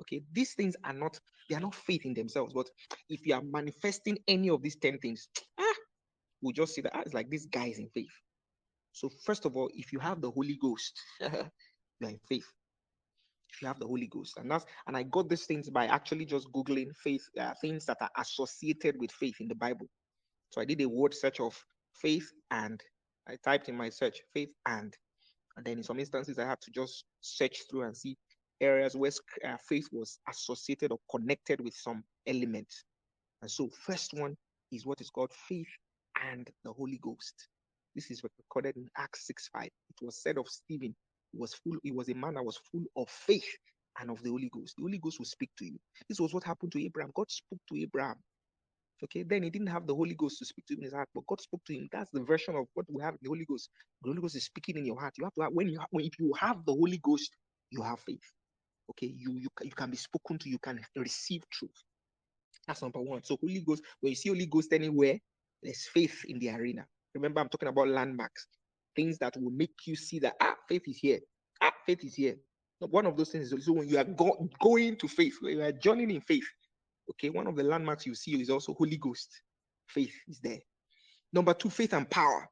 Okay, 0.00 0.22
these 0.32 0.54
things 0.54 0.76
are 0.84 0.92
not, 0.92 1.18
they 1.48 1.56
are 1.56 1.60
not 1.60 1.74
faith 1.74 2.04
in 2.04 2.14
themselves, 2.14 2.52
but 2.52 2.68
if 3.08 3.26
you 3.26 3.34
are 3.34 3.42
manifesting 3.42 4.18
any 4.28 4.50
of 4.50 4.62
these 4.62 4.76
10 4.76 4.98
things, 4.98 5.28
ah, 5.58 5.74
we'll 6.42 6.52
just 6.52 6.74
see 6.74 6.82
that 6.82 6.92
ah, 6.94 7.00
it's 7.00 7.14
like 7.14 7.30
this 7.30 7.46
guy 7.46 7.66
is 7.66 7.78
in 7.78 7.88
faith. 7.88 8.12
So, 8.92 9.10
first 9.24 9.44
of 9.46 9.56
all, 9.56 9.70
if 9.74 9.92
you 9.92 9.98
have 9.98 10.20
the 10.20 10.30
Holy 10.30 10.58
Ghost, 10.60 11.00
you 11.20 11.28
are 11.28 12.10
in 12.10 12.20
faith. 12.28 12.46
If 13.50 13.62
you 13.62 13.68
have 13.68 13.78
the 13.78 13.86
Holy 13.86 14.06
Ghost, 14.06 14.36
and 14.38 14.50
that's 14.50 14.66
and 14.86 14.96
I 14.96 15.02
got 15.04 15.28
these 15.28 15.46
things 15.46 15.70
by 15.70 15.86
actually 15.86 16.26
just 16.26 16.48
googling 16.52 16.94
faith, 17.02 17.24
uh, 17.40 17.54
things 17.60 17.86
that 17.86 17.98
are 18.00 18.10
associated 18.18 18.96
with 18.98 19.10
faith 19.12 19.36
in 19.40 19.48
the 19.48 19.54
Bible. 19.54 19.86
So 20.50 20.60
I 20.60 20.64
did 20.64 20.80
a 20.82 20.88
word 20.88 21.14
search 21.14 21.40
of 21.40 21.56
faith 21.94 22.30
and 22.50 22.80
I 23.28 23.36
typed 23.44 23.68
in 23.68 23.76
my 23.76 23.90
search 23.90 24.18
faith 24.32 24.50
and, 24.66 24.94
and 25.56 25.64
then 25.64 25.78
in 25.78 25.82
some 25.82 25.98
instances 25.98 26.38
I 26.38 26.46
had 26.46 26.60
to 26.62 26.70
just 26.70 27.04
search 27.20 27.62
through 27.70 27.82
and 27.82 27.96
see 27.96 28.16
areas 28.60 28.96
where 28.96 29.10
uh, 29.46 29.56
faith 29.68 29.88
was 29.92 30.18
associated 30.28 30.92
or 30.92 30.98
connected 31.10 31.60
with 31.60 31.74
some 31.74 32.04
elements. 32.26 32.84
And 33.42 33.50
so, 33.50 33.68
first 33.68 34.14
one 34.14 34.36
is 34.72 34.86
what 34.86 35.00
is 35.00 35.10
called 35.10 35.32
faith 35.32 35.68
and 36.30 36.48
the 36.64 36.72
Holy 36.72 36.98
Ghost. 37.02 37.48
This 37.94 38.10
is 38.10 38.22
recorded 38.22 38.76
in 38.76 38.88
Acts 38.96 39.26
6 39.26 39.48
5. 39.52 39.64
It 39.64 39.70
was 40.02 40.22
said 40.22 40.38
of 40.38 40.48
Stephen, 40.48 40.94
he 41.32 41.38
was 41.38 41.54
full, 41.54 41.76
he 41.82 41.92
was 41.92 42.08
a 42.08 42.14
man 42.14 42.34
that 42.34 42.44
was 42.44 42.58
full 42.70 42.84
of 42.96 43.08
faith 43.08 43.48
and 44.00 44.10
of 44.10 44.22
the 44.22 44.30
Holy 44.30 44.50
Ghost. 44.52 44.74
The 44.76 44.82
Holy 44.82 44.98
Ghost 44.98 45.18
will 45.18 45.26
speak 45.26 45.50
to 45.58 45.64
you. 45.64 45.78
This 46.08 46.20
was 46.20 46.34
what 46.34 46.44
happened 46.44 46.72
to 46.72 46.84
Abraham. 46.84 47.12
God 47.14 47.30
spoke 47.30 47.60
to 47.70 47.80
Abraham 47.80 48.16
Okay, 49.04 49.22
then 49.24 49.44
he 49.44 49.50
didn't 49.50 49.68
have 49.68 49.86
the 49.86 49.94
Holy 49.94 50.14
Ghost 50.14 50.38
to 50.40 50.46
speak 50.46 50.66
to 50.66 50.74
him 50.74 50.80
in 50.80 50.84
his 50.86 50.94
heart, 50.94 51.08
but 51.14 51.26
God 51.28 51.40
spoke 51.40 51.62
to 51.66 51.74
him. 51.74 51.88
That's 51.92 52.10
the 52.12 52.22
version 52.22 52.56
of 52.56 52.66
what 52.74 52.86
we 52.90 53.02
have 53.02 53.14
in 53.14 53.20
the 53.22 53.28
Holy 53.30 53.44
Ghost. 53.46 53.70
The 54.02 54.10
Holy 54.10 54.22
Ghost 54.22 54.36
is 54.36 54.44
speaking 54.46 54.76
in 54.78 54.86
your 54.86 55.00
heart. 55.00 55.14
You 55.18 55.24
have 55.24 55.34
to 55.34 55.42
have, 55.42 55.52
when 55.52 55.68
you 55.68 55.78
have, 55.78 55.88
when 55.90 56.04
if 56.06 56.18
you 56.18 56.32
have 56.40 56.64
the 56.66 56.72
Holy 56.74 56.98
Ghost, 57.02 57.30
you 57.70 57.82
have 57.82 58.00
faith. 58.00 58.22
Okay, 58.90 59.08
you 59.16 59.32
you 59.34 59.48
you 59.64 59.72
can 59.72 59.90
be 59.90 59.96
spoken 59.98 60.38
to. 60.38 60.50
You 60.50 60.58
can 60.58 60.80
receive 60.96 61.44
truth. 61.50 61.72
That's 62.66 62.82
number 62.82 63.00
one. 63.00 63.22
So 63.24 63.36
Holy 63.40 63.60
Ghost, 63.60 63.82
when 64.00 64.10
you 64.10 64.16
see 64.16 64.30
Holy 64.30 64.46
Ghost 64.46 64.72
anywhere, 64.72 65.18
there's 65.62 65.86
faith 65.88 66.24
in 66.28 66.38
the 66.38 66.50
arena. 66.50 66.86
Remember, 67.14 67.40
I'm 67.40 67.48
talking 67.48 67.68
about 67.68 67.88
landmarks, 67.88 68.46
things 68.96 69.18
that 69.18 69.36
will 69.36 69.52
make 69.52 69.74
you 69.86 69.96
see 69.96 70.18
that 70.20 70.34
ah, 70.42 70.56
faith 70.68 70.82
is 70.88 70.98
here. 70.98 71.20
Ah, 71.62 71.72
faith 71.86 72.04
is 72.04 72.14
here. 72.14 72.36
One 72.80 73.06
of 73.06 73.16
those 73.16 73.30
things 73.30 73.46
is 73.46 73.52
also 73.52 73.72
when 73.72 73.88
you 73.88 73.98
are 73.98 74.04
go- 74.04 74.48
going 74.62 74.96
to 74.98 75.08
faith, 75.08 75.36
when 75.40 75.58
you 75.58 75.62
are 75.62 75.72
joining 75.72 76.10
in 76.10 76.20
faith, 76.22 76.44
Okay, 77.10 77.30
one 77.30 77.46
of 77.46 77.56
the 77.56 77.62
landmarks 77.62 78.06
you 78.06 78.14
see 78.14 78.40
is 78.40 78.50
also 78.50 78.74
Holy 78.74 78.96
Ghost. 78.96 79.42
Faith 79.86 80.14
is 80.28 80.40
there. 80.40 80.58
Number 81.32 81.54
two, 81.54 81.70
faith 81.70 81.92
and 81.92 82.08
power. 82.10 82.48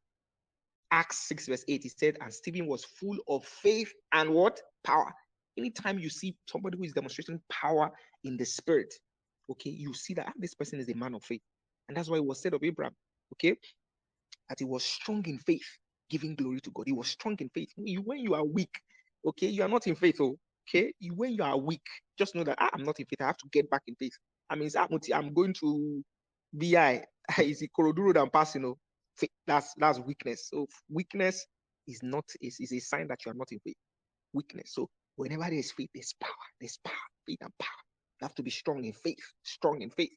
Acts 0.91 1.27
6, 1.29 1.49
verse 1.49 1.65
8, 1.67 1.83
he 1.83 1.89
said, 1.89 2.17
and 2.21 2.33
Stephen 2.33 2.67
was 2.67 2.85
full 2.85 3.17
of 3.29 3.45
faith 3.45 3.93
and 4.13 4.31
what? 4.31 4.61
Power. 4.85 5.13
Anytime 5.59 5.99
you 5.99 6.09
see 6.09 6.37
somebody 6.49 6.79
who 6.79 6.85
is 6.85 6.93
demonstrating 6.93 7.41
power 7.51 7.91
in 8.23 8.37
the 8.37 8.45
spirit, 8.45 8.95
okay, 9.51 9.71
you 9.71 9.93
see 9.93 10.15
that 10.15 10.33
this 10.37 10.55
person 10.55 10.79
is 10.79 10.89
a 10.89 10.95
man 10.95 11.15
of 11.15 11.25
faith. 11.25 11.43
And 11.89 11.97
that's 11.97 12.09
why 12.09 12.17
it 12.19 12.25
was 12.25 12.41
said 12.41 12.55
of 12.55 12.63
Abraham, 12.63 12.95
okay, 13.35 13.57
that 14.49 14.59
he 14.59 14.65
was 14.65 14.85
strong 14.85 15.25
in 15.27 15.39
faith, 15.39 15.67
giving 16.11 16.35
glory 16.35 16.61
to 16.61 16.71
God. 16.71 16.85
He 16.87 16.93
was 16.93 17.09
strong 17.09 17.37
in 17.41 17.49
faith. 17.51 17.71
When 17.77 18.19
you, 18.19 18.35
are 18.35 18.45
weak, 18.45 18.79
okay, 19.27 19.49
you 19.49 19.63
are 19.63 19.69
not 19.69 19.87
in 19.87 19.97
faith, 19.97 20.17
oh, 20.21 20.39
okay, 20.69 20.93
when 21.13 21.33
you 21.33 21.43
are 21.43 21.59
weak, 21.59 21.87
just 22.19 22.35
know 22.35 22.45
that 22.45 22.59
ah, 22.61 22.71
I'm 22.73 22.85
not 22.85 23.01
in 23.01 23.07
faith. 23.07 23.21
I 23.21 23.27
have 23.27 23.39
to 23.39 23.49
get 23.53 23.69
back 23.69 23.83
in 23.87 23.95
faith. 23.97 24.17
I 24.51 24.57
mean, 24.57 24.71
I'm 25.15 25.33
going 25.33 25.55
to 25.55 26.05
VI. 26.55 27.05
Is 27.39 27.63
it 27.63 27.71
Koroduro 27.79 28.15
than 28.15 28.31
passing? 28.31 28.65
Oh. 28.65 28.69
You 29.21 29.29
know, 29.29 29.29
that's 29.47 29.73
that's 29.77 29.99
weakness. 30.01 30.49
So 30.53 30.67
weakness 30.91 31.47
is 31.87 32.01
not 32.03 32.25
is, 32.41 32.57
is 32.61 32.73
a 32.73 32.81
sign 32.81 33.09
that 33.09 33.25
you 33.25 33.33
are 33.33 33.35
not 33.35 33.53
in 33.53 33.61
faith. 33.61 33.77
Weakness. 34.33 34.73
So 34.75 34.89
whenever 35.17 35.43
there 35.43 35.55
is 35.55 35.73
faith, 35.73 35.91
there's 35.95 36.15
power. 36.21 36.31
There's 36.61 36.79
power. 36.85 36.95
Faith 37.27 37.39
and 37.41 37.53
power. 37.59 37.69
You 38.21 38.25
have 38.27 38.35
to 38.35 38.43
be 38.43 38.51
strong 38.51 38.85
in 38.85 38.93
faith. 38.93 39.25
Strong 39.43 39.83
in 39.83 39.91
faith. 39.91 40.13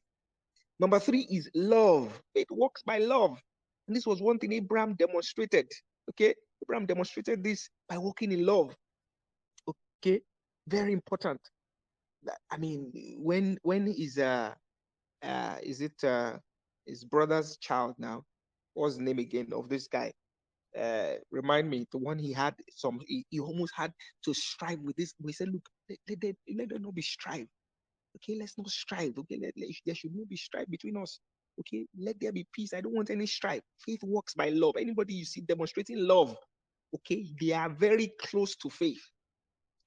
Number 0.80 0.98
three 0.98 1.26
is 1.30 1.48
love. 1.54 2.20
Faith 2.34 2.50
works 2.50 2.82
by 2.82 2.98
love. 2.98 3.38
And 3.86 3.96
this 3.96 4.06
was 4.06 4.20
one 4.20 4.38
thing 4.38 4.52
Abraham 4.52 4.94
demonstrated. 4.94 5.70
Okay. 6.10 6.34
Abraham 6.64 6.86
demonstrated 6.86 7.42
this 7.42 7.68
by 7.88 7.98
walking 7.98 8.32
in 8.32 8.44
love. 8.44 8.74
Okay. 10.02 10.20
Very 10.66 10.92
important. 10.92 11.40
I 12.50 12.56
mean, 12.56 12.92
when 13.18 13.58
when 13.62 13.88
is 13.88 14.18
uh, 14.18 14.54
uh 15.22 15.56
is 15.62 15.80
it 15.80 16.02
uh 16.04 16.38
his 16.86 17.04
brother's 17.04 17.56
child 17.58 17.94
now? 17.98 18.24
What's 18.74 18.96
the 18.96 19.02
name 19.02 19.18
again 19.18 19.48
of 19.52 19.68
this 19.68 19.86
guy? 19.86 20.12
Uh, 20.78 21.14
remind 21.30 21.68
me 21.68 21.86
the 21.90 21.98
one 21.98 22.18
he 22.18 22.32
had 22.32 22.54
some 22.70 23.00
he, 23.06 23.24
he 23.30 23.40
almost 23.40 23.72
had 23.74 23.92
to 24.24 24.34
strive 24.34 24.80
with 24.80 24.96
this. 24.96 25.14
We 25.20 25.32
said, 25.32 25.48
look, 25.48 25.66
let, 25.88 25.98
let, 26.08 26.34
let, 26.56 26.68
there 26.68 26.78
not 26.78 26.94
be 26.94 27.02
strive. 27.02 27.46
Okay, 28.16 28.36
let's 28.38 28.56
not 28.58 28.68
strive. 28.68 29.14
Okay, 29.18 29.38
let, 29.40 29.54
let, 29.56 29.68
there 29.86 29.94
should 29.94 30.14
not 30.14 30.28
be 30.28 30.36
strife 30.36 30.68
between 30.68 30.96
us. 30.96 31.20
Okay, 31.60 31.86
let 31.98 32.20
there 32.20 32.32
be 32.32 32.46
peace. 32.52 32.72
I 32.72 32.80
don't 32.80 32.94
want 32.94 33.10
any 33.10 33.26
strife. 33.26 33.62
Faith 33.84 34.02
works 34.02 34.34
by 34.34 34.50
love. 34.50 34.74
Anybody 34.78 35.14
you 35.14 35.24
see 35.24 35.40
demonstrating 35.40 36.06
love, 36.06 36.36
okay, 36.94 37.26
they 37.40 37.52
are 37.52 37.70
very 37.70 38.12
close 38.20 38.54
to 38.56 38.70
faith. 38.70 39.02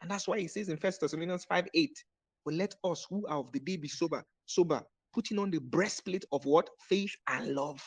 And 0.02 0.10
that's 0.10 0.28
why 0.28 0.40
he 0.40 0.48
says 0.48 0.70
in 0.70 0.78
First 0.78 1.02
Thessalonians 1.02 1.46
5 1.46 1.68
8, 1.74 2.04
but 2.46 2.54
let 2.54 2.74
us 2.84 3.06
who 3.10 3.26
are 3.28 3.40
of 3.40 3.52
the 3.52 3.60
day 3.60 3.78
be 3.78 3.88
sober, 3.88 4.24
sober, 4.46 4.82
putting 5.14 5.40
on 5.40 5.52
the 5.52 5.60
breastplate 5.60 6.26
of 6.32 6.46
what? 6.46 6.70
Faith 6.90 7.16
and 7.28 7.54
love. 7.56 7.82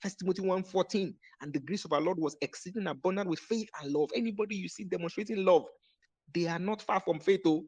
First 0.00 0.20
Timothy 0.20 0.42
1:14. 0.42 1.14
And 1.40 1.52
the 1.52 1.60
grace 1.60 1.84
of 1.84 1.92
our 1.92 2.00
Lord 2.00 2.18
was 2.18 2.36
exceeding 2.40 2.86
abundant 2.86 3.28
with 3.28 3.40
faith 3.40 3.68
and 3.80 3.92
love. 3.92 4.10
Anybody 4.14 4.56
you 4.56 4.68
see 4.68 4.84
demonstrating 4.84 5.44
love, 5.44 5.66
they 6.34 6.46
are 6.46 6.58
not 6.58 6.82
far 6.82 7.00
from 7.00 7.20
faith. 7.20 7.40
Oh, 7.46 7.64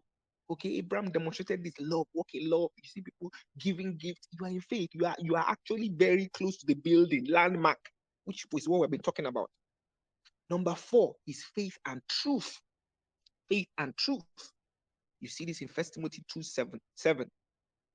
okay. 0.50 0.76
Abraham 0.78 1.10
demonstrated 1.10 1.64
this 1.64 1.74
love, 1.80 2.06
walking 2.14 2.48
love. 2.48 2.70
You 2.76 2.88
see 2.88 3.00
people 3.02 3.32
giving 3.58 3.96
gifts. 3.96 4.28
You 4.32 4.46
are 4.46 4.50
in 4.50 4.60
faith. 4.60 4.90
You 4.92 5.06
are 5.06 5.16
you 5.18 5.34
are 5.34 5.44
actually 5.48 5.90
very 5.94 6.28
close 6.34 6.56
to 6.58 6.66
the 6.66 6.74
building, 6.74 7.26
landmark, 7.28 7.80
which 8.24 8.46
is 8.54 8.68
what 8.68 8.80
we've 8.80 8.90
been 8.90 9.00
talking 9.00 9.26
about. 9.26 9.50
Number 10.48 10.74
four 10.74 11.14
is 11.26 11.44
faith 11.54 11.76
and 11.86 12.00
truth. 12.08 12.60
Faith 13.48 13.68
and 13.78 13.96
truth. 13.96 14.22
You 15.20 15.28
see 15.28 15.44
this 15.44 15.60
in 15.60 15.68
First 15.68 15.94
Timothy 15.94 16.24
2 16.32 16.42
7. 16.42 16.80
7. 16.96 17.26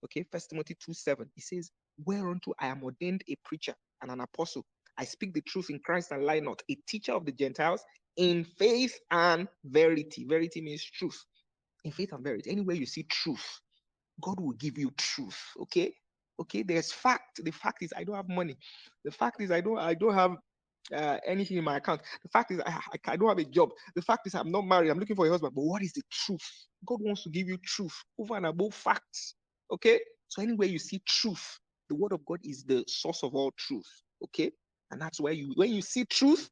Okay, 0.05 0.26
First 0.32 0.49
Timothy 0.51 0.76
2 0.84 0.93
7. 0.93 1.28
He 1.36 1.41
says, 1.41 1.71
Whereunto 2.05 2.53
I 2.59 2.67
am 2.67 2.84
ordained 2.84 3.23
a 3.28 3.36
preacher 3.43 3.73
and 4.01 4.11
an 4.11 4.21
apostle. 4.21 4.63
I 4.97 5.05
speak 5.05 5.34
the 5.34 5.41
truth 5.41 5.69
in 5.69 5.80
Christ 5.80 6.11
and 6.11 6.23
lie 6.23 6.39
not, 6.39 6.61
a 6.69 6.76
teacher 6.88 7.13
of 7.13 7.26
the 7.26 7.32
Gentiles 7.32 7.84
in 8.17 8.43
faith 8.43 8.97
and 9.11 9.47
verity. 9.65 10.26
Verity 10.28 10.61
means 10.61 10.84
truth. 10.84 11.21
In 11.84 11.91
faith 11.91 12.13
and 12.13 12.23
verity. 12.23 12.51
Anywhere 12.51 12.76
you 12.76 12.86
see 12.86 13.03
truth, 13.03 13.45
God 14.21 14.39
will 14.39 14.53
give 14.53 14.78
you 14.78 14.91
truth. 14.97 15.39
Okay. 15.61 15.93
Okay. 16.39 16.63
There's 16.63 16.91
fact. 16.91 17.43
The 17.43 17.51
fact 17.51 17.84
is 17.84 17.93
I 17.95 18.03
don't 18.03 18.15
have 18.15 18.30
money. 18.30 18.57
The 19.03 19.11
fact 19.11 19.41
is 19.41 19.51
I 19.51 19.61
don't 19.61 19.80
I 19.80 19.93
don't 19.93 20.13
have 20.13 20.38
uh, 20.93 21.17
anything 21.25 21.57
in 21.57 21.63
my 21.63 21.77
account. 21.77 22.01
The 22.23 22.29
fact 22.29 22.51
is 22.51 22.59
I, 22.65 22.71
I, 22.71 23.13
I 23.13 23.15
don't 23.17 23.29
have 23.29 23.39
a 23.39 23.45
job. 23.49 23.69
The 23.95 24.01
fact 24.01 24.27
is 24.27 24.36
I'm 24.36 24.51
not 24.51 24.65
married. 24.65 24.89
I'm 24.89 24.99
looking 24.99 25.15
for 25.15 25.27
a 25.27 25.29
husband. 25.31 25.53
But 25.55 25.63
what 25.63 25.81
is 25.83 25.93
the 25.93 26.01
truth? 26.11 26.43
God 26.86 26.99
wants 27.01 27.23
to 27.23 27.29
give 27.29 27.47
you 27.47 27.57
truth 27.65 27.95
over 28.19 28.36
and 28.38 28.45
above 28.45 28.73
facts. 28.73 29.36
Okay. 29.71 29.99
So 30.27 30.41
anywhere 30.41 30.67
you 30.67 30.79
see 30.79 31.01
truth, 31.07 31.59
the 31.89 31.95
word 31.95 32.11
of 32.13 32.25
God 32.25 32.39
is 32.43 32.63
the 32.63 32.83
source 32.88 33.23
of 33.23 33.36
all 33.36 33.51
truth. 33.57 33.88
Okay. 34.25 34.51
And 34.91 35.01
that's 35.01 35.19
where 35.21 35.33
you 35.33 35.53
when 35.55 35.73
you 35.73 35.81
see 35.81 36.05
truth, 36.05 36.49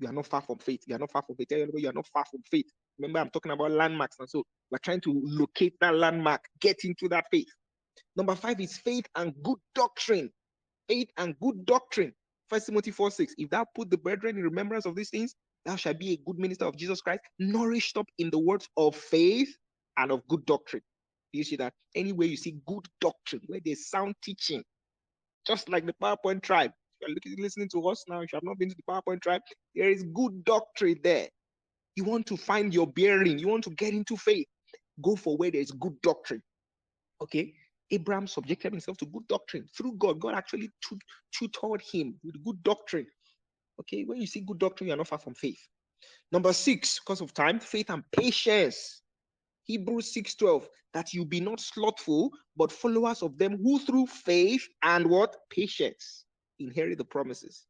you 0.00 0.08
are 0.08 0.12
not 0.12 0.26
far 0.26 0.42
from 0.42 0.58
faith. 0.58 0.82
You 0.86 0.96
are 0.96 0.98
not 0.98 1.12
far 1.12 1.22
from 1.26 1.36
faith. 1.36 1.48
You 1.50 1.88
are 1.88 1.92
not 1.92 2.06
far 2.12 2.24
from 2.30 2.42
faith. 2.50 2.66
Remember, 2.98 3.20
I'm 3.20 3.30
talking 3.30 3.52
about 3.52 3.70
landmarks. 3.72 4.16
And 4.20 4.28
so 4.28 4.44
we're 4.70 4.78
trying 4.78 5.00
to 5.02 5.20
locate 5.24 5.74
that 5.80 5.94
landmark, 5.94 6.42
get 6.60 6.78
into 6.84 7.08
that 7.10 7.26
faith. 7.30 7.48
Number 8.16 8.34
five 8.36 8.60
is 8.60 8.76
faith 8.78 9.06
and 9.16 9.34
good 9.42 9.58
doctrine. 9.74 10.30
Faith 10.88 11.10
and 11.18 11.36
good 11.40 11.66
doctrine. 11.66 12.12
First 12.50 12.66
Timothy 12.66 12.92
4 12.92 13.10
6. 13.10 13.34
If 13.38 13.50
thou 13.50 13.66
put 13.74 13.90
the 13.90 13.98
brethren 13.98 14.38
in 14.38 14.44
remembrance 14.44 14.86
of 14.86 14.96
these 14.96 15.10
things, 15.10 15.34
thou 15.64 15.76
shalt 15.76 15.98
be 15.98 16.12
a 16.12 16.18
good 16.26 16.38
minister 16.38 16.66
of 16.66 16.76
Jesus 16.76 17.00
Christ, 17.00 17.20
nourished 17.38 17.96
up 17.98 18.06
in 18.18 18.30
the 18.30 18.38
words 18.38 18.68
of 18.76 18.96
faith 18.96 19.54
and 19.98 20.12
of 20.12 20.26
good 20.28 20.46
doctrine. 20.46 20.82
You 21.32 21.44
see 21.44 21.56
that 21.56 21.74
anywhere 21.96 22.28
you 22.28 22.36
see 22.36 22.56
good 22.66 22.86
doctrine, 23.00 23.42
where 23.48 23.60
there's 23.64 23.90
sound 23.90 24.14
teaching, 24.24 24.64
just 25.46 25.68
like 25.70 25.86
the 25.86 25.94
PowerPoint 26.02 26.42
tribe. 26.42 26.72
If 27.00 27.26
you're 27.26 27.44
listening 27.44 27.68
to 27.74 27.88
us 27.88 28.04
now, 28.08 28.20
if 28.22 28.32
you 28.32 28.36
have 28.36 28.44
not 28.44 28.58
been 28.58 28.70
to 28.70 28.76
the 28.76 28.92
PowerPoint 28.92 29.22
tribe, 29.22 29.42
there 29.74 29.90
is 29.90 30.04
good 30.14 30.44
doctrine 30.44 30.98
there. 31.04 31.28
You 31.96 32.04
want 32.04 32.26
to 32.26 32.36
find 32.36 32.74
your 32.74 32.86
bearing, 32.88 33.38
you 33.38 33.48
want 33.48 33.64
to 33.64 33.70
get 33.70 33.94
into 33.94 34.16
faith, 34.16 34.46
go 35.02 35.16
for 35.16 35.36
where 35.36 35.50
there's 35.50 35.72
good 35.72 36.00
doctrine. 36.02 36.42
Okay. 37.22 37.54
Abraham 37.90 38.26
subjected 38.26 38.72
himself 38.72 38.96
to 38.98 39.06
good 39.06 39.26
doctrine 39.28 39.66
through 39.76 39.92
God. 39.98 40.20
God 40.20 40.34
actually 40.34 40.70
tutored 41.32 41.82
him 41.82 42.18
with 42.24 42.42
good 42.44 42.62
doctrine. 42.62 43.06
Okay, 43.80 44.04
when 44.04 44.20
you 44.20 44.26
see 44.26 44.40
good 44.40 44.58
doctrine, 44.58 44.88
you're 44.88 44.96
not 44.96 45.08
far 45.08 45.18
from 45.18 45.34
faith. 45.34 45.60
Number 46.32 46.52
six, 46.52 46.98
because 46.98 47.20
of 47.20 47.32
time, 47.32 47.60
faith 47.60 47.90
and 47.90 48.02
patience. 48.10 49.02
Hebrews 49.64 50.12
6:12, 50.14 50.68
that 50.94 51.12
you 51.12 51.24
be 51.24 51.40
not 51.40 51.60
slothful, 51.60 52.30
but 52.56 52.72
followers 52.72 53.22
of 53.22 53.36
them 53.36 53.58
who 53.58 53.78
through 53.78 54.06
faith 54.06 54.66
and 54.82 55.08
what 55.08 55.36
patience 55.50 56.24
inherit 56.58 56.98
the 56.98 57.04
promises. 57.04 57.66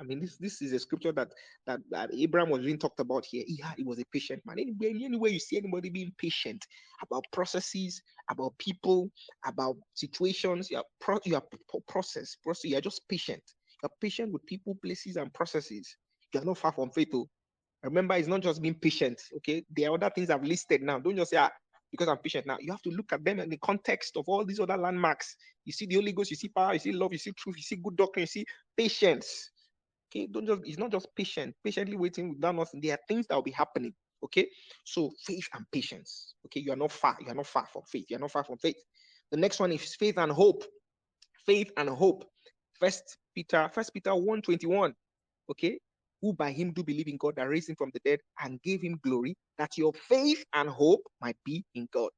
I 0.00 0.04
mean, 0.04 0.20
this 0.20 0.36
this 0.36 0.62
is 0.62 0.72
a 0.72 0.78
scripture 0.78 1.12
that 1.12 1.32
that, 1.66 1.80
that 1.90 2.10
Abraham 2.14 2.50
was 2.50 2.64
being 2.64 2.78
talked 2.78 3.00
about 3.00 3.24
here. 3.24 3.44
He, 3.46 3.60
had, 3.62 3.76
he 3.76 3.82
was 3.82 3.98
a 3.98 4.04
patient 4.12 4.42
man. 4.46 4.58
Anyway, 4.58 5.04
anywhere 5.04 5.30
you 5.30 5.40
see 5.40 5.58
anybody 5.58 5.90
being 5.90 6.12
patient 6.18 6.64
about 7.02 7.24
processes, 7.32 8.00
about 8.30 8.56
people, 8.58 9.10
about 9.44 9.76
situations, 9.94 10.70
you 10.70 10.76
are 10.76 10.84
pro, 11.00 11.18
you 11.24 11.34
are 11.34 11.42
process, 11.88 12.36
process. 12.42 12.70
You 12.70 12.78
are 12.78 12.82
just 12.82 13.08
patient. 13.08 13.42
You're 13.82 13.90
patient 14.00 14.32
with 14.32 14.46
people, 14.46 14.76
places, 14.82 15.16
and 15.16 15.32
processes. 15.34 15.96
You 16.32 16.40
are 16.40 16.44
not 16.44 16.58
far 16.58 16.72
from 16.72 16.90
faith. 16.90 17.08
Oh. 17.14 17.28
Remember, 17.82 18.14
it's 18.14 18.28
not 18.28 18.40
just 18.40 18.60
being 18.60 18.74
patient. 18.74 19.20
Okay, 19.36 19.64
there 19.74 19.90
are 19.90 19.94
other 19.94 20.10
things 20.10 20.30
I've 20.30 20.44
listed 20.44 20.82
now. 20.82 20.98
Don't 20.98 21.16
just 21.16 21.30
say 21.30 21.36
ah, 21.36 21.50
because 21.90 22.08
I'm 22.08 22.18
patient 22.18 22.46
now. 22.46 22.58
You 22.60 22.72
have 22.72 22.82
to 22.82 22.90
look 22.90 23.12
at 23.12 23.24
them 23.24 23.40
in 23.40 23.48
the 23.48 23.58
context 23.58 24.16
of 24.16 24.24
all 24.28 24.44
these 24.44 24.60
other 24.60 24.76
landmarks. 24.76 25.36
You 25.64 25.72
see 25.72 25.86
the 25.86 25.96
Holy 25.96 26.12
Ghost, 26.12 26.30
you 26.30 26.36
see 26.36 26.48
power, 26.48 26.72
you 26.72 26.78
see 26.78 26.92
love, 26.92 27.12
you 27.12 27.18
see 27.18 27.32
truth, 27.32 27.56
you 27.56 27.62
see 27.62 27.76
good 27.76 27.96
doctrine, 27.96 28.22
you 28.22 28.26
see 28.26 28.44
patience. 28.76 29.50
Okay, 30.10 30.26
don't 30.26 30.46
just 30.46 30.62
it's 30.64 30.78
not 30.78 30.90
just 30.90 31.08
patient, 31.14 31.54
patiently 31.62 31.96
waiting 31.96 32.30
without 32.30 32.54
nothing. 32.54 32.80
There 32.80 32.94
are 32.94 33.00
things 33.08 33.26
that 33.28 33.34
will 33.34 33.42
be 33.42 33.50
happening. 33.50 33.92
Okay, 34.24 34.48
so 34.84 35.10
faith 35.26 35.46
and 35.54 35.64
patience. 35.70 36.34
Okay, 36.46 36.60
you 36.60 36.72
are 36.72 36.76
not 36.76 36.92
far, 36.92 37.16
you 37.20 37.30
are 37.30 37.34
not 37.34 37.46
far 37.46 37.66
from 37.66 37.82
faith, 37.90 38.06
you 38.08 38.16
are 38.16 38.20
not 38.20 38.30
far 38.30 38.44
from 38.44 38.58
faith. 38.58 38.76
The 39.30 39.36
next 39.36 39.60
one 39.60 39.70
is 39.72 39.94
faith 39.96 40.18
and 40.18 40.32
hope. 40.32 40.64
Faith 41.44 41.70
and 41.76 41.88
hope. 41.90 42.24
First 42.80 43.18
Peter, 43.34 43.70
First 43.72 43.92
Peter 43.92 44.14
1 44.14 44.42
21. 44.42 44.94
Okay, 45.50 45.78
who 46.22 46.32
by 46.32 46.52
him 46.52 46.72
do 46.72 46.82
believe 46.82 47.08
in 47.08 47.16
God 47.16 47.36
that 47.36 47.48
raised 47.48 47.68
him 47.68 47.76
from 47.76 47.90
the 47.92 48.00
dead 48.04 48.20
and 48.42 48.60
gave 48.62 48.82
him 48.82 48.98
glory, 49.02 49.36
that 49.58 49.76
your 49.76 49.92
faith 49.92 50.44
and 50.54 50.68
hope 50.68 51.02
might 51.20 51.36
be 51.44 51.64
in 51.74 51.86
God. 51.92 52.10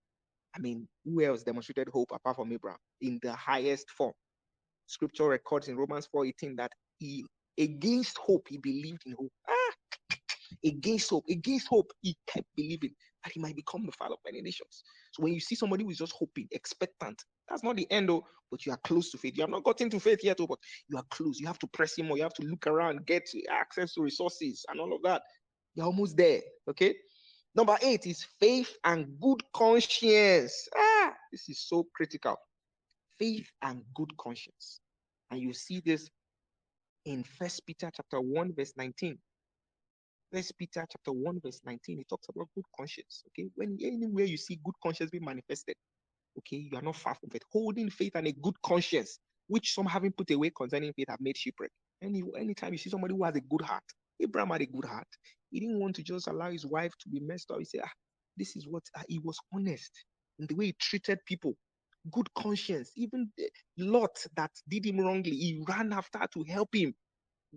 I 0.54 0.58
mean, 0.58 0.88
who 1.04 1.22
else 1.22 1.42
demonstrated 1.42 1.88
hope 1.88 2.10
apart 2.12 2.36
from 2.36 2.52
Abraham 2.52 2.78
in 3.00 3.18
the 3.22 3.32
highest 3.32 3.90
form? 3.90 4.12
Scripture 4.86 5.28
records 5.28 5.68
in 5.68 5.76
Romans 5.76 6.08
4:18 6.12 6.56
that 6.56 6.72
he 6.98 7.24
Against 7.60 8.18
hope, 8.18 8.48
he 8.50 8.58
believed 8.58 9.02
in 9.06 9.14
hope. 9.14 9.32
Ah, 9.48 9.72
against 10.64 11.10
hope, 11.10 11.24
against 11.30 11.68
hope, 11.68 11.92
he 12.02 12.16
kept 12.26 12.48
believing 12.56 12.94
that 13.24 13.32
he 13.32 13.40
might 13.40 13.56
become 13.56 13.86
the 13.86 13.92
father 13.92 14.14
of 14.14 14.20
many 14.26 14.42
nations. 14.42 14.82
So 15.12 15.22
when 15.24 15.34
you 15.34 15.40
see 15.40 15.56
somebody 15.56 15.84
who 15.84 15.90
is 15.90 15.98
just 15.98 16.14
hoping, 16.18 16.48
expectant, 16.52 17.22
that's 17.48 17.64
not 17.64 17.76
the 17.76 17.90
end, 17.90 18.08
though, 18.08 18.24
but 18.50 18.66
you 18.66 18.72
are 18.72 18.80
close 18.84 19.10
to 19.12 19.18
faith. 19.18 19.36
You 19.36 19.42
have 19.42 19.50
not 19.50 19.64
gotten 19.64 19.90
to 19.90 20.00
faith 20.00 20.20
yet, 20.24 20.38
though, 20.38 20.48
but 20.48 20.58
you 20.88 20.98
are 20.98 21.04
close. 21.10 21.40
You 21.40 21.48
have 21.48 21.58
to 21.60 21.68
press 21.68 21.98
him 21.98 22.08
more. 22.08 22.16
You 22.16 22.24
have 22.24 22.34
to 22.34 22.44
look 22.44 22.66
around, 22.66 23.06
get 23.06 23.28
access 23.50 23.94
to 23.94 24.02
resources 24.02 24.64
and 24.70 24.80
all 24.80 24.94
of 24.94 25.02
that. 25.02 25.22
You're 25.74 25.86
almost 25.86 26.16
there. 26.16 26.40
Okay. 26.70 26.94
Number 27.54 27.76
eight 27.82 28.06
is 28.06 28.26
faith 28.40 28.76
and 28.84 29.08
good 29.20 29.42
conscience. 29.54 30.68
Ah, 30.76 31.12
this 31.32 31.48
is 31.48 31.66
so 31.68 31.86
critical. 31.94 32.36
Faith 33.18 33.48
and 33.62 33.82
good 33.94 34.16
conscience. 34.18 34.80
And 35.30 35.40
you 35.40 35.52
see 35.52 35.80
this 35.84 36.08
in 37.04 37.24
First 37.24 37.66
Peter 37.66 37.90
chapter 37.94 38.20
1, 38.20 38.54
verse 38.54 38.72
19. 38.76 39.18
First 40.32 40.56
Peter 40.58 40.86
chapter 40.90 41.12
1, 41.12 41.40
verse 41.42 41.60
19, 41.64 42.00
it 42.00 42.08
talks 42.08 42.28
about 42.28 42.48
good 42.54 42.64
conscience. 42.76 43.22
Okay. 43.28 43.48
When 43.56 43.76
anywhere 43.82 44.26
you 44.26 44.36
see 44.36 44.60
good 44.64 44.74
conscience 44.82 45.10
being 45.10 45.24
manifested, 45.24 45.74
okay, 46.38 46.68
you 46.70 46.78
are 46.78 46.82
not 46.82 46.96
far 46.96 47.14
from 47.14 47.30
it. 47.34 47.42
Holding 47.52 47.90
faith 47.90 48.12
and 48.14 48.28
a 48.28 48.32
good 48.32 48.54
conscience, 48.62 49.18
which 49.48 49.74
some 49.74 49.86
having 49.86 50.12
put 50.12 50.30
away 50.30 50.50
concerning 50.56 50.92
faith 50.92 51.08
have 51.08 51.20
made 51.20 51.36
shipwreck. 51.36 51.70
Any 52.02 52.22
anytime 52.38 52.72
you 52.72 52.78
see 52.78 52.90
somebody 52.90 53.14
who 53.14 53.24
has 53.24 53.34
a 53.34 53.40
good 53.40 53.62
heart, 53.62 53.84
Abraham 54.22 54.50
had 54.50 54.62
a 54.62 54.66
good 54.66 54.84
heart. 54.84 55.08
He 55.50 55.60
didn't 55.60 55.80
want 55.80 55.96
to 55.96 56.02
just 56.02 56.28
allow 56.28 56.50
his 56.50 56.64
wife 56.64 56.92
to 57.00 57.08
be 57.08 57.20
messed 57.20 57.50
up. 57.50 57.58
He 57.58 57.64
said, 57.64 57.80
ah, 57.84 57.90
this 58.36 58.56
is 58.56 58.66
what 58.68 58.84
uh, 58.96 59.02
he 59.08 59.18
was 59.18 59.38
honest 59.52 59.90
in 60.38 60.46
the 60.46 60.54
way 60.54 60.66
he 60.66 60.76
treated 60.80 61.18
people 61.26 61.56
good 62.12 62.32
conscience. 62.34 62.92
Even 62.96 63.30
Lot 63.78 64.16
that 64.36 64.50
did 64.68 64.86
him 64.86 65.00
wrongly, 65.00 65.32
he 65.36 65.62
ran 65.68 65.92
after 65.92 66.20
to 66.34 66.44
help 66.48 66.74
him, 66.74 66.94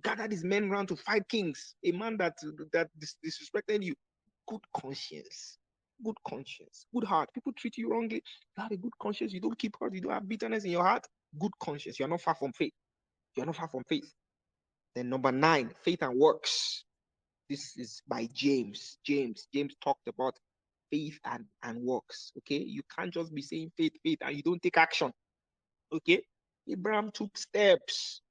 gathered 0.03 0.31
his 0.31 0.43
men 0.43 0.69
round 0.69 0.89
to 0.89 0.97
fight 0.97 1.27
kings. 1.29 1.75
A 1.85 1.91
man 1.93 2.17
that 2.17 2.35
that 2.73 2.89
dis- 2.99 3.17
disrespected 3.25 3.83
you, 3.83 3.95
good 4.47 4.61
conscience, 4.75 5.57
good 6.05 6.17
conscience, 6.27 6.85
good 6.93 7.05
heart. 7.05 7.29
People 7.33 7.53
treat 7.57 7.77
you 7.77 7.89
wrongly, 7.89 8.17
you 8.57 8.63
have 8.63 8.71
a 8.71 8.77
good 8.77 8.93
conscience. 9.01 9.33
You 9.33 9.41
don't 9.41 9.57
keep 9.59 9.75
hurt. 9.79 9.93
You 9.95 10.01
don't 10.01 10.13
have 10.13 10.29
bitterness 10.29 10.65
in 10.65 10.71
your 10.71 10.85
heart. 10.85 11.05
Good 11.39 11.53
conscience. 11.61 11.99
You 11.99 12.05
are 12.05 12.09
not 12.09 12.21
far 12.21 12.35
from 12.35 12.53
faith. 12.53 12.73
You 13.37 13.43
are 13.43 13.47
not 13.47 13.57
far 13.57 13.69
from 13.69 13.83
faith. 13.89 14.11
Then 14.95 15.09
number 15.09 15.31
nine, 15.31 15.71
faith 15.83 16.03
and 16.03 16.19
works. 16.19 16.83
This 17.49 17.77
is 17.77 18.01
by 18.07 18.27
James. 18.33 18.97
James. 19.05 19.47
James 19.53 19.75
talked 19.83 20.07
about 20.07 20.35
faith 20.93 21.19
and, 21.25 21.45
and 21.63 21.81
works. 21.81 22.31
Okay. 22.39 22.63
You 22.63 22.81
can't 22.95 23.11
just 23.11 23.33
be 23.33 23.41
saying 23.41 23.71
faith, 23.75 23.93
faith, 24.03 24.19
and 24.21 24.35
you 24.35 24.43
don't 24.43 24.61
take 24.61 24.77
action. 24.77 25.11
Okay. 25.91 26.21
Abraham 26.69 27.09
took 27.11 27.35
steps. 27.35 28.21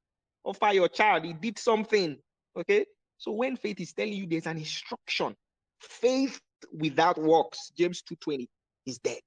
Offer 0.45 0.73
your 0.73 0.89
child, 0.89 1.25
he 1.25 1.33
did 1.33 1.59
something. 1.59 2.17
Okay. 2.57 2.87
So 3.19 3.33
when 3.33 3.57
faith 3.57 3.81
is 3.81 3.93
telling 3.93 4.15
you 4.15 4.27
there's 4.27 4.47
an 4.47 4.59
instruction, 4.59 5.35
faith 5.81 6.41
without 6.73 7.19
works, 7.19 7.71
James 7.77 8.03
2:20, 8.03 8.47
is 8.87 8.99
dead. 8.99 9.21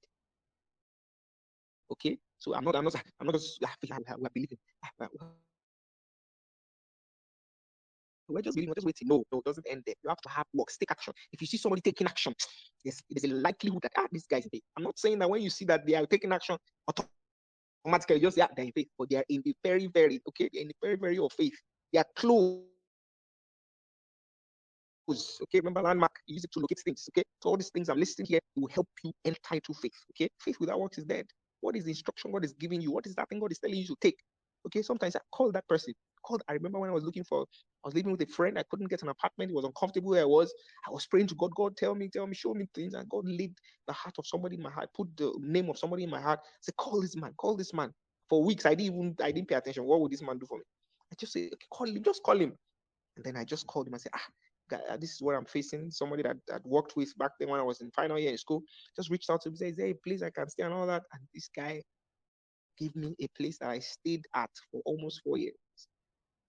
Okay. 1.92 2.18
So 2.38 2.54
I'm 2.54 2.64
not, 2.64 2.76
I'm 2.76 2.84
not, 2.84 2.94
I'm 3.20 3.26
not 3.26 3.34
just 3.34 3.60
we're 3.60 4.28
believing. 4.34 4.58
We're 8.28 8.42
just 8.42 8.56
we're 8.56 8.74
just 8.74 8.86
waiting. 8.86 9.08
No, 9.08 9.24
no, 9.32 9.38
it 9.38 9.44
doesn't 9.44 9.66
end 9.68 9.82
there. 9.86 9.94
You 10.02 10.08
have 10.08 10.20
to 10.22 10.28
have 10.28 10.46
works, 10.52 10.76
take 10.76 10.90
action. 10.90 11.12
If 11.32 11.40
you 11.40 11.46
see 11.46 11.56
somebody 11.56 11.80
taking 11.80 12.06
action, 12.06 12.34
there's, 12.84 13.00
there's 13.08 13.24
a 13.30 13.34
likelihood 13.36 13.82
that 13.82 13.92
ah, 13.96 14.06
this 14.10 14.26
guy's 14.26 14.44
in 14.44 14.50
faith. 14.50 14.62
I'm 14.76 14.82
not 14.84 14.98
saying 14.98 15.18
that 15.20 15.30
when 15.30 15.42
you 15.42 15.50
see 15.50 15.64
that 15.66 15.86
they 15.86 15.94
are 15.94 16.06
taking 16.06 16.32
action, 16.32 16.56
automatically 17.84 18.20
just 18.20 18.36
yeah, 18.36 18.48
they're 18.56 18.64
in 18.64 18.72
faith, 18.72 18.88
but 18.98 19.08
they 19.10 19.16
are 19.16 19.24
in 19.28 19.42
the 19.44 19.54
very, 19.62 19.86
very 19.86 20.20
okay, 20.28 20.48
in 20.52 20.68
the 20.68 20.74
very, 20.82 20.96
very 20.96 21.18
of 21.18 21.32
faith. 21.32 21.54
They 21.92 21.98
are 22.00 22.06
close. 22.16 22.62
Okay, 25.08 25.60
remember 25.60 25.82
landmark, 25.82 26.12
use 26.26 26.42
it 26.42 26.50
to 26.52 26.58
locate 26.58 26.80
things. 26.84 27.08
Okay, 27.10 27.22
so 27.40 27.50
all 27.50 27.56
these 27.56 27.70
things 27.70 27.88
I'm 27.88 27.98
listing 27.98 28.26
here 28.26 28.40
will 28.56 28.68
help 28.68 28.88
you 29.04 29.12
enter 29.24 29.38
into 29.52 29.72
faith. 29.72 29.94
Okay, 30.12 30.28
faith 30.40 30.56
without 30.58 30.80
works 30.80 30.98
is 30.98 31.04
dead. 31.04 31.26
What 31.60 31.76
is 31.76 31.84
the 31.84 31.90
instruction 31.90 32.32
God 32.32 32.44
is 32.44 32.54
giving 32.54 32.80
you? 32.80 32.90
What 32.90 33.06
is 33.06 33.14
that 33.14 33.28
thing 33.28 33.38
God 33.38 33.52
is 33.52 33.58
telling 33.58 33.76
you 33.76 33.86
to 33.86 33.96
take? 34.00 34.16
Okay, 34.66 34.82
sometimes 34.82 35.14
I 35.14 35.20
call 35.32 35.52
that 35.52 35.66
person. 35.68 35.94
Called. 36.26 36.42
I 36.48 36.54
remember 36.54 36.80
when 36.80 36.90
I 36.90 36.94
was 36.94 37.04
looking 37.04 37.24
for, 37.24 37.42
I 37.84 37.88
was 37.88 37.94
living 37.94 38.12
with 38.12 38.22
a 38.22 38.26
friend. 38.26 38.58
I 38.58 38.64
couldn't 38.70 38.90
get 38.90 39.02
an 39.02 39.08
apartment. 39.08 39.50
It 39.52 39.54
was 39.54 39.64
uncomfortable 39.64 40.10
where 40.10 40.22
I 40.22 40.26
was. 40.26 40.52
I 40.88 40.92
was 40.92 41.06
praying 41.06 41.28
to 41.28 41.36
God. 41.36 41.52
God, 41.56 41.76
tell 41.76 41.94
me, 41.94 42.08
tell 42.08 42.26
me, 42.26 42.34
show 42.34 42.54
me 42.54 42.66
things. 42.74 42.94
And 42.94 43.08
God 43.08 43.24
laid 43.26 43.54
the 43.86 43.94
heart 43.94 44.16
of 44.18 44.26
somebody 44.26 44.56
in 44.56 44.62
my 44.62 44.70
heart. 44.70 44.90
Put 44.96 45.16
the 45.16 45.32
name 45.40 45.70
of 45.70 45.78
somebody 45.78 46.04
in 46.04 46.10
my 46.10 46.20
heart. 46.20 46.40
Say, 46.62 46.72
call 46.78 47.00
this 47.02 47.16
man. 47.16 47.32
Call 47.38 47.56
this 47.56 47.74
man. 47.74 47.92
For 48.28 48.42
weeks, 48.44 48.66
I 48.66 48.74
didn't 48.74 48.94
even, 48.94 49.16
I 49.22 49.32
didn't 49.32 49.48
pay 49.48 49.56
attention. 49.56 49.84
What 49.84 50.00
would 50.00 50.12
this 50.12 50.22
man 50.22 50.38
do 50.38 50.46
for 50.46 50.58
me? 50.58 50.64
I 51.12 51.16
just 51.18 51.32
say, 51.32 51.46
okay, 51.46 51.66
call 51.72 51.88
him. 51.88 52.02
Just 52.02 52.22
call 52.24 52.38
him. 52.38 52.54
And 53.16 53.24
then 53.24 53.36
I 53.36 53.44
just 53.44 53.66
called 53.66 53.86
him 53.86 53.94
and 53.94 54.02
said, 54.02 54.12
ah, 54.14 54.96
this 54.98 55.12
is 55.12 55.22
what 55.22 55.36
I'm 55.36 55.44
facing. 55.46 55.90
Somebody 55.90 56.22
that 56.24 56.36
that 56.48 56.66
worked 56.66 56.96
with 56.96 57.16
back 57.18 57.32
then 57.38 57.50
when 57.50 57.60
I 57.60 57.64
was 57.64 57.80
in 57.80 57.90
final 57.92 58.18
year 58.18 58.32
in 58.32 58.38
school 58.38 58.62
just 58.96 59.10
reached 59.10 59.30
out 59.30 59.42
to 59.42 59.50
me, 59.50 59.56
says, 59.56 59.76
Hey, 59.78 59.94
please, 60.04 60.22
I 60.22 60.30
can 60.30 60.48
stay 60.48 60.64
and 60.64 60.74
all 60.74 60.86
that. 60.88 61.02
And 61.12 61.22
this 61.34 61.48
guy 61.54 61.82
gave 62.78 62.94
me 62.96 63.14
a 63.20 63.28
place 63.36 63.58
that 63.58 63.70
I 63.70 63.80
stayed 63.80 64.24
at 64.34 64.50
for 64.72 64.82
almost 64.86 65.22
four 65.24 65.38
years. 65.38 65.54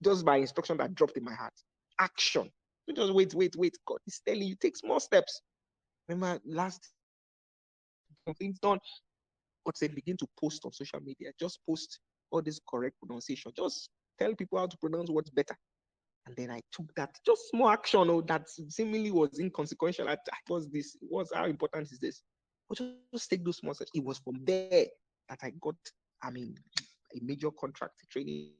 Just 0.03 0.25
by 0.25 0.37
instruction 0.37 0.77
that 0.77 0.95
dropped 0.95 1.17
in 1.17 1.23
my 1.23 1.33
heart. 1.33 1.53
Action. 1.99 2.49
You 2.87 2.93
just 2.93 3.13
wait, 3.13 3.33
wait, 3.33 3.55
wait. 3.55 3.77
God 3.85 3.97
is 4.07 4.21
telling 4.25 4.43
you, 4.43 4.55
take 4.55 4.77
small 4.77 4.99
steps. 4.99 5.41
Remember 6.07 6.39
last 6.45 6.89
things 8.33 8.59
done. 8.59 8.79
God 9.65 9.77
said, 9.77 9.95
begin 9.95 10.17
to 10.17 10.27
post 10.39 10.63
on 10.65 10.71
social 10.71 10.99
media. 11.01 11.31
Just 11.39 11.59
post 11.67 11.99
all 12.31 12.41
this 12.41 12.59
correct 12.69 12.95
pronunciation. 13.01 13.51
Just 13.55 13.89
tell 14.19 14.33
people 14.35 14.59
how 14.59 14.67
to 14.67 14.77
pronounce 14.77 15.09
what's 15.09 15.29
better. 15.29 15.55
And 16.25 16.35
then 16.35 16.51
I 16.51 16.61
took 16.71 16.93
that 16.95 17.15
just 17.25 17.49
small 17.49 17.69
action 17.69 18.09
oh, 18.09 18.21
that 18.21 18.49
seemingly 18.49 19.11
was 19.11 19.39
inconsequential. 19.39 20.09
I, 20.09 20.17
was 20.49 20.67
this, 20.69 20.97
was 21.01 21.31
how 21.33 21.45
important 21.45 21.89
is 21.91 21.99
this? 21.99 22.21
But 22.67 22.79
just 23.13 23.29
take 23.29 23.45
those 23.45 23.57
small 23.57 23.73
steps. 23.73 23.91
It 23.93 24.03
was 24.03 24.19
from 24.19 24.43
there 24.43 24.87
that 25.29 25.39
I 25.41 25.51
got, 25.61 25.75
I 26.21 26.29
mean, 26.31 26.55
a 27.15 27.23
major 27.23 27.49
contract 27.51 27.93
training 28.09 28.51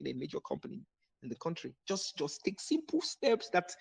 in 0.00 0.06
a 0.08 0.12
major 0.12 0.40
company 0.40 0.80
in 1.22 1.28
the 1.28 1.36
country. 1.36 1.74
Just 1.86 2.16
just 2.16 2.40
take 2.44 2.60
simple 2.60 3.00
steps 3.00 3.48
that 3.52 3.72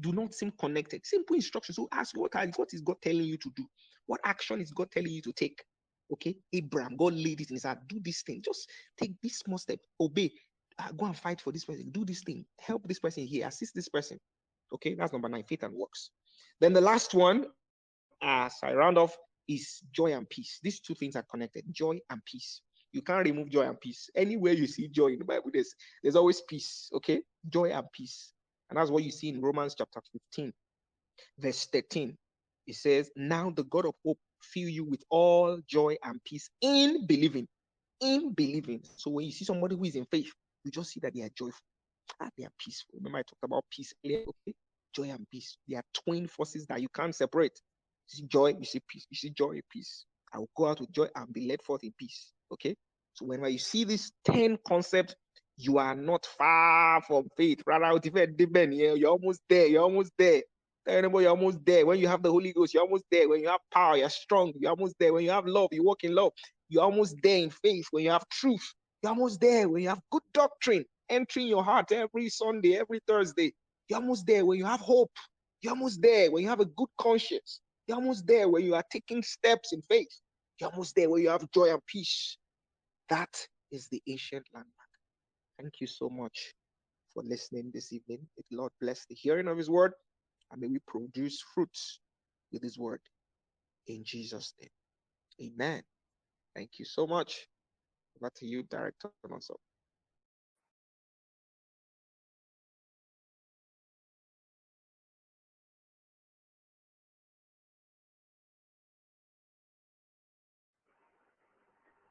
do 0.00 0.12
not 0.12 0.34
seem 0.34 0.52
connected. 0.58 1.04
Simple 1.04 1.36
instructions. 1.36 1.76
So 1.76 1.88
ask 1.92 2.16
what, 2.16 2.34
what 2.56 2.68
is 2.72 2.80
God 2.80 2.96
telling 3.02 3.24
you 3.24 3.36
to 3.36 3.50
do? 3.56 3.64
What 4.06 4.20
action 4.24 4.60
is 4.60 4.72
God 4.72 4.90
telling 4.90 5.12
you 5.12 5.22
to 5.22 5.32
take? 5.32 5.62
Okay, 6.12 6.36
Abraham, 6.52 6.96
God 6.96 7.14
laid 7.14 7.40
it 7.40 7.50
in 7.50 7.56
his 7.56 7.64
heart. 7.64 7.78
Do 7.88 7.98
this 8.02 8.22
thing. 8.22 8.42
Just 8.44 8.68
take 8.98 9.12
this 9.22 9.38
small 9.38 9.58
step. 9.58 9.78
Obey. 10.00 10.32
Uh, 10.78 10.90
go 10.92 11.06
and 11.06 11.16
fight 11.16 11.40
for 11.40 11.52
this 11.52 11.64
person. 11.64 11.90
Do 11.90 12.04
this 12.04 12.22
thing. 12.22 12.44
Help 12.60 12.86
this 12.86 12.98
person 12.98 13.26
here. 13.26 13.46
Assist 13.46 13.74
this 13.74 13.88
person. 13.88 14.18
Okay, 14.74 14.94
that's 14.94 15.12
number 15.12 15.28
nine. 15.28 15.44
Faith 15.48 15.62
and 15.62 15.74
works. 15.74 16.10
Then 16.60 16.72
the 16.72 16.80
last 16.80 17.14
one, 17.14 17.46
as 18.22 18.54
I 18.62 18.72
round 18.72 18.98
off, 18.98 19.16
is 19.48 19.80
joy 19.92 20.14
and 20.14 20.28
peace. 20.28 20.58
These 20.62 20.80
two 20.80 20.94
things 20.94 21.16
are 21.16 21.24
connected. 21.30 21.64
Joy 21.70 21.98
and 22.10 22.20
peace. 22.24 22.60
You 22.92 23.02
can't 23.02 23.24
remove 23.24 23.50
joy 23.50 23.62
and 23.62 23.80
peace. 23.80 24.10
Anywhere 24.14 24.52
you 24.52 24.66
see 24.66 24.88
joy 24.88 25.08
in 25.08 25.18
the 25.18 25.24
Bible, 25.24 25.50
there's, 25.52 25.74
there's 26.02 26.16
always 26.16 26.42
peace. 26.42 26.90
Okay, 26.94 27.22
joy 27.48 27.70
and 27.70 27.86
peace. 27.92 28.32
And 28.68 28.78
that's 28.78 28.90
what 28.90 29.02
you 29.02 29.10
see 29.10 29.28
in 29.28 29.40
Romans 29.40 29.74
chapter 29.76 30.00
15, 30.12 30.52
verse 31.38 31.66
13. 31.72 32.16
It 32.66 32.74
says, 32.74 33.10
Now 33.16 33.50
the 33.50 33.64
God 33.64 33.86
of 33.86 33.94
hope 34.04 34.18
fill 34.42 34.68
you 34.68 34.84
with 34.84 35.02
all 35.10 35.58
joy 35.66 35.96
and 36.04 36.22
peace 36.24 36.48
in 36.60 37.06
believing. 37.06 37.46
In 38.00 38.32
believing. 38.32 38.82
So 38.96 39.10
when 39.10 39.26
you 39.26 39.32
see 39.32 39.44
somebody 39.44 39.76
who 39.76 39.84
is 39.84 39.94
in 39.96 40.06
faith, 40.06 40.30
you 40.64 40.70
just 40.70 40.90
see 40.90 41.00
that 41.00 41.14
they 41.14 41.22
are 41.22 41.30
joyful. 41.36 41.60
Ah, 42.20 42.28
they 42.36 42.44
are 42.44 42.52
peaceful. 42.58 42.94
Remember, 42.96 43.18
I 43.18 43.22
talked 43.22 43.44
about 43.44 43.64
peace 43.70 43.92
earlier. 44.04 44.20
Okay? 44.20 44.54
Joy 44.94 45.10
and 45.10 45.26
peace. 45.30 45.56
They 45.68 45.76
are 45.76 45.84
twin 45.92 46.26
forces 46.26 46.66
that 46.66 46.80
you 46.80 46.88
can't 46.94 47.14
separate. 47.14 47.58
You 48.10 48.16
see 48.18 48.26
joy, 48.26 48.54
you 48.58 48.64
see 48.64 48.80
peace. 48.88 49.06
You 49.10 49.16
see 49.16 49.30
joy 49.30 49.60
peace. 49.70 50.04
I 50.34 50.38
will 50.38 50.50
go 50.56 50.66
out 50.66 50.80
with 50.80 50.92
joy 50.92 51.08
and 51.14 51.32
be 51.32 51.46
led 51.46 51.62
forth 51.62 51.84
in 51.84 51.92
peace. 51.98 52.32
Okay? 52.52 52.74
So 53.14 53.26
whenever 53.26 53.48
you 53.48 53.58
see 53.58 53.84
these 53.84 54.12
10 54.24 54.58
concepts, 54.66 55.14
you 55.56 55.78
are 55.78 55.94
not 55.94 56.26
far 56.38 57.02
from 57.02 57.28
faith. 57.36 57.60
You're 57.66 59.08
almost 59.08 59.40
there. 59.48 59.66
You're 59.66 59.82
almost 59.82 60.12
there. 60.18 60.42
Tell 60.86 60.96
anybody 60.98 61.24
you're 61.24 61.30
almost 61.30 61.58
there. 61.64 61.86
When 61.86 61.98
you 62.00 62.08
have 62.08 62.22
the 62.22 62.30
Holy 62.30 62.52
Ghost, 62.52 62.74
you're 62.74 62.82
almost 62.82 63.04
there. 63.10 63.28
When 63.28 63.40
you 63.40 63.48
have 63.48 63.60
power, 63.72 63.96
you're 63.96 64.10
strong. 64.10 64.52
You're 64.58 64.70
almost 64.70 64.96
there. 64.98 65.12
When 65.12 65.24
you 65.24 65.30
have 65.30 65.46
love, 65.46 65.68
you 65.72 65.84
walk 65.84 66.04
in 66.04 66.14
love. 66.14 66.32
You're 66.68 66.82
almost 66.82 67.16
there 67.22 67.38
in 67.38 67.50
faith. 67.50 67.86
When 67.90 68.04
you 68.04 68.10
have 68.10 68.28
truth, 68.30 68.74
you're 69.02 69.12
almost 69.12 69.40
there. 69.40 69.68
When 69.68 69.82
you 69.82 69.90
have 69.90 70.00
good 70.10 70.22
doctrine 70.32 70.84
entering 71.08 71.46
your 71.46 71.62
heart 71.62 71.92
every 71.92 72.28
Sunday, 72.30 72.76
every 72.76 73.00
Thursday, 73.06 73.52
you're 73.88 74.00
almost 74.00 74.26
there. 74.26 74.44
When 74.44 74.58
you 74.58 74.64
have 74.64 74.80
hope, 74.80 75.12
you're 75.60 75.74
almost 75.74 76.00
there. 76.00 76.30
When 76.30 76.42
you 76.42 76.48
have 76.48 76.60
a 76.60 76.64
good 76.64 76.88
conscience, 76.98 77.60
you're 77.86 77.98
almost 77.98 78.26
there. 78.26 78.48
When 78.48 78.64
you 78.64 78.74
are 78.74 78.84
taking 78.90 79.22
steps 79.22 79.72
in 79.72 79.82
faith, 79.82 80.08
you're 80.58 80.70
almost 80.70 80.96
there. 80.96 81.10
When 81.10 81.22
you 81.22 81.28
have 81.28 81.48
joy 81.52 81.70
and 81.70 81.84
peace, 81.86 82.38
that 83.12 83.34
is 83.72 83.88
the 83.90 84.02
ancient 84.08 84.46
landmark. 84.54 84.74
Thank 85.60 85.74
you 85.80 85.88
so 85.88 86.10
much 86.10 86.54
for 87.14 87.22
listening 87.24 87.70
this 87.74 87.92
evening. 87.92 88.20
May 88.36 88.44
the 88.50 88.58
Lord 88.58 88.72
bless 88.80 89.06
the 89.08 89.16
hearing 89.16 89.48
of 89.48 89.58
His 89.58 89.70
word 89.70 89.94
and 90.52 90.60
may 90.60 90.68
we 90.68 90.80
produce 90.88 91.42
fruits 91.54 92.00
with 92.52 92.62
His 92.62 92.78
word. 92.78 93.00
In 93.88 94.04
Jesus' 94.04 94.54
name. 94.60 95.52
Amen. 95.52 95.82
Thank 96.56 96.72
you 96.78 96.86
so 96.86 97.06
much. 97.06 97.46
Over 98.20 98.30
to 98.36 98.46
you, 98.46 98.64
Director 98.64 99.10
Alonso. 99.28 99.56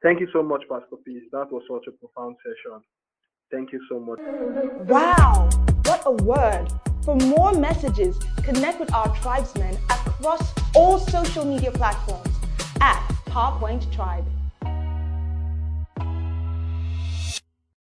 Thank 0.02 0.18
you 0.18 0.26
so 0.32 0.42
much, 0.42 0.62
Pastor 0.68 0.96
Peace. 1.04 1.22
That 1.30 1.52
was 1.52 1.62
such 1.70 1.86
a 1.86 1.92
profound 1.92 2.34
session. 2.42 2.80
Thank 3.52 3.72
you 3.72 3.80
so 3.88 4.00
much. 4.00 4.18
Wow, 4.88 5.48
what 5.84 6.02
a 6.06 6.12
word. 6.24 6.66
For 7.04 7.14
more 7.16 7.52
messages, 7.52 8.18
connect 8.42 8.80
with 8.80 8.92
our 8.92 9.14
tribesmen 9.18 9.76
across 9.90 10.52
all 10.74 10.98
social 10.98 11.44
media 11.44 11.70
platforms 11.70 12.34
at 12.80 12.98
PowerPoint 13.26 13.92
Tribe. 13.94 14.24